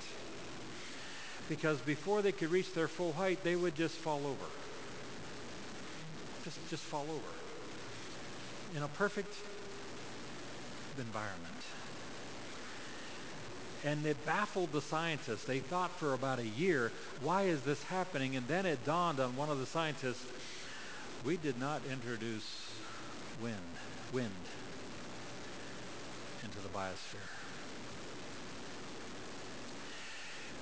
because 1.49 1.79
before 1.79 2.21
they 2.21 2.31
could 2.31 2.51
reach 2.51 2.73
their 2.73 2.87
full 2.87 3.13
height, 3.13 3.43
they 3.43 3.55
would 3.55 3.75
just 3.75 3.95
fall 3.95 4.19
over. 4.27 4.45
Just, 6.43 6.69
just 6.69 6.83
fall 6.83 7.05
over. 7.09 7.36
In 8.75 8.83
a 8.83 8.87
perfect 8.89 9.33
environment. 10.97 11.43
And 13.83 14.05
it 14.05 14.23
baffled 14.25 14.71
the 14.71 14.81
scientists. 14.81 15.45
They 15.45 15.59
thought 15.59 15.91
for 15.99 16.13
about 16.13 16.39
a 16.39 16.45
year, 16.45 16.91
why 17.21 17.43
is 17.43 17.61
this 17.61 17.81
happening? 17.83 18.35
And 18.35 18.47
then 18.47 18.65
it 18.65 18.83
dawned 18.85 19.19
on 19.19 19.35
one 19.35 19.49
of 19.49 19.59
the 19.59 19.65
scientists, 19.65 20.25
we 21.25 21.37
did 21.37 21.59
not 21.59 21.81
introduce 21.91 22.69
wind, 23.41 23.55
wind 24.11 24.31
into 26.43 26.59
the 26.59 26.69
biosphere. 26.69 27.27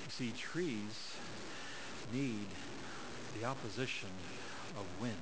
You 0.06 0.12
see, 0.12 0.32
trees 0.38 1.14
need 2.14 2.48
the 3.40 3.46
opposition 3.46 4.10
of 4.78 4.86
wind 5.02 5.16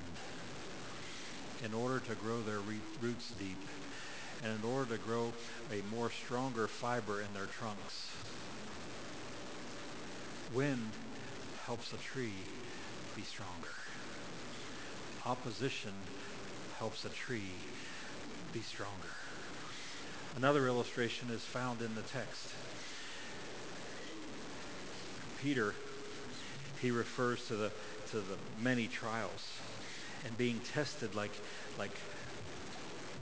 in 1.63 1.73
order 1.73 1.99
to 1.99 2.15
grow 2.15 2.41
their 2.41 2.59
roots 3.01 3.31
deep 3.39 3.57
and 4.43 4.59
in 4.59 4.69
order 4.69 4.97
to 4.97 5.01
grow 5.03 5.31
a 5.71 5.95
more 5.95 6.11
stronger 6.11 6.67
fiber 6.67 7.21
in 7.21 7.27
their 7.33 7.45
trunks. 7.45 8.11
Wind 10.53 10.91
helps 11.65 11.93
a 11.93 11.97
tree 11.97 12.33
be 13.15 13.21
stronger. 13.21 13.69
Opposition 15.25 15.93
helps 16.77 17.05
a 17.05 17.09
tree 17.09 17.51
be 18.51 18.59
stronger. 18.59 18.91
Another 20.35 20.67
illustration 20.67 21.29
is 21.29 21.41
found 21.41 21.81
in 21.81 21.95
the 21.95 22.01
text. 22.01 22.49
Peter, 25.41 25.73
he 26.81 26.91
refers 26.91 27.47
to 27.47 27.55
the, 27.55 27.71
to 28.11 28.17
the 28.17 28.35
many 28.61 28.87
trials 28.87 29.47
and 30.25 30.37
being 30.37 30.59
tested 30.73 31.15
like, 31.15 31.31
like 31.77 31.91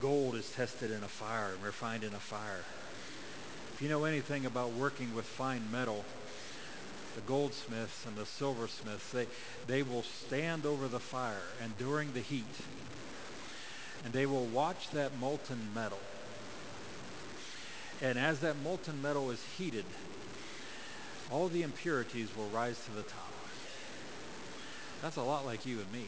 gold 0.02 0.36
is 0.36 0.50
tested 0.52 0.92
in 0.92 1.04
a 1.04 1.08
fire 1.08 1.52
and 1.54 1.64
refined 1.64 2.04
in 2.04 2.14
a 2.14 2.20
fire. 2.20 2.64
If 3.74 3.82
you 3.82 3.90
know 3.90 4.04
anything 4.04 4.46
about 4.46 4.72
working 4.72 5.16
with 5.16 5.26
fine 5.26 5.64
metal, 5.72 6.06
the 7.16 7.22
goldsmiths 7.22 8.06
and 8.06 8.16
the 8.16 8.26
silversmiths, 8.26 9.12
they, 9.12 9.28
they 9.68 9.84
will 9.84 10.04
stand 10.04 10.66
over 10.66 10.88
the 10.88 11.00
fire 11.00 11.44
and 11.62 11.78
during 11.78 12.14
the 12.14 12.20
heat, 12.20 12.46
and 14.04 14.14
they 14.14 14.26
will 14.26 14.46
watch 14.46 14.90
that 14.92 15.18
molten 15.20 15.60
metal. 15.74 16.00
And 18.02 18.18
as 18.18 18.40
that 18.40 18.56
molten 18.64 19.02
metal 19.02 19.30
is 19.30 19.44
heated, 19.58 19.86
all 21.32 21.48
the 21.48 21.62
impurities 21.62 22.36
will 22.36 22.50
rise 22.50 22.84
to 22.86 22.92
the 22.92 23.04
top. 23.04 23.32
That's 25.02 25.18
a 25.18 25.24
lot 25.24 25.46
like 25.46 25.66
you 25.66 25.80
and 25.80 25.92
me 25.92 26.06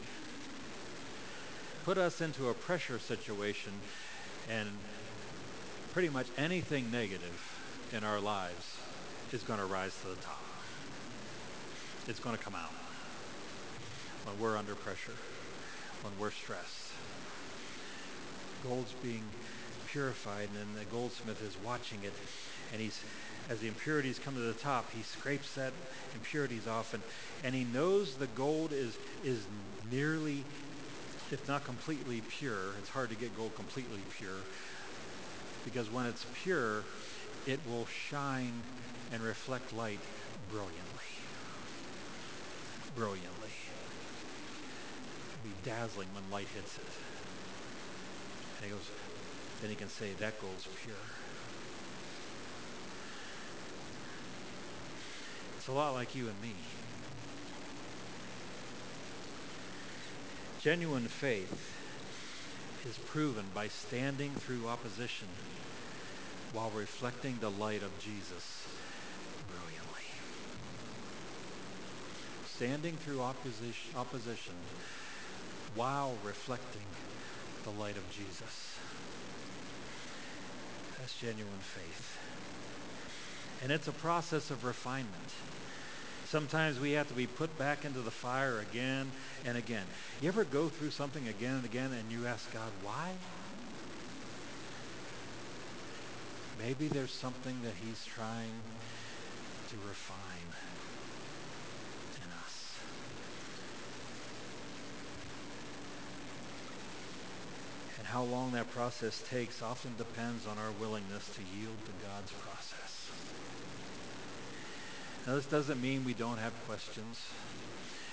put 1.84 1.98
us 1.98 2.20
into 2.22 2.48
a 2.48 2.54
pressure 2.54 2.98
situation 2.98 3.72
and 4.50 4.68
pretty 5.92 6.08
much 6.08 6.26
anything 6.38 6.90
negative 6.90 7.60
in 7.92 8.02
our 8.02 8.20
lives 8.20 8.78
is 9.32 9.42
going 9.42 9.58
to 9.58 9.66
rise 9.66 9.94
to 10.00 10.08
the 10.08 10.16
top. 10.16 10.42
It's 12.08 12.20
going 12.20 12.36
to 12.36 12.42
come 12.42 12.54
out 12.54 12.72
when 14.24 14.40
we're 14.40 14.56
under 14.56 14.74
pressure, 14.74 15.12
when 16.02 16.12
we're 16.18 16.30
stressed. 16.30 16.90
Gold's 18.62 18.94
being 19.02 19.22
purified 19.86 20.48
and 20.48 20.58
then 20.58 20.78
the 20.78 20.86
goldsmith 20.86 21.42
is 21.42 21.56
watching 21.64 22.02
it 22.02 22.14
and 22.72 22.80
he's 22.80 22.98
as 23.50 23.60
the 23.60 23.68
impurities 23.68 24.18
come 24.18 24.34
to 24.34 24.40
the 24.40 24.54
top, 24.54 24.90
he 24.92 25.02
scrapes 25.02 25.54
that 25.54 25.72
impurities 26.14 26.66
off, 26.66 26.94
and, 26.94 27.02
and 27.42 27.54
he 27.54 27.64
knows 27.64 28.16
the 28.16 28.26
gold 28.28 28.72
is 28.72 28.96
is 29.22 29.44
nearly, 29.90 30.44
if 31.34 31.48
not 31.48 31.64
completely 31.64 32.20
pure. 32.20 32.76
It's 32.78 32.88
hard 32.88 33.10
to 33.10 33.16
get 33.16 33.36
gold 33.36 33.56
completely 33.56 34.00
pure 34.18 34.38
because 35.64 35.90
when 35.90 36.06
it's 36.06 36.24
pure, 36.42 36.84
it 37.46 37.58
will 37.66 37.86
shine 37.86 38.62
and 39.12 39.20
reflect 39.20 39.72
light 39.72 39.98
brilliantly. 40.48 41.10
Brilliantly. 42.94 43.50
It'll 45.32 45.44
be 45.44 45.68
dazzling 45.68 46.08
when 46.14 46.30
light 46.30 46.46
hits 46.54 46.78
it. 46.78 46.84
And 48.56 48.66
he 48.66 48.70
goes, 48.70 48.88
then 49.60 49.70
he 49.70 49.76
can 49.76 49.88
say, 49.88 50.12
that 50.20 50.40
gold's 50.40 50.68
pure. 50.84 50.94
It's 55.56 55.66
a 55.66 55.72
lot 55.72 55.94
like 55.94 56.14
you 56.14 56.28
and 56.28 56.40
me. 56.40 56.54
Genuine 60.64 61.08
faith 61.08 61.76
is 62.88 62.96
proven 62.96 63.44
by 63.54 63.68
standing 63.68 64.30
through 64.30 64.66
opposition 64.66 65.28
while 66.54 66.70
reflecting 66.70 67.36
the 67.38 67.50
light 67.50 67.82
of 67.82 67.90
Jesus 67.98 68.66
brilliantly. 69.50 70.06
Standing 72.46 72.96
through 72.96 73.20
opposition, 73.20 73.94
opposition 73.94 74.54
while 75.74 76.16
reflecting 76.24 76.86
the 77.64 77.70
light 77.72 77.98
of 77.98 78.10
Jesus. 78.10 78.78
That's 80.98 81.14
genuine 81.20 81.52
faith. 81.60 82.18
And 83.62 83.70
it's 83.70 83.88
a 83.88 83.92
process 83.92 84.50
of 84.50 84.64
refinement. 84.64 85.30
Sometimes 86.34 86.80
we 86.80 86.90
have 86.90 87.06
to 87.06 87.14
be 87.14 87.28
put 87.28 87.56
back 87.60 87.84
into 87.84 88.00
the 88.00 88.10
fire 88.10 88.58
again 88.58 89.06
and 89.44 89.56
again. 89.56 89.84
You 90.20 90.26
ever 90.26 90.42
go 90.42 90.68
through 90.68 90.90
something 90.90 91.28
again 91.28 91.54
and 91.54 91.64
again 91.64 91.92
and 91.92 92.10
you 92.10 92.26
ask 92.26 92.52
God, 92.52 92.72
why? 92.82 93.12
Maybe 96.58 96.88
there's 96.88 97.12
something 97.12 97.54
that 97.62 97.74
he's 97.86 98.04
trying 98.04 98.50
to 99.70 99.76
refine 99.86 100.50
in 102.16 102.28
us. 102.42 102.78
And 107.98 108.08
how 108.08 108.24
long 108.24 108.50
that 108.54 108.68
process 108.72 109.22
takes 109.30 109.62
often 109.62 109.92
depends 109.96 110.48
on 110.48 110.58
our 110.58 110.72
willingness 110.80 111.30
to 111.36 111.42
yield 111.56 111.78
to 111.86 111.92
God's 112.04 112.32
process. 112.42 112.93
Now, 115.26 115.36
this 115.36 115.46
doesn't 115.46 115.80
mean 115.80 116.04
we 116.04 116.12
don't 116.12 116.36
have 116.36 116.52
questions. 116.66 117.18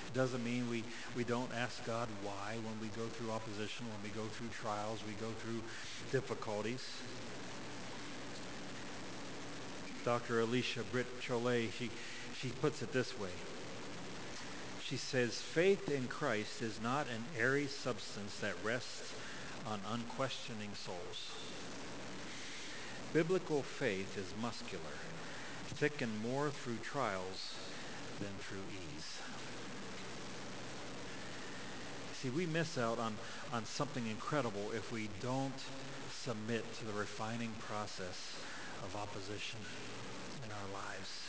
It 0.07 0.14
doesn't 0.18 0.43
mean 0.45 0.70
we, 0.70 0.84
we 1.18 1.26
don't 1.26 1.51
ask 1.53 1.86
God 1.86 2.07
why 2.24 2.55
when 2.64 2.80
we 2.80 2.88
go 2.95 3.05
through 3.09 3.32
opposition, 3.32 3.86
when 3.86 4.01
we 4.01 4.09
go 4.16 4.26
through 4.28 4.47
trials, 4.62 4.99
we 5.05 5.14
go 5.14 5.30
through 5.43 5.62
difficulties. 6.12 6.86
Dr. 10.05 10.39
Alicia 10.39 10.84
Britt 10.91 11.07
Chole, 11.22 11.70
she, 11.74 11.89
she 12.39 12.47
puts 12.62 12.82
it 12.82 12.93
this 12.93 13.18
way. 13.20 13.30
She 14.86 14.95
says, 14.95 15.36
faith 15.36 15.91
in 15.91 16.07
Christ 16.07 16.62
is 16.62 16.80
not 16.82 17.07
an 17.07 17.24
airy 17.38 17.68
substance 17.68 18.39
that 18.39 18.53
rests 18.64 19.14
on 19.68 19.80
unquestioning 19.91 20.72
souls. 20.76 21.32
Biblical 23.14 23.64
faith 23.64 24.18
is 24.18 24.34
muscular 24.41 24.82
thicken 25.76 26.09
more 26.22 26.49
through 26.49 26.78
trials 26.78 27.55
than 28.19 28.30
through 28.39 28.59
ease. 28.72 29.17
See, 32.22 32.30
we 32.30 32.45
miss 32.45 32.78
out 32.78 32.99
on, 32.99 33.15
on 33.51 33.65
something 33.65 34.05
incredible 34.05 34.72
if 34.76 34.91
we 34.91 35.09
don't 35.22 35.59
submit 36.11 36.63
to 36.78 36.86
the 36.86 36.93
refining 36.93 37.51
process 37.67 38.36
of 38.84 38.95
opposition 38.95 39.59
in 40.45 40.51
our 40.51 40.82
lives. 40.84 41.22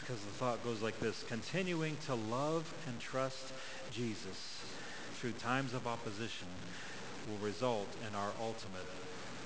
Because 0.00 0.20
the 0.20 0.32
thought 0.32 0.64
goes 0.64 0.80
like 0.80 0.98
this 1.00 1.22
continuing 1.28 1.96
to 2.06 2.14
love 2.14 2.72
and 2.86 2.98
trust 2.98 3.52
Jesus 3.90 4.62
through 5.14 5.32
times 5.32 5.74
of 5.74 5.86
opposition 5.86 6.48
will 7.28 7.44
result 7.46 7.88
in 8.08 8.14
our 8.14 8.32
ultimate 8.40 8.86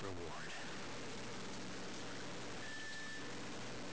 reward. 0.02 0.49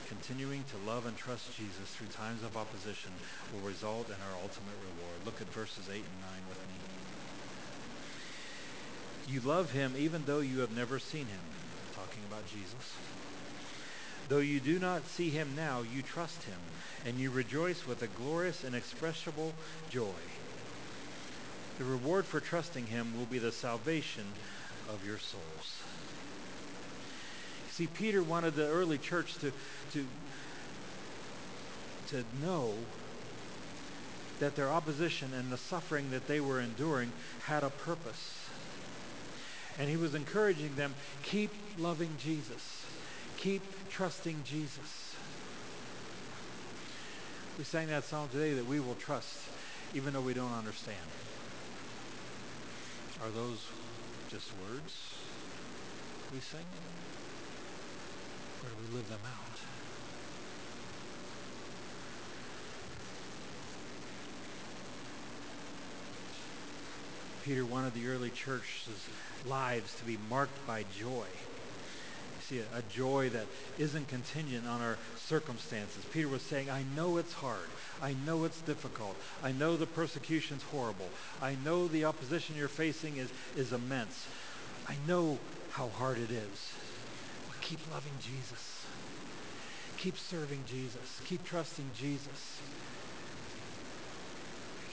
Continuing 0.09 0.63
to 0.71 0.89
love 0.89 1.05
and 1.05 1.15
trust 1.17 1.55
Jesus 1.57 1.89
through 1.95 2.07
times 2.07 2.43
of 2.43 2.55
opposition 2.55 3.11
will 3.53 3.67
result 3.67 4.07
in 4.07 4.15
our 4.15 4.35
ultimate 4.41 4.77
reward. 4.81 5.25
Look 5.25 5.41
at 5.41 5.47
verses 5.53 5.89
8 5.89 5.95
and 5.95 6.03
9 6.03 6.03
with 6.49 6.59
me. 6.67 6.75
You 9.33 9.41
love 9.41 9.71
him 9.71 9.93
even 9.97 10.23
though 10.25 10.39
you 10.39 10.59
have 10.59 10.75
never 10.75 10.99
seen 10.99 11.25
him. 11.25 11.41
Talking 11.95 12.23
about 12.29 12.45
Jesus. 12.47 12.93
Though 14.29 14.39
you 14.39 14.59
do 14.59 14.79
not 14.79 15.05
see 15.07 15.29
him 15.29 15.55
now, 15.55 15.83
you 15.93 16.01
trust 16.01 16.43
him, 16.43 16.59
and 17.05 17.17
you 17.17 17.31
rejoice 17.31 17.87
with 17.87 18.01
a 18.01 18.07
glorious, 18.07 18.63
inexpressible 18.63 19.53
joy. 19.89 20.19
The 21.77 21.85
reward 21.85 22.25
for 22.25 22.39
trusting 22.39 22.87
him 22.87 23.17
will 23.17 23.25
be 23.25 23.39
the 23.39 23.51
salvation 23.51 24.25
of 24.89 25.05
your 25.05 25.17
souls. 25.17 25.81
See, 27.77 27.85
Peter 27.85 28.23
wanted 28.23 28.55
the 28.55 28.65
early 28.65 28.97
church 28.97 29.35
to, 29.35 29.51
to, 29.93 30.03
to 32.07 32.23
know 32.41 32.73
that 34.39 34.55
their 34.55 34.71
opposition 34.71 35.31
and 35.35 35.51
the 35.51 35.59
suffering 35.59 36.09
that 36.09 36.27
they 36.27 36.39
were 36.39 36.59
enduring 36.59 37.11
had 37.45 37.63
a 37.63 37.69
purpose. 37.69 38.49
And 39.77 39.87
he 39.87 39.95
was 39.95 40.15
encouraging 40.15 40.75
them, 40.75 40.95
keep 41.21 41.51
loving 41.77 42.09
Jesus. 42.17 42.83
Keep 43.37 43.61
trusting 43.91 44.43
Jesus. 44.43 45.15
We 47.59 47.63
sang 47.63 47.89
that 47.89 48.05
song 48.05 48.27
today 48.31 48.55
that 48.55 48.65
we 48.65 48.79
will 48.79 48.95
trust 48.95 49.37
even 49.93 50.13
though 50.13 50.21
we 50.21 50.33
don't 50.33 50.53
understand. 50.53 50.97
Are 53.21 53.29
those 53.29 53.59
just 54.31 54.49
words 54.67 55.13
we 56.33 56.39
sing? 56.39 56.65
Do 58.67 58.73
we 58.91 58.97
live 58.97 59.09
them 59.09 59.19
out? 59.25 59.47
Peter 67.45 67.63
wanted 67.63 67.93
the 67.93 68.09
early 68.09 68.29
church's 68.29 69.07
lives 69.47 69.95
to 69.95 70.03
be 70.03 70.17
marked 70.29 70.67
by 70.67 70.83
joy. 70.99 71.23
You 71.23 72.41
see, 72.41 72.59
a, 72.59 72.79
a, 72.79 72.81
joy 72.93 73.29
that 73.29 73.45
isn't 73.79 74.09
contingent 74.09 74.67
on 74.67 74.81
our 74.81 74.97
circumstances. 75.15 76.03
Peter 76.11 76.27
was 76.27 76.41
saying, 76.41 76.69
I 76.69 76.83
know 76.93 77.15
it's 77.15 77.31
hard. 77.31 77.69
I 78.01 78.15
know 78.25 78.43
it's 78.43 78.59
difficult. 78.63 79.15
I 79.45 79.53
know 79.53 79.77
the 79.77 79.85
persecution's 79.85 80.63
horrible. 80.63 81.07
I 81.41 81.55
know 81.63 81.87
the 81.87 82.03
opposition 82.03 82.57
you're 82.57 82.67
facing 82.67 83.15
is, 83.15 83.29
is 83.55 83.71
immense. 83.71 84.27
I 84.89 84.95
know 85.07 85.37
how 85.71 85.87
hard 85.87 86.17
it 86.17 86.31
is 86.31 86.76
keep 87.67 87.79
loving 87.91 88.13
Jesus. 88.21 88.85
Keep 89.97 90.17
serving 90.17 90.63
Jesus. 90.67 91.21
Keep 91.25 91.45
trusting 91.45 91.89
Jesus. 91.93 92.61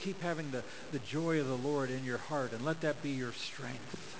Keep 0.01 0.21
having 0.21 0.51
the, 0.51 0.61
the 0.91 0.99
joy 0.99 1.39
of 1.39 1.47
the 1.47 1.55
Lord 1.55 1.89
in 1.89 2.03
your 2.03 2.17
heart 2.17 2.51
and 2.51 2.65
let 2.65 2.81
that 2.81 3.01
be 3.01 3.11
your 3.11 3.31
strength. 3.31 4.17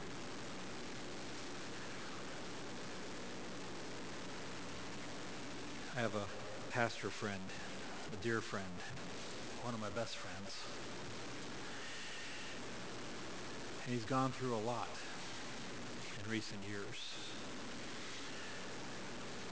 I 5.97 5.99
have 5.99 6.15
a 6.15 6.25
pastor 6.71 7.09
friend, 7.09 7.41
a 8.13 8.23
dear 8.23 8.39
friend, 8.39 8.65
one 9.63 9.73
of 9.73 9.81
my 9.81 9.89
best 9.89 10.15
friends. 10.15 10.55
And 13.85 13.93
he's 13.93 14.05
gone 14.05 14.31
through 14.31 14.55
a 14.55 14.63
lot 14.65 14.89
in 16.23 16.31
recent 16.31 16.61
years. 16.69 17.34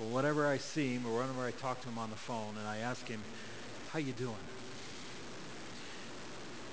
But 0.04 0.10
whenever 0.10 0.46
I 0.46 0.58
see 0.58 0.96
him 0.96 1.06
or 1.06 1.22
whenever 1.22 1.46
I 1.46 1.52
talk 1.52 1.80
to 1.84 1.88
him 1.88 1.98
on 1.98 2.10
the 2.10 2.18
phone 2.18 2.58
and 2.58 2.68
I 2.68 2.80
ask 2.80 3.08
him, 3.08 3.24
how 3.88 4.00
you 4.00 4.12
doing? 4.12 4.36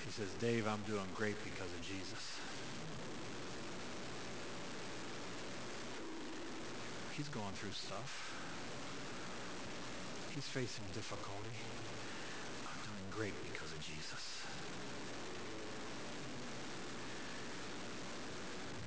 He 0.05 0.11
says, 0.11 0.35
Dave, 0.41 0.67
I'm 0.67 0.83
doing 0.83 1.07
great 1.15 1.37
because 1.45 1.73
of 1.73 1.81
Jesus. 1.81 2.41
He's 7.13 7.29
going 7.29 7.53
through 7.53 7.71
stuff. 7.71 8.35
He's 10.35 10.49
facing 10.49 10.87
difficulty. 10.93 11.55
I'm 12.67 12.83
doing 12.83 13.11
great 13.13 13.35
because 13.45 13.71
of 13.71 13.79
Jesus. 13.79 14.43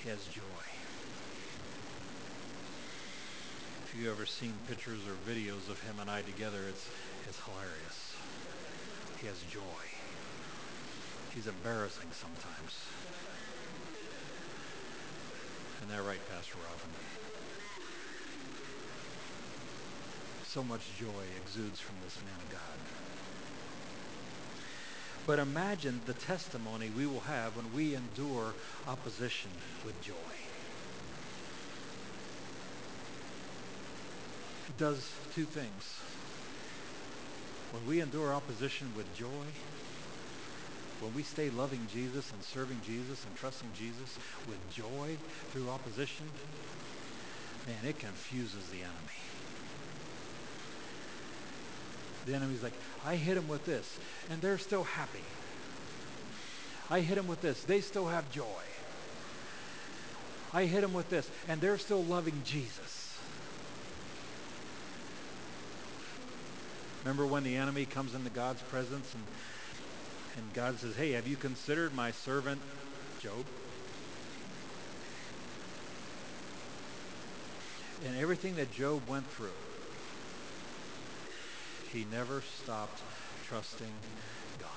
He 0.04 0.10
has 0.10 0.26
joy. 0.26 0.73
If 3.94 4.02
you 4.02 4.10
ever 4.10 4.26
seen 4.26 4.54
pictures 4.68 5.02
or 5.08 5.32
videos 5.32 5.70
of 5.70 5.80
him 5.84 5.96
and 6.02 6.10
I 6.10 6.22
together, 6.22 6.58
it's, 6.68 6.90
it's 7.28 7.40
hilarious. 7.46 8.16
He 9.22 9.28
has 9.28 9.40
joy. 9.52 9.84
He's 11.36 11.46
embarrassing 11.46 12.08
sometimes. 12.12 12.74
Isn't 15.78 15.96
that 15.96 16.04
right, 16.08 16.20
Pastor 16.34 16.56
Robin? 16.56 16.90
So 20.48 20.64
much 20.64 20.82
joy 21.00 21.24
exudes 21.46 21.80
from 21.80 21.96
this 22.04 22.18
man 22.26 22.40
of 22.42 22.52
God. 22.52 22.80
But 25.28 25.38
imagine 25.38 26.02
the 26.08 26.14
testimony 26.14 26.90
we 26.98 27.06
will 27.06 27.22
have 27.22 27.56
when 27.56 27.72
we 27.76 27.96
endure 27.96 28.54
opposition 28.88 29.52
with 29.86 30.02
joy. 30.02 30.53
Does 34.78 35.08
two 35.36 35.46
things. 35.46 36.02
When 37.72 37.88
we 37.88 38.02
endure 38.02 38.34
opposition 38.34 38.92
with 38.98 39.16
joy, 39.16 39.46
when 41.00 41.14
we 41.14 41.24
stay 41.24 41.50
loving 41.50 41.82
Jesus 41.92 42.32
and 42.32 42.42
serving 42.44 42.82
Jesus 42.82 43.24
and 43.24 43.36
trusting 43.36 43.70
Jesus 43.74 44.18
with 44.48 44.58
joy 44.74 45.18
through 45.52 45.70
opposition, 45.70 46.26
man, 47.68 47.78
it 47.88 48.00
confuses 48.00 48.70
the 48.70 48.82
enemy. 48.82 49.20
The 52.26 52.36
enemy's 52.36 52.64
like, 52.64 52.74
I 53.06 53.16
hit 53.16 53.38
him 53.38 53.48
with 53.48 53.66
this, 53.66 53.98
and 54.30 54.42
they're 54.42 54.58
still 54.58 54.84
happy. 54.84 55.24
I 56.90 57.02
hit 57.02 57.18
him 57.18 57.28
with 57.28 57.42
this, 57.42 57.64
they 57.64 57.82
still 57.82 58.08
have 58.08 58.32
joy. 58.32 58.64
I 60.54 60.66
hit 60.66 60.84
him 60.84 60.94
with 60.94 61.10
this, 61.10 61.30
and 61.48 61.60
they're 61.60 61.78
still 61.78 62.04
loving 62.04 62.42
Jesus. 62.46 63.03
Remember 67.04 67.26
when 67.26 67.44
the 67.44 67.58
enemy 67.58 67.86
comes 67.86 68.16
into 68.16 68.30
God's 68.30 68.62
presence 68.64 69.14
and, 69.14 69.24
and 70.38 70.54
God 70.54 70.80
says, 70.80 70.96
Hey, 70.96 71.12
have 71.12 71.28
you 71.28 71.36
considered 71.36 71.94
my 71.94 72.12
servant 72.12 72.62
Job? 73.20 73.46
And 78.06 78.18
everything 78.18 78.56
that 78.56 78.72
Job 78.72 79.02
went 79.10 79.26
through, 79.32 79.50
he 81.92 82.06
never 82.10 82.42
stopped 82.64 83.02
trusting 83.50 83.92
God. 84.60 84.70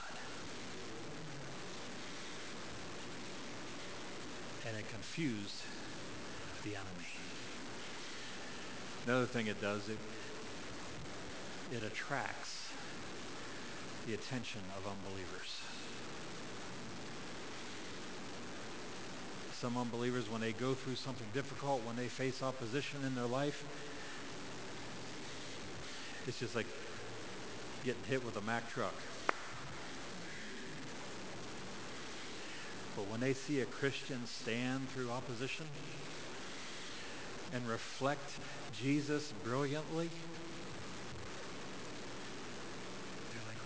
And 4.66 4.77
it 4.77 4.89
confused 4.91 5.62
the 6.64 6.70
enemy. 6.74 7.07
Another 9.07 9.27
thing 9.27 9.47
it 9.47 9.61
does, 9.61 9.89
it, 9.89 9.99
it 11.73 11.83
attracts 11.83 12.71
the 14.07 14.14
attention 14.14 14.61
of 14.77 14.91
unbelievers. 14.91 15.61
Some 19.53 19.77
unbelievers, 19.77 20.31
when 20.31 20.41
they 20.41 20.53
go 20.53 20.75
through 20.75 20.97
something 20.97 21.27
difficult, 21.33 21.83
when 21.85 21.97
they 21.97 22.09
face 22.09 22.43
opposition 22.43 23.05
in 23.05 23.14
their 23.14 23.27
life, 23.27 23.64
it's 26.27 26.39
just 26.39 26.55
like 26.55 26.67
getting 27.85 28.03
hit 28.09 28.25
with 28.25 28.37
a 28.37 28.41
Mack 28.43 28.71
truck. 28.73 28.95
But 32.97 33.09
when 33.11 33.21
they 33.21 33.33
see 33.33 33.61
a 33.61 33.67
Christian 33.67 34.27
stand 34.27 34.89
through 34.91 35.11
opposition 35.11 35.67
and 37.55 37.69
reflect 37.69 38.31
Jesus 38.81 39.33
brilliantly, 39.45 40.11
they're 43.31 43.43
like, 43.49 43.59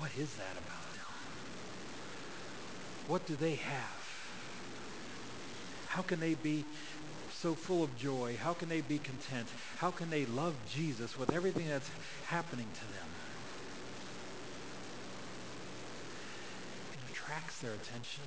what 0.00 0.10
is 0.18 0.34
that 0.34 0.52
about? 0.52 0.80
What 3.06 3.26
do 3.26 3.36
they 3.36 3.56
have? 3.56 4.00
How 5.88 6.02
can 6.02 6.20
they 6.20 6.34
be 6.34 6.64
so 7.32 7.54
full 7.54 7.82
of 7.82 7.98
joy? 7.98 8.38
How 8.40 8.54
can 8.54 8.68
they 8.68 8.80
be 8.80 8.98
content? 8.98 9.48
How 9.76 9.90
can 9.90 10.08
they 10.08 10.24
love 10.26 10.54
Jesus 10.72 11.18
with 11.18 11.34
everything 11.34 11.68
that's 11.68 11.90
happening 12.26 12.66
to 12.72 12.80
them? 12.80 13.08
It 16.94 17.12
attracts 17.12 17.58
their 17.58 17.72
attention. 17.72 18.22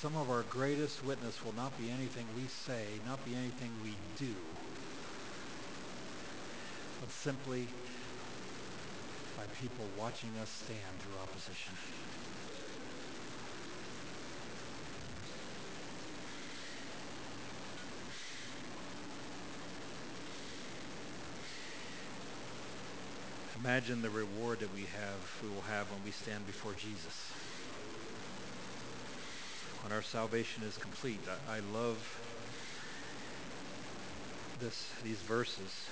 Some 0.00 0.16
of 0.16 0.30
our 0.30 0.42
greatest 0.42 1.04
witness 1.04 1.44
will 1.44 1.54
not 1.54 1.76
be 1.78 1.90
anything 1.90 2.24
we 2.34 2.46
say, 2.46 2.86
not 3.06 3.24
be 3.24 3.34
anything 3.34 3.70
we 3.84 3.94
do, 4.18 4.34
but 7.00 7.10
simply 7.10 7.68
by 9.38 9.44
people 9.60 9.84
watching 9.96 10.30
us 10.42 10.50
stand 10.50 10.80
through 10.98 11.14
opposition. 11.22 11.72
Imagine 23.60 24.02
the 24.02 24.10
reward 24.10 24.58
that 24.58 24.74
we 24.74 24.80
have, 24.80 25.40
we 25.40 25.48
will 25.50 25.62
have 25.62 25.88
when 25.92 26.00
we 26.04 26.10
stand 26.10 26.44
before 26.44 26.72
Jesus. 26.72 27.30
When 29.84 29.92
our 29.92 30.02
salvation 30.02 30.64
is 30.64 30.76
complete. 30.78 31.20
I, 31.48 31.58
I 31.58 31.60
love 31.72 31.98
this, 34.60 34.90
these 35.04 35.18
verses. 35.18 35.86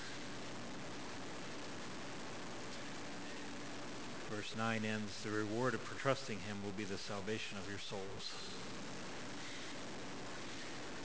Verse 4.36 4.54
9 4.54 4.84
ends, 4.84 5.22
the 5.22 5.30
reward 5.30 5.72
of 5.72 5.80
trusting 5.98 6.38
him 6.40 6.58
will 6.62 6.72
be 6.72 6.84
the 6.84 6.98
salvation 6.98 7.56
of 7.56 7.66
your 7.70 7.78
souls. 7.78 8.34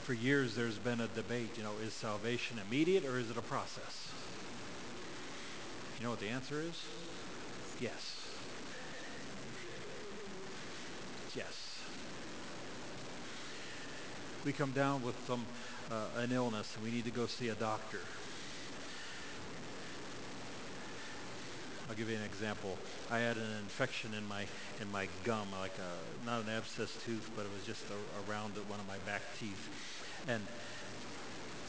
For 0.04 0.14
years 0.14 0.54
there's 0.54 0.78
been 0.78 1.00
a 1.00 1.08
debate, 1.08 1.52
you 1.56 1.64
know, 1.64 1.72
is 1.82 1.94
salvation 1.94 2.60
immediate 2.68 3.06
or 3.06 3.18
is 3.18 3.30
it 3.30 3.38
a 3.38 3.42
process? 3.42 4.12
You 5.98 6.04
know 6.04 6.10
what 6.10 6.20
the 6.20 6.28
answer 6.28 6.60
is? 6.60 6.84
Yes. 7.80 8.18
Yes. 11.34 11.80
We 14.44 14.52
come 14.52 14.72
down 14.72 15.04
with 15.04 15.16
some 15.26 15.46
uh, 15.90 16.08
an 16.18 16.34
illness 16.34 16.76
and 16.76 16.84
we 16.84 16.92
need 16.92 17.06
to 17.06 17.12
go 17.12 17.28
see 17.28 17.48
a 17.48 17.56
doctor. 17.56 18.00
I'll 21.90 21.96
give 21.96 22.10
you 22.10 22.16
an 22.16 22.24
example. 22.24 22.78
I 23.10 23.20
had 23.20 23.38
an 23.38 23.52
infection 23.64 24.14
in 24.14 24.26
my 24.28 24.46
in 24.80 24.92
my 24.92 25.08
gum, 25.24 25.48
like 25.60 25.74
a 25.78 26.26
not 26.26 26.44
an 26.44 26.50
abscess 26.50 26.98
tooth, 27.06 27.30
but 27.36 27.46
it 27.46 27.52
was 27.54 27.64
just 27.66 27.84
a, 27.90 28.30
around 28.30 28.54
one 28.70 28.80
of 28.80 28.88
my 28.88 28.98
back 29.06 29.22
teeth. 29.40 29.70
And 30.28 30.42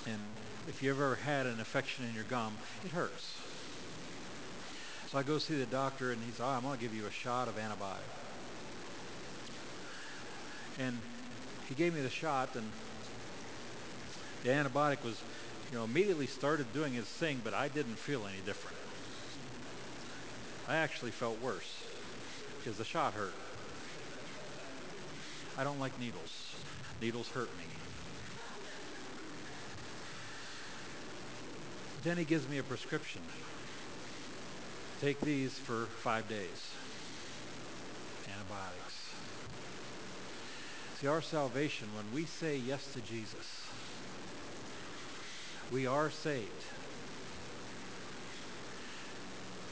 and 0.07 0.21
if 0.69 0.83
you 0.83 0.91
ever 0.91 1.17
had 1.17 1.47
an 1.47 1.59
infection 1.59 2.05
in 2.05 2.15
your 2.15 2.25
gum, 2.25 2.53
it 2.85 2.91
hurts. 2.91 3.37
So 5.11 5.19
I 5.19 5.23
go 5.23 5.39
see 5.39 5.59
the 5.59 5.67
doctor, 5.67 6.11
and 6.11 6.23
he's, 6.23 6.41
oh, 6.41 6.47
I'm 6.47 6.63
going 6.63 6.79
to 6.79 6.83
give 6.83 6.95
you 6.95 7.07
a 7.07 7.11
shot 7.11 7.47
of 7.47 7.57
antibiotic. 7.57 8.09
And 10.79 10.97
he 11.69 11.75
gave 11.75 11.95
me 11.95 12.01
the 12.01 12.09
shot, 12.09 12.57
and 12.57 12.65
the 14.43 14.49
antibiotic 14.49 15.05
was, 15.05 15.21
you 15.71 15.77
know, 15.77 15.85
immediately 15.85 16.27
started 16.27 16.73
doing 16.73 16.95
its 16.95 17.09
thing, 17.09 17.43
but 17.45 17.53
I 17.53 17.69
didn't 17.69 17.97
feel 17.97 18.27
any 18.27 18.41
different. 18.47 18.82
I 20.69 20.77
actually 20.77 21.11
felt 21.11 21.41
worse 21.41 21.83
because 22.59 22.79
the 22.79 22.85
shot 22.85 23.15
hurt. 23.15 23.35
I 25.59 25.65
don't 25.65 25.81
like 25.81 25.99
needles. 25.99 26.55
Needles 27.01 27.29
hurt 27.29 27.51
me. 27.59 27.65
Then 32.05 32.17
he 32.17 32.25
gives 32.25 32.49
me 32.49 32.59
a 32.59 32.63
prescription. 32.63 33.21
Take 35.01 35.21
these 35.21 35.53
for 35.53 35.87
five 36.03 36.29
days. 36.29 36.71
Antibiotics. 38.33 39.11
See, 41.01 41.07
our 41.07 41.23
salvation, 41.23 41.89
when 41.95 42.05
we 42.15 42.25
say 42.25 42.57
yes 42.57 42.93
to 42.95 43.01
Jesus, 43.01 43.67
we 45.73 45.87
are 45.87 46.11
saved. 46.11 46.51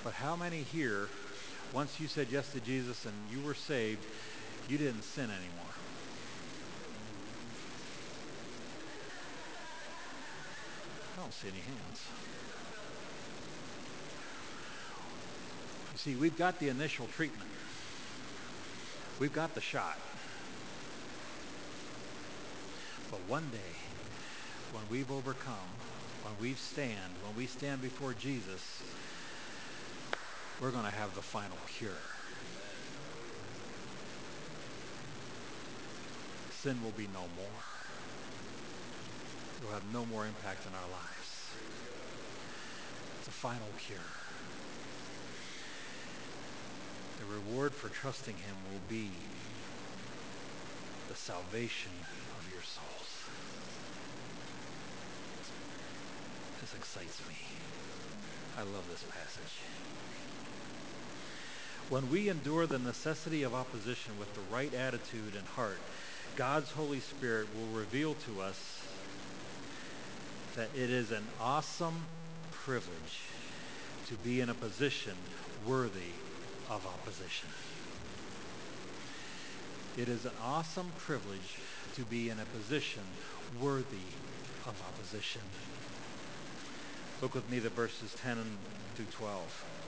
But 0.03 0.15
how 0.15 0.35
many 0.35 0.63
here, 0.63 1.09
once 1.75 2.01
you 2.01 2.09
said 2.09 2.29
yes 2.31 2.53
to 2.53 2.61
Jesus 2.61 3.05
and 3.05 3.15
you 3.31 3.45
were 3.47 3.55
saved, 3.55 4.01
you 4.69 4.79
didn't 4.79 5.03
sin 5.03 5.25
anymore? 5.25 5.75
I 11.17 11.21
don't 11.21 11.35
see 11.35 11.49
any 11.49 11.59
hands. 11.59 12.01
See, 15.97 16.17
we've 16.17 16.39
got 16.39 16.59
the 16.61 16.69
initial 16.69 17.07
treatment. 17.09 17.51
We've 19.19 19.35
got 19.35 19.55
the 19.55 19.61
shot. 19.61 19.99
But 23.11 23.21
one 23.29 23.45
day, 23.51 23.77
when 24.73 24.85
we've 24.91 25.11
overcome, 25.11 25.69
when 26.23 26.33
we 26.41 26.55
stand, 26.55 27.13
when 27.27 27.37
we 27.37 27.47
stand 27.47 27.83
before 27.83 28.15
Jesus, 28.15 28.83
we're 30.61 30.71
going 30.71 30.85
to 30.85 30.91
have 30.91 31.15
the 31.15 31.23
final 31.23 31.57
cure. 31.67 31.91
Sin 36.53 36.83
will 36.85 36.91
be 36.91 37.09
no 37.15 37.21
more. 37.21 37.63
It 39.57 39.65
will 39.65 39.73
have 39.73 39.95
no 39.95 40.05
more 40.05 40.27
impact 40.27 40.67
in 40.67 40.75
our 40.75 40.91
lives. 40.93 41.51
It's 43.19 43.29
a 43.29 43.31
final 43.31 43.69
cure. 43.79 43.99
The 47.21 47.27
reward 47.35 47.73
for 47.73 47.89
trusting 47.89 48.35
him 48.35 48.57
will 48.71 48.81
be 48.89 49.11
the 51.09 51.15
salvation 51.15 51.93
of 52.39 52.53
your 52.53 52.63
souls. 52.63 53.25
This 56.61 56.75
excites 56.75 57.21
me. 57.27 57.37
I 58.59 58.63
love 58.63 58.85
this 58.91 59.05
passage. 59.05 59.65
When 61.91 62.09
we 62.09 62.29
endure 62.29 62.69
the 62.69 62.79
necessity 62.79 63.43
of 63.43 63.53
opposition 63.53 64.17
with 64.17 64.33
the 64.37 64.55
right 64.55 64.73
attitude 64.73 65.35
and 65.35 65.45
heart, 65.45 65.81
God's 66.37 66.71
Holy 66.71 67.01
Spirit 67.01 67.49
will 67.53 67.77
reveal 67.77 68.15
to 68.27 68.41
us 68.41 68.87
that 70.55 70.71
it 70.77 70.89
is 70.89 71.11
an 71.11 71.25
awesome 71.41 72.07
privilege 72.65 73.19
to 74.07 74.15
be 74.15 74.41
in 74.41 74.51
a 74.51 74.55
position 74.55 75.17
worthy 75.67 76.13
of 76.71 76.87
opposition. 76.87 77.49
It 79.97 80.09
is 80.09 80.25
an 80.27 80.33
awesome 80.45 80.93
privilege 80.97 81.59
to 81.97 82.03
be 82.03 82.31
in 82.31 82.39
a 82.39 82.45
position 82.45 83.03
worthy 83.61 84.07
of 84.65 84.81
opposition. 84.81 85.43
Look 87.21 87.35
with 87.35 87.51
me 87.51 87.59
to 87.59 87.69
verses 87.69 88.15
10 88.23 88.37
through 88.95 89.07
12. 89.07 89.80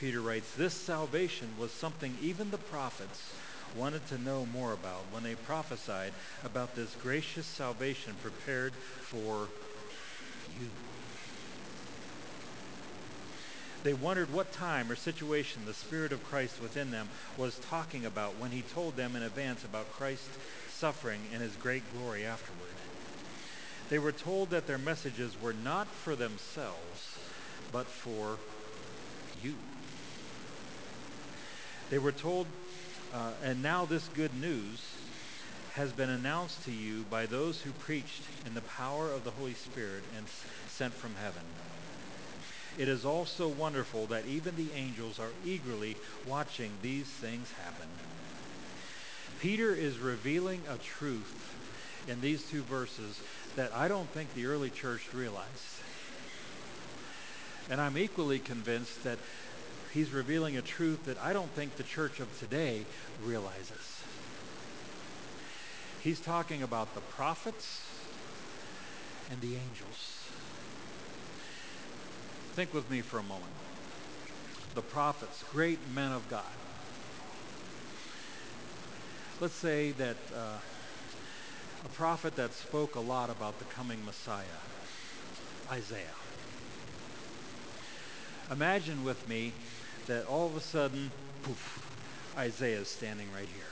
Peter 0.00 0.20
writes, 0.20 0.52
This 0.56 0.74
salvation 0.74 1.48
was 1.58 1.70
something 1.70 2.16
even 2.20 2.50
the 2.50 2.58
prophets 2.58 3.32
wanted 3.76 4.06
to 4.08 4.18
know 4.18 4.46
more 4.46 4.72
about 4.72 5.04
when 5.10 5.22
they 5.22 5.34
prophesied 5.34 6.12
about 6.44 6.74
this 6.74 6.94
gracious 7.02 7.46
salvation 7.46 8.14
prepared 8.22 8.72
for 8.72 9.48
you. 10.60 10.68
They 13.84 13.94
wondered 13.94 14.32
what 14.32 14.52
time 14.52 14.90
or 14.90 14.96
situation 14.96 15.62
the 15.64 15.74
Spirit 15.74 16.12
of 16.12 16.24
Christ 16.24 16.60
within 16.60 16.90
them 16.90 17.08
was 17.38 17.56
talking 17.70 18.04
about 18.04 18.36
when 18.40 18.50
he 18.50 18.62
told 18.62 18.96
them 18.96 19.14
in 19.14 19.22
advance 19.22 19.64
about 19.64 19.92
Christ's 19.92 20.28
suffering 20.70 21.20
and 21.32 21.40
his 21.40 21.54
great 21.56 21.82
glory 21.96 22.26
afterward. 22.26 22.58
They 23.88 23.98
were 23.98 24.12
told 24.12 24.50
that 24.50 24.66
their 24.66 24.78
messages 24.78 25.40
were 25.40 25.52
not 25.52 25.86
for 25.86 26.16
themselves, 26.16 27.16
but 27.72 27.86
for 27.86 28.38
you. 29.42 29.54
They 31.88 31.98
were 31.98 32.12
told, 32.12 32.46
uh, 33.12 33.32
and 33.42 33.62
now 33.62 33.84
this 33.84 34.08
good 34.08 34.34
news 34.34 34.82
has 35.74 35.92
been 35.92 36.10
announced 36.10 36.64
to 36.64 36.72
you 36.72 37.04
by 37.10 37.26
those 37.26 37.60
who 37.60 37.70
preached 37.72 38.22
in 38.44 38.54
the 38.54 38.62
power 38.62 39.12
of 39.12 39.22
the 39.24 39.30
Holy 39.30 39.54
Spirit 39.54 40.02
and 40.16 40.26
sent 40.68 40.92
from 40.94 41.14
heaven. 41.14 41.42
It 42.76 42.88
is 42.88 43.04
also 43.04 43.48
wonderful 43.48 44.06
that 44.06 44.26
even 44.26 44.56
the 44.56 44.72
angels 44.72 45.20
are 45.20 45.30
eagerly 45.44 45.96
watching 46.26 46.72
these 46.82 47.06
things 47.06 47.50
happen. 47.62 47.86
Peter 49.40 49.74
is 49.74 49.98
revealing 49.98 50.60
a 50.68 50.76
truth 50.78 51.54
in 52.08 52.20
these 52.20 52.42
two 52.50 52.62
verses 52.62 53.20
that 53.54 53.72
I 53.74 53.86
don't 53.86 54.08
think 54.08 54.34
the 54.34 54.46
early 54.46 54.70
church 54.70 55.12
realized. 55.14 55.46
And 57.70 57.80
I'm 57.80 57.98
equally 57.98 58.38
convinced 58.38 59.04
that 59.04 59.18
he's 59.96 60.12
revealing 60.12 60.58
a 60.58 60.62
truth 60.62 61.06
that 61.06 61.16
I 61.22 61.32
don't 61.32 61.50
think 61.52 61.76
the 61.76 61.82
church 61.82 62.20
of 62.20 62.38
today 62.38 62.84
realizes. 63.24 64.02
He's 66.02 66.20
talking 66.20 66.62
about 66.62 66.94
the 66.94 67.00
prophets 67.00 67.80
and 69.30 69.40
the 69.40 69.54
angels. 69.54 70.28
Think 72.52 72.74
with 72.74 72.90
me 72.90 73.00
for 73.00 73.18
a 73.18 73.22
moment. 73.22 73.50
The 74.74 74.82
prophets, 74.82 75.42
great 75.50 75.78
men 75.94 76.12
of 76.12 76.28
God. 76.28 76.44
Let's 79.40 79.54
say 79.54 79.92
that 79.92 80.16
uh, 80.34 80.58
a 81.86 81.88
prophet 81.94 82.36
that 82.36 82.52
spoke 82.52 82.96
a 82.96 83.00
lot 83.00 83.30
about 83.30 83.58
the 83.58 83.64
coming 83.64 84.04
Messiah, 84.04 84.44
Isaiah. 85.70 86.04
Imagine 88.50 89.02
with 89.02 89.26
me 89.26 89.54
that 90.06 90.26
all 90.26 90.46
of 90.46 90.56
a 90.56 90.60
sudden, 90.60 91.10
poof, 91.42 91.82
Isaiah 92.38 92.80
is 92.80 92.88
standing 92.88 93.26
right 93.34 93.48
here. 93.48 93.64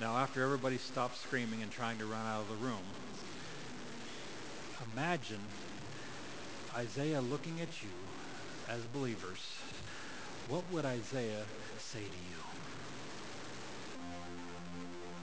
Now, 0.00 0.16
after 0.16 0.42
everybody 0.42 0.78
stops 0.78 1.20
screaming 1.20 1.62
and 1.62 1.70
trying 1.70 1.98
to 1.98 2.06
run 2.06 2.26
out 2.26 2.42
of 2.42 2.48
the 2.48 2.66
room, 2.66 2.82
imagine 4.94 5.40
Isaiah 6.74 7.20
looking 7.20 7.60
at 7.60 7.68
you 7.82 7.88
as 8.68 8.80
believers. 8.92 9.38
What 10.48 10.62
would 10.72 10.84
Isaiah 10.84 11.44
say 11.78 12.00
to 12.00 12.04
you? 12.04 12.36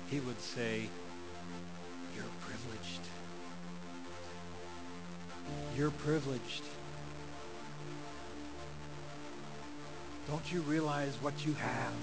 He 0.09 0.19
would 0.21 0.39
say, 0.39 0.87
You're 2.15 2.25
privileged. 2.41 3.01
You're 5.75 5.91
privileged. 5.91 6.63
Don't 10.27 10.51
you 10.51 10.61
realize 10.61 11.13
what 11.21 11.45
you 11.45 11.53
have? 11.53 11.93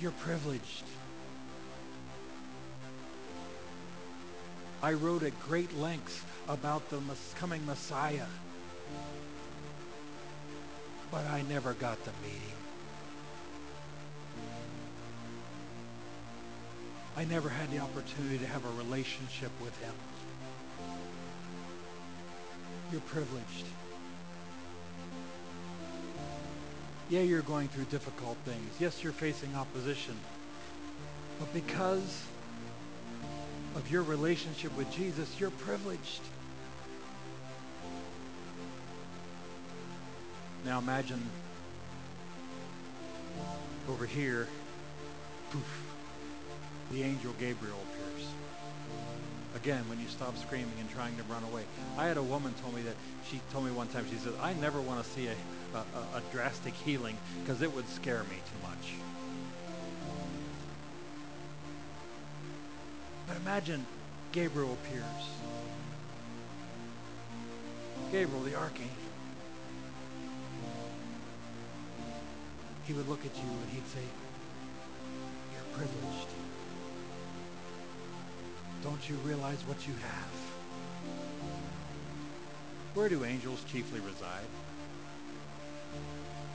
You're 0.00 0.12
privileged. 0.12 0.84
I 4.82 4.92
wrote 4.92 5.22
at 5.22 5.38
great 5.40 5.74
length 5.78 6.26
about 6.46 6.90
the 6.90 7.00
coming 7.36 7.64
Messiah, 7.64 8.26
but 11.10 11.26
I 11.26 11.42
never 11.48 11.72
got 11.72 12.04
the 12.04 12.12
meeting. 12.22 12.40
I 17.16 17.24
never 17.24 17.48
had 17.48 17.70
the 17.70 17.78
opportunity 17.78 18.38
to 18.38 18.46
have 18.46 18.64
a 18.66 18.70
relationship 18.76 19.52
with 19.62 19.74
him. 19.80 19.94
You're 22.92 23.00
privileged. 23.02 23.64
Yeah, 27.08 27.20
you're 27.20 27.42
going 27.42 27.68
through 27.68 27.84
difficult 27.84 28.38
things. 28.44 28.80
Yes, 28.80 29.02
you're 29.04 29.12
facing 29.12 29.54
opposition. 29.54 30.16
But 31.38 31.52
because 31.52 32.24
of 33.76 33.90
your 33.90 34.02
relationship 34.02 34.76
with 34.76 34.90
Jesus, 34.90 35.38
you're 35.38 35.50
privileged. 35.50 36.20
Now 40.64 40.78
imagine 40.78 41.20
over 43.90 44.06
here, 44.06 44.48
poof, 45.50 45.94
the 46.90 47.02
angel 47.02 47.34
Gabriel 47.38 47.76
appears. 47.92 48.26
Again, 49.54 49.84
when 49.88 50.00
you 50.00 50.08
stop 50.08 50.36
screaming 50.38 50.72
and 50.80 50.90
trying 50.90 51.16
to 51.16 51.22
run 51.24 51.44
away. 51.44 51.64
I 51.98 52.06
had 52.06 52.16
a 52.16 52.22
woman 52.22 52.54
told 52.62 52.74
me 52.74 52.82
that 52.82 52.96
she 53.28 53.40
told 53.52 53.66
me 53.66 53.70
one 53.70 53.88
time, 53.88 54.06
she 54.10 54.16
said, 54.16 54.32
I 54.40 54.54
never 54.54 54.80
want 54.80 55.04
to 55.04 55.10
see 55.10 55.26
a, 55.26 55.34
a, 55.74 56.18
a 56.18 56.22
drastic 56.32 56.74
healing 56.74 57.16
because 57.42 57.62
it 57.62 57.72
would 57.72 57.88
scare 57.88 58.22
me 58.24 58.36
too 58.50 58.68
much. 58.68 58.94
But 63.26 63.36
imagine 63.38 63.86
Gabriel 64.32 64.72
appears. 64.72 65.04
Gabriel, 68.12 68.42
the 68.42 68.54
archangel. 68.54 68.94
He 72.86 72.92
would 72.92 73.08
look 73.08 73.24
at 73.24 73.34
you 73.34 73.42
and 73.42 73.70
he'd 73.70 73.86
say, 73.88 74.04
You're 75.52 75.62
privileged. 75.72 76.28
Don't 78.82 79.08
you 79.08 79.16
realize 79.24 79.58
what 79.66 79.86
you 79.88 79.94
have? 79.94 80.54
Where 82.94 83.08
do 83.08 83.24
angels 83.24 83.64
chiefly 83.64 84.00
reside? 84.00 84.46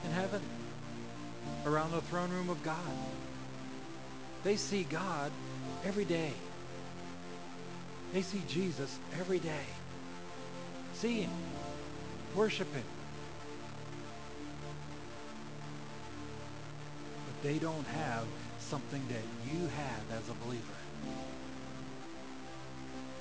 In 0.05 0.11
heaven, 0.11 0.41
around 1.65 1.91
the 1.91 2.01
throne 2.01 2.29
room 2.31 2.49
of 2.49 2.63
God. 2.63 2.75
They 4.43 4.55
see 4.55 4.83
God 4.83 5.31
every 5.83 6.05
day. 6.05 6.31
They 8.13 8.21
see 8.21 8.41
Jesus 8.47 8.97
every 9.19 9.39
day. 9.39 9.65
See 10.93 11.21
him, 11.21 11.31
worship 12.35 12.73
him. 12.73 12.83
But 17.25 17.47
They 17.47 17.59
don't 17.59 17.85
have 17.87 18.25
something 18.59 19.01
that 19.09 19.51
you 19.51 19.67
have 19.67 20.21
as 20.21 20.29
a 20.29 20.33
believer. 20.45 20.63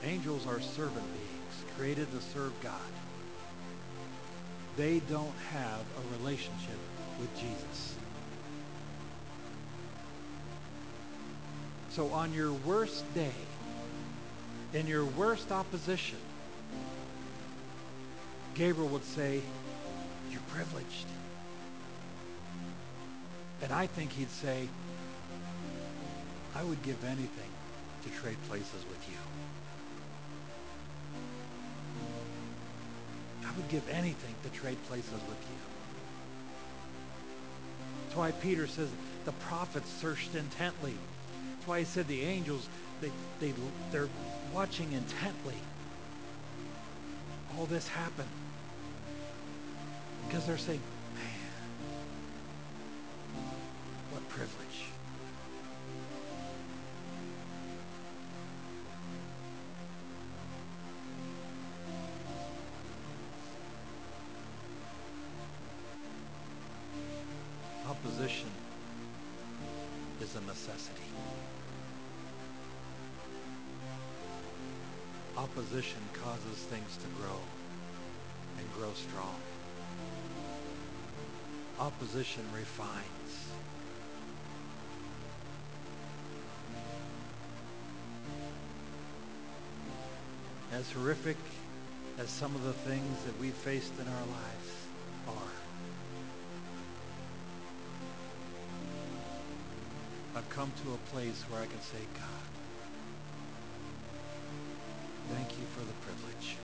Angels 0.05 0.47
are 0.47 0.61
servant 0.61 1.07
beings 1.13 1.77
created 1.77 2.11
to 2.13 2.21
serve 2.21 2.53
God. 2.63 3.08
They 4.79 5.01
don't 5.01 5.35
have 5.51 5.81
a 5.81 6.19
relationship 6.19 6.79
with 7.21 7.35
Jesus. 7.35 7.97
So 11.91 12.13
on 12.13 12.33
your 12.33 12.53
worst 12.53 13.03
day, 13.13 13.33
in 14.73 14.87
your 14.87 15.05
worst 15.05 15.51
opposition, 15.51 16.19
Gabriel 18.55 18.89
would 18.91 19.05
say, 19.05 19.43
you're 20.31 20.41
privileged. 20.53 21.07
And 23.63 23.73
I 23.73 23.89
think 23.89 24.13
he'd 24.13 24.31
say, 24.31 24.69
I 26.55 26.63
would 26.63 26.81
give 26.85 27.03
anything 27.03 27.51
to 28.05 28.11
trade 28.21 28.39
places 28.49 28.85
with 28.89 29.11
you. 29.11 29.38
Would 33.59 33.69
give 33.69 33.89
anything 33.91 34.35
to 34.45 34.49
trade 34.51 34.79
places 34.85 35.21
with 35.29 35.39
you. 35.51 35.57
That's 38.05 38.17
why 38.17 38.31
Peter 38.31 38.67
says 38.67 38.89
the 39.25 39.33
prophets 39.33 39.91
searched 40.01 40.35
intently. 40.35 40.95
That's 40.95 41.67
why 41.67 41.81
he 41.81 41.85
said 41.85 42.07
the 42.07 42.23
angels, 42.23 42.69
they, 43.03 43.11
they, 43.41 43.53
they're 43.91 44.09
watching 44.55 44.93
intently. 44.93 45.57
All 47.57 47.67
this 47.67 47.87
happened. 47.89 48.31
Because 50.27 50.47
they're 50.47 50.57
saying, 50.57 50.83
Refines. 82.79 83.49
As 90.73 90.91
horrific 90.93 91.37
as 92.19 92.31
some 92.31 92.55
of 92.55 92.63
the 92.63 92.73
things 92.73 93.25
that 93.25 93.39
we've 93.41 93.55
faced 93.55 93.93
in 93.99 94.07
our 94.07 94.27
lives 94.31 94.87
are, 95.29 95.53
I've 100.37 100.49
come 100.51 100.71
to 100.85 100.95
a 100.95 100.99
place 101.11 101.43
where 101.51 101.61
I 101.61 101.67
can 101.67 101.81
say, 101.81 101.99
God, 102.15 102.51
thank 105.35 105.59
you 105.59 105.65
for 105.75 105.81
the 105.81 105.95
privilege 106.05 106.57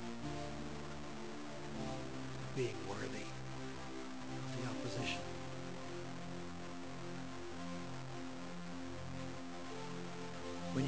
being 2.55 2.77
worthy 2.89 3.25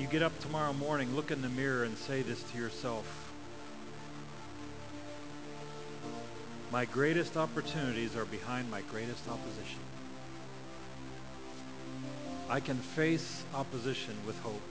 you 0.06 0.12
get 0.12 0.22
up 0.22 0.38
tomorrow 0.38 0.72
morning, 0.72 1.16
look 1.16 1.32
in 1.32 1.42
the 1.42 1.48
mirror 1.48 1.82
and 1.82 1.98
say 1.98 2.22
this 2.22 2.40
to 2.40 2.58
yourself. 2.58 3.32
My 6.70 6.84
greatest 6.84 7.36
opportunities 7.36 8.14
are 8.14 8.24
behind 8.24 8.70
my 8.70 8.82
greatest 8.82 9.28
opposition. 9.28 9.80
I 12.48 12.60
can 12.60 12.76
face 12.76 13.42
opposition 13.52 14.14
with 14.24 14.38
hope. 14.42 14.62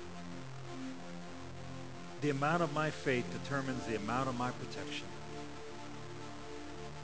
The 2.21 2.29
amount 2.29 2.63
of 2.63 2.73
my 2.73 2.89
faith 2.89 3.25
determines 3.43 3.85
the 3.87 3.97
amount 3.97 4.29
of 4.29 4.37
my 4.37 4.51
protection. 4.51 5.07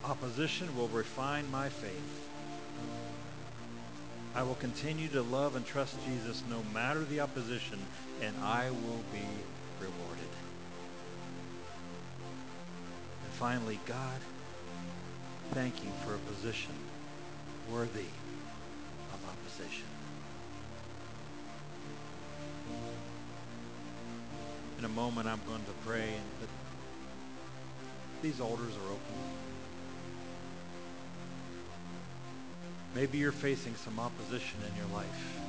Opposition 0.05 0.77
will 0.77 0.87
refine 0.87 1.51
my 1.51 1.67
faith. 1.67 2.30
I 4.33 4.43
will 4.43 4.55
continue 4.55 5.09
to 5.09 5.21
love 5.21 5.55
and 5.55 5.65
trust 5.65 5.97
Jesus 6.05 6.41
no 6.49 6.63
matter 6.73 7.03
the 7.03 7.19
opposition, 7.19 7.79
and 8.21 8.33
I 8.41 8.69
will 8.69 9.03
be 9.11 9.27
rewarded. 9.79 10.31
And 13.23 13.33
finally, 13.33 13.77
God, 13.85 14.19
thank 15.51 15.83
you 15.83 15.89
for 16.05 16.15
a 16.15 16.19
position 16.19 16.73
worthy 17.69 18.05
of 19.13 19.19
opposition. 19.29 19.85
In 24.79 24.85
a 24.85 24.89
moment, 24.89 25.27
I'm 25.27 25.41
going 25.45 25.63
to 25.65 25.73
pray, 25.85 26.09
but 26.39 26.49
these 28.21 28.39
altars 28.39 28.73
are 28.77 28.91
open. 28.91 29.40
Maybe 32.93 33.19
you're 33.19 33.31
facing 33.31 33.75
some 33.75 33.99
opposition 33.99 34.59
in 34.69 34.75
your 34.75 34.87
life. 34.93 35.39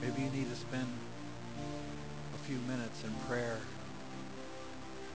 Maybe 0.00 0.22
you 0.22 0.30
need 0.30 0.48
to 0.50 0.56
spend 0.56 0.88
a 2.34 2.38
few 2.38 2.58
minutes 2.58 3.04
in 3.04 3.10
prayer 3.28 3.58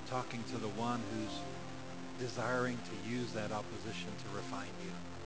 talking 0.10 0.44
to 0.52 0.58
the 0.58 0.70
one 0.70 1.02
who's 1.12 2.26
desiring 2.26 2.78
to 2.90 3.10
use 3.10 3.34
that 3.34 3.52
opposition 3.52 4.12
to 4.24 4.36
refine 4.36 4.68
you. 4.84 5.17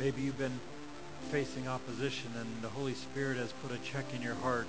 Maybe 0.00 0.22
you've 0.22 0.38
been 0.38 0.58
facing 1.30 1.68
opposition 1.68 2.30
and 2.40 2.48
the 2.62 2.70
Holy 2.70 2.94
Spirit 2.94 3.36
has 3.36 3.52
put 3.62 3.70
a 3.70 3.76
check 3.84 4.06
in 4.16 4.22
your 4.22 4.34
heart 4.36 4.66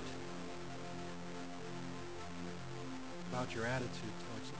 about 3.30 3.54
your 3.54 3.64
attitude 3.64 3.88
towards 4.28 4.50
it. 4.50 4.54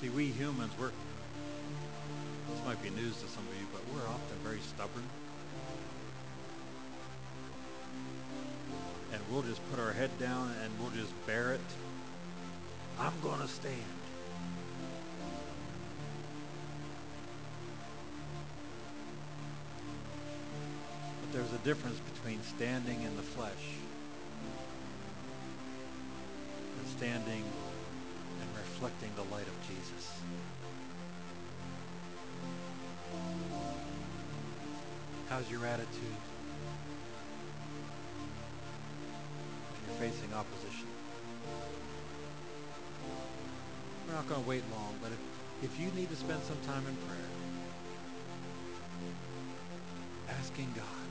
See, 0.00 0.08
we 0.08 0.26
humans, 0.26 0.72
we're, 0.80 0.90
this 2.50 2.64
might 2.66 2.82
be 2.82 2.90
news 2.90 3.14
to 3.22 3.28
some 3.28 3.44
of 3.46 3.54
you, 3.60 3.66
but 3.72 3.80
we're 3.94 4.08
often 4.08 4.36
very 4.42 4.58
stubborn. 4.58 5.04
And 9.12 9.22
we'll 9.30 9.42
just 9.42 9.60
put 9.70 9.78
our 9.78 9.92
head 9.92 10.10
down 10.18 10.50
and 10.64 10.72
we'll 10.80 10.90
just 10.90 11.14
bear 11.24 11.52
it. 11.52 11.60
I'm 12.98 13.12
going 13.22 13.40
to 13.40 13.48
stand. 13.48 14.07
There's 21.48 21.60
a 21.60 21.64
difference 21.64 21.98
between 22.00 22.42
standing 22.42 23.02
in 23.02 23.16
the 23.16 23.22
flesh 23.22 23.50
and 26.78 26.88
standing 26.88 27.42
and 28.40 28.48
reflecting 28.56 29.10
the 29.16 29.22
light 29.34 29.46
of 29.46 29.54
Jesus. 29.66 30.12
How's 35.28 35.50
your 35.50 35.64
attitude? 35.64 35.88
When 39.72 39.80
you're 39.86 40.10
facing 40.10 40.34
opposition. 40.34 40.88
We're 44.06 44.14
not 44.14 44.28
going 44.28 44.42
to 44.42 44.48
wait 44.48 44.62
long, 44.70 44.94
but 45.02 45.12
if, 45.12 45.70
if 45.72 45.80
you 45.80 45.90
need 45.98 46.10
to 46.10 46.16
spend 46.16 46.42
some 46.42 46.58
time 46.66 46.84
in 46.86 46.96
prayer, 47.06 47.30
asking 50.28 50.72
God 50.76 51.07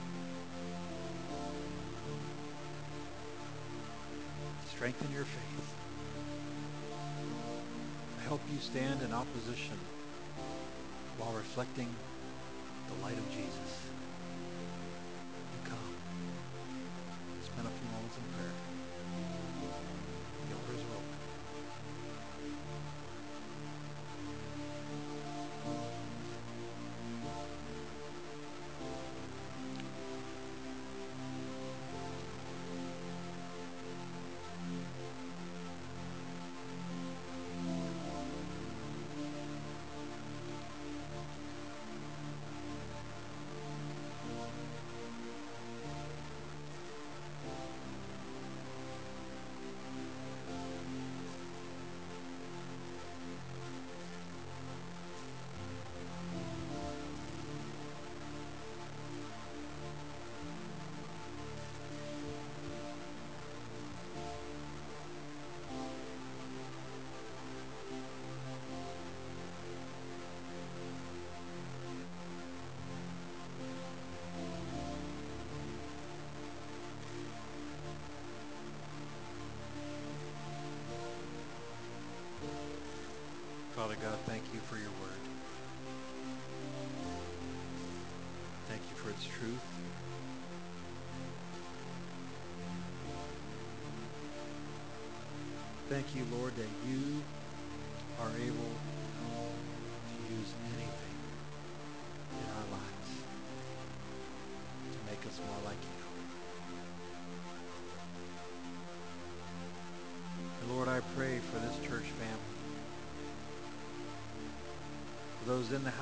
strengthen 4.77 5.11
your 5.11 5.25
faith. 5.25 5.73
Help 8.27 8.41
you 8.53 8.59
stand 8.59 9.01
in 9.01 9.11
opposition 9.11 9.75
while 11.17 11.33
reflecting 11.33 11.89
the 12.87 13.03
light 13.03 13.17
of 13.17 13.27
Jesus. 13.31 13.86
Thank 84.25 84.43
you 84.53 84.59
for 84.59 84.75
your 84.75 84.91
word. 85.01 85.21
Thank 88.69 88.81
you 88.89 88.95
for 88.95 89.09
its 89.09 89.25
truth. 89.25 89.63
Thank 95.89 96.15
you, 96.15 96.25
Lord, 96.37 96.53
that 96.55 96.69
you 96.85 97.23
are 98.19 98.31
able 98.45 98.76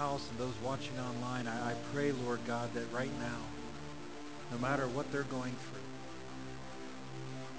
house 0.06 0.30
and 0.30 0.38
those 0.38 0.54
watching 0.64 0.94
online, 1.00 1.48
I, 1.48 1.72
I 1.72 1.74
pray, 1.92 2.12
Lord 2.12 2.40
God, 2.46 2.72
that 2.76 2.86
right 2.94 3.10
now, 3.20 3.40
no 4.52 4.60
matter 4.60 4.86
what 4.90 5.12
they're 5.12 5.24
going 5.24 5.56
through, 5.66 5.80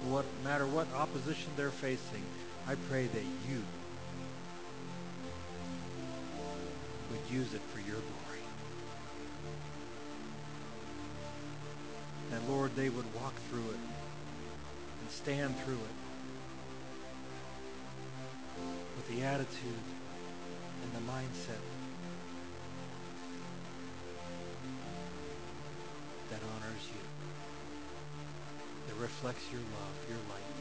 what 0.09 0.23
matter 0.45 0.65
what 0.65 0.87
opposition 0.93 1.51
they're 1.57 1.71
facing, 1.71 2.23
I 2.65 2.75
pray 2.89 3.07
that 3.07 3.23
you 3.49 3.61
would 7.11 7.19
use 7.29 7.53
it 7.53 7.59
for 7.73 7.79
your 7.79 7.97
glory. 7.97 8.43
And 12.31 12.47
Lord, 12.47 12.73
they 12.77 12.87
would 12.87 13.13
walk 13.13 13.33
through 13.49 13.71
it 13.71 13.81
and 15.01 15.11
stand 15.11 15.53
through 15.65 15.73
it 15.73 15.97
with 18.95 19.09
the 19.09 19.25
attitude 19.25 19.83
and 20.83 20.93
the 20.93 21.01
mindset 21.11 21.59
reflects 29.07 29.49
your 29.53 29.61
love, 29.61 29.95
your 30.09 30.19
light. 30.27 30.55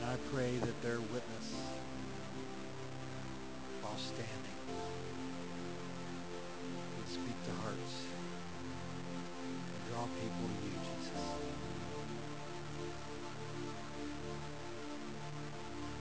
And 0.00 0.10
I 0.10 0.16
pray 0.32 0.56
that 0.56 0.82
their 0.82 0.98
witness 0.98 1.48
while 3.82 3.98
standing 3.98 4.58
would 6.96 7.08
speak 7.12 7.36
to 7.44 7.52
hearts 7.60 7.92
and 9.44 9.80
draw 9.92 10.04
people 10.16 10.48
to 10.48 10.56
you, 10.64 10.76
Jesus. 10.88 11.24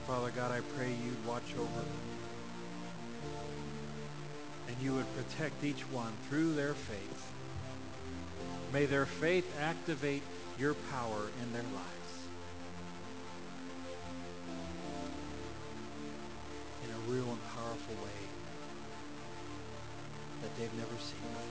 Father 0.08 0.32
God, 0.34 0.52
I 0.54 0.62
pray 0.78 0.88
you'd 0.88 1.28
watch 1.28 1.54
over 1.60 1.84
and 4.70 4.78
you 4.82 4.94
would 4.94 5.14
protect 5.18 5.62
each 5.66 5.82
one 5.92 6.14
through 6.30 6.54
their 6.54 6.74
faith 6.74 7.30
May 8.72 8.86
their 8.86 9.08
faith 9.08 9.52
activate 9.60 10.22
your 10.60 10.76
power 10.92 11.32
in 11.42 11.52
their 11.52 11.64
lives. 11.64 12.28
In 16.84 16.92
a 16.92 17.12
real 17.12 17.32
and 17.32 17.44
powerful 17.56 17.96
way 17.96 18.20
that 20.44 20.56
they've 20.56 20.74
never 20.76 20.98
seen 21.00 21.20
before. 21.34 21.49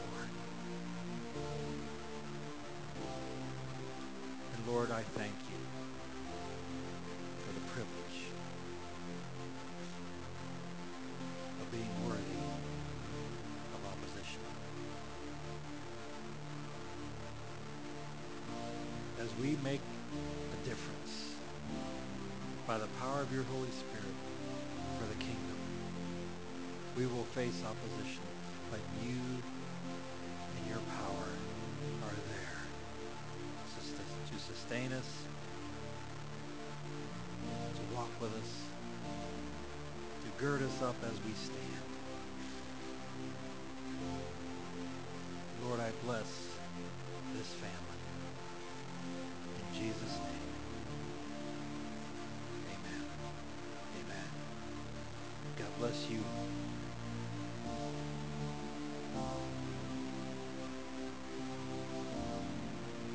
Up 40.82 40.96
as 41.02 41.12
we 41.24 41.32
stand. 41.32 41.77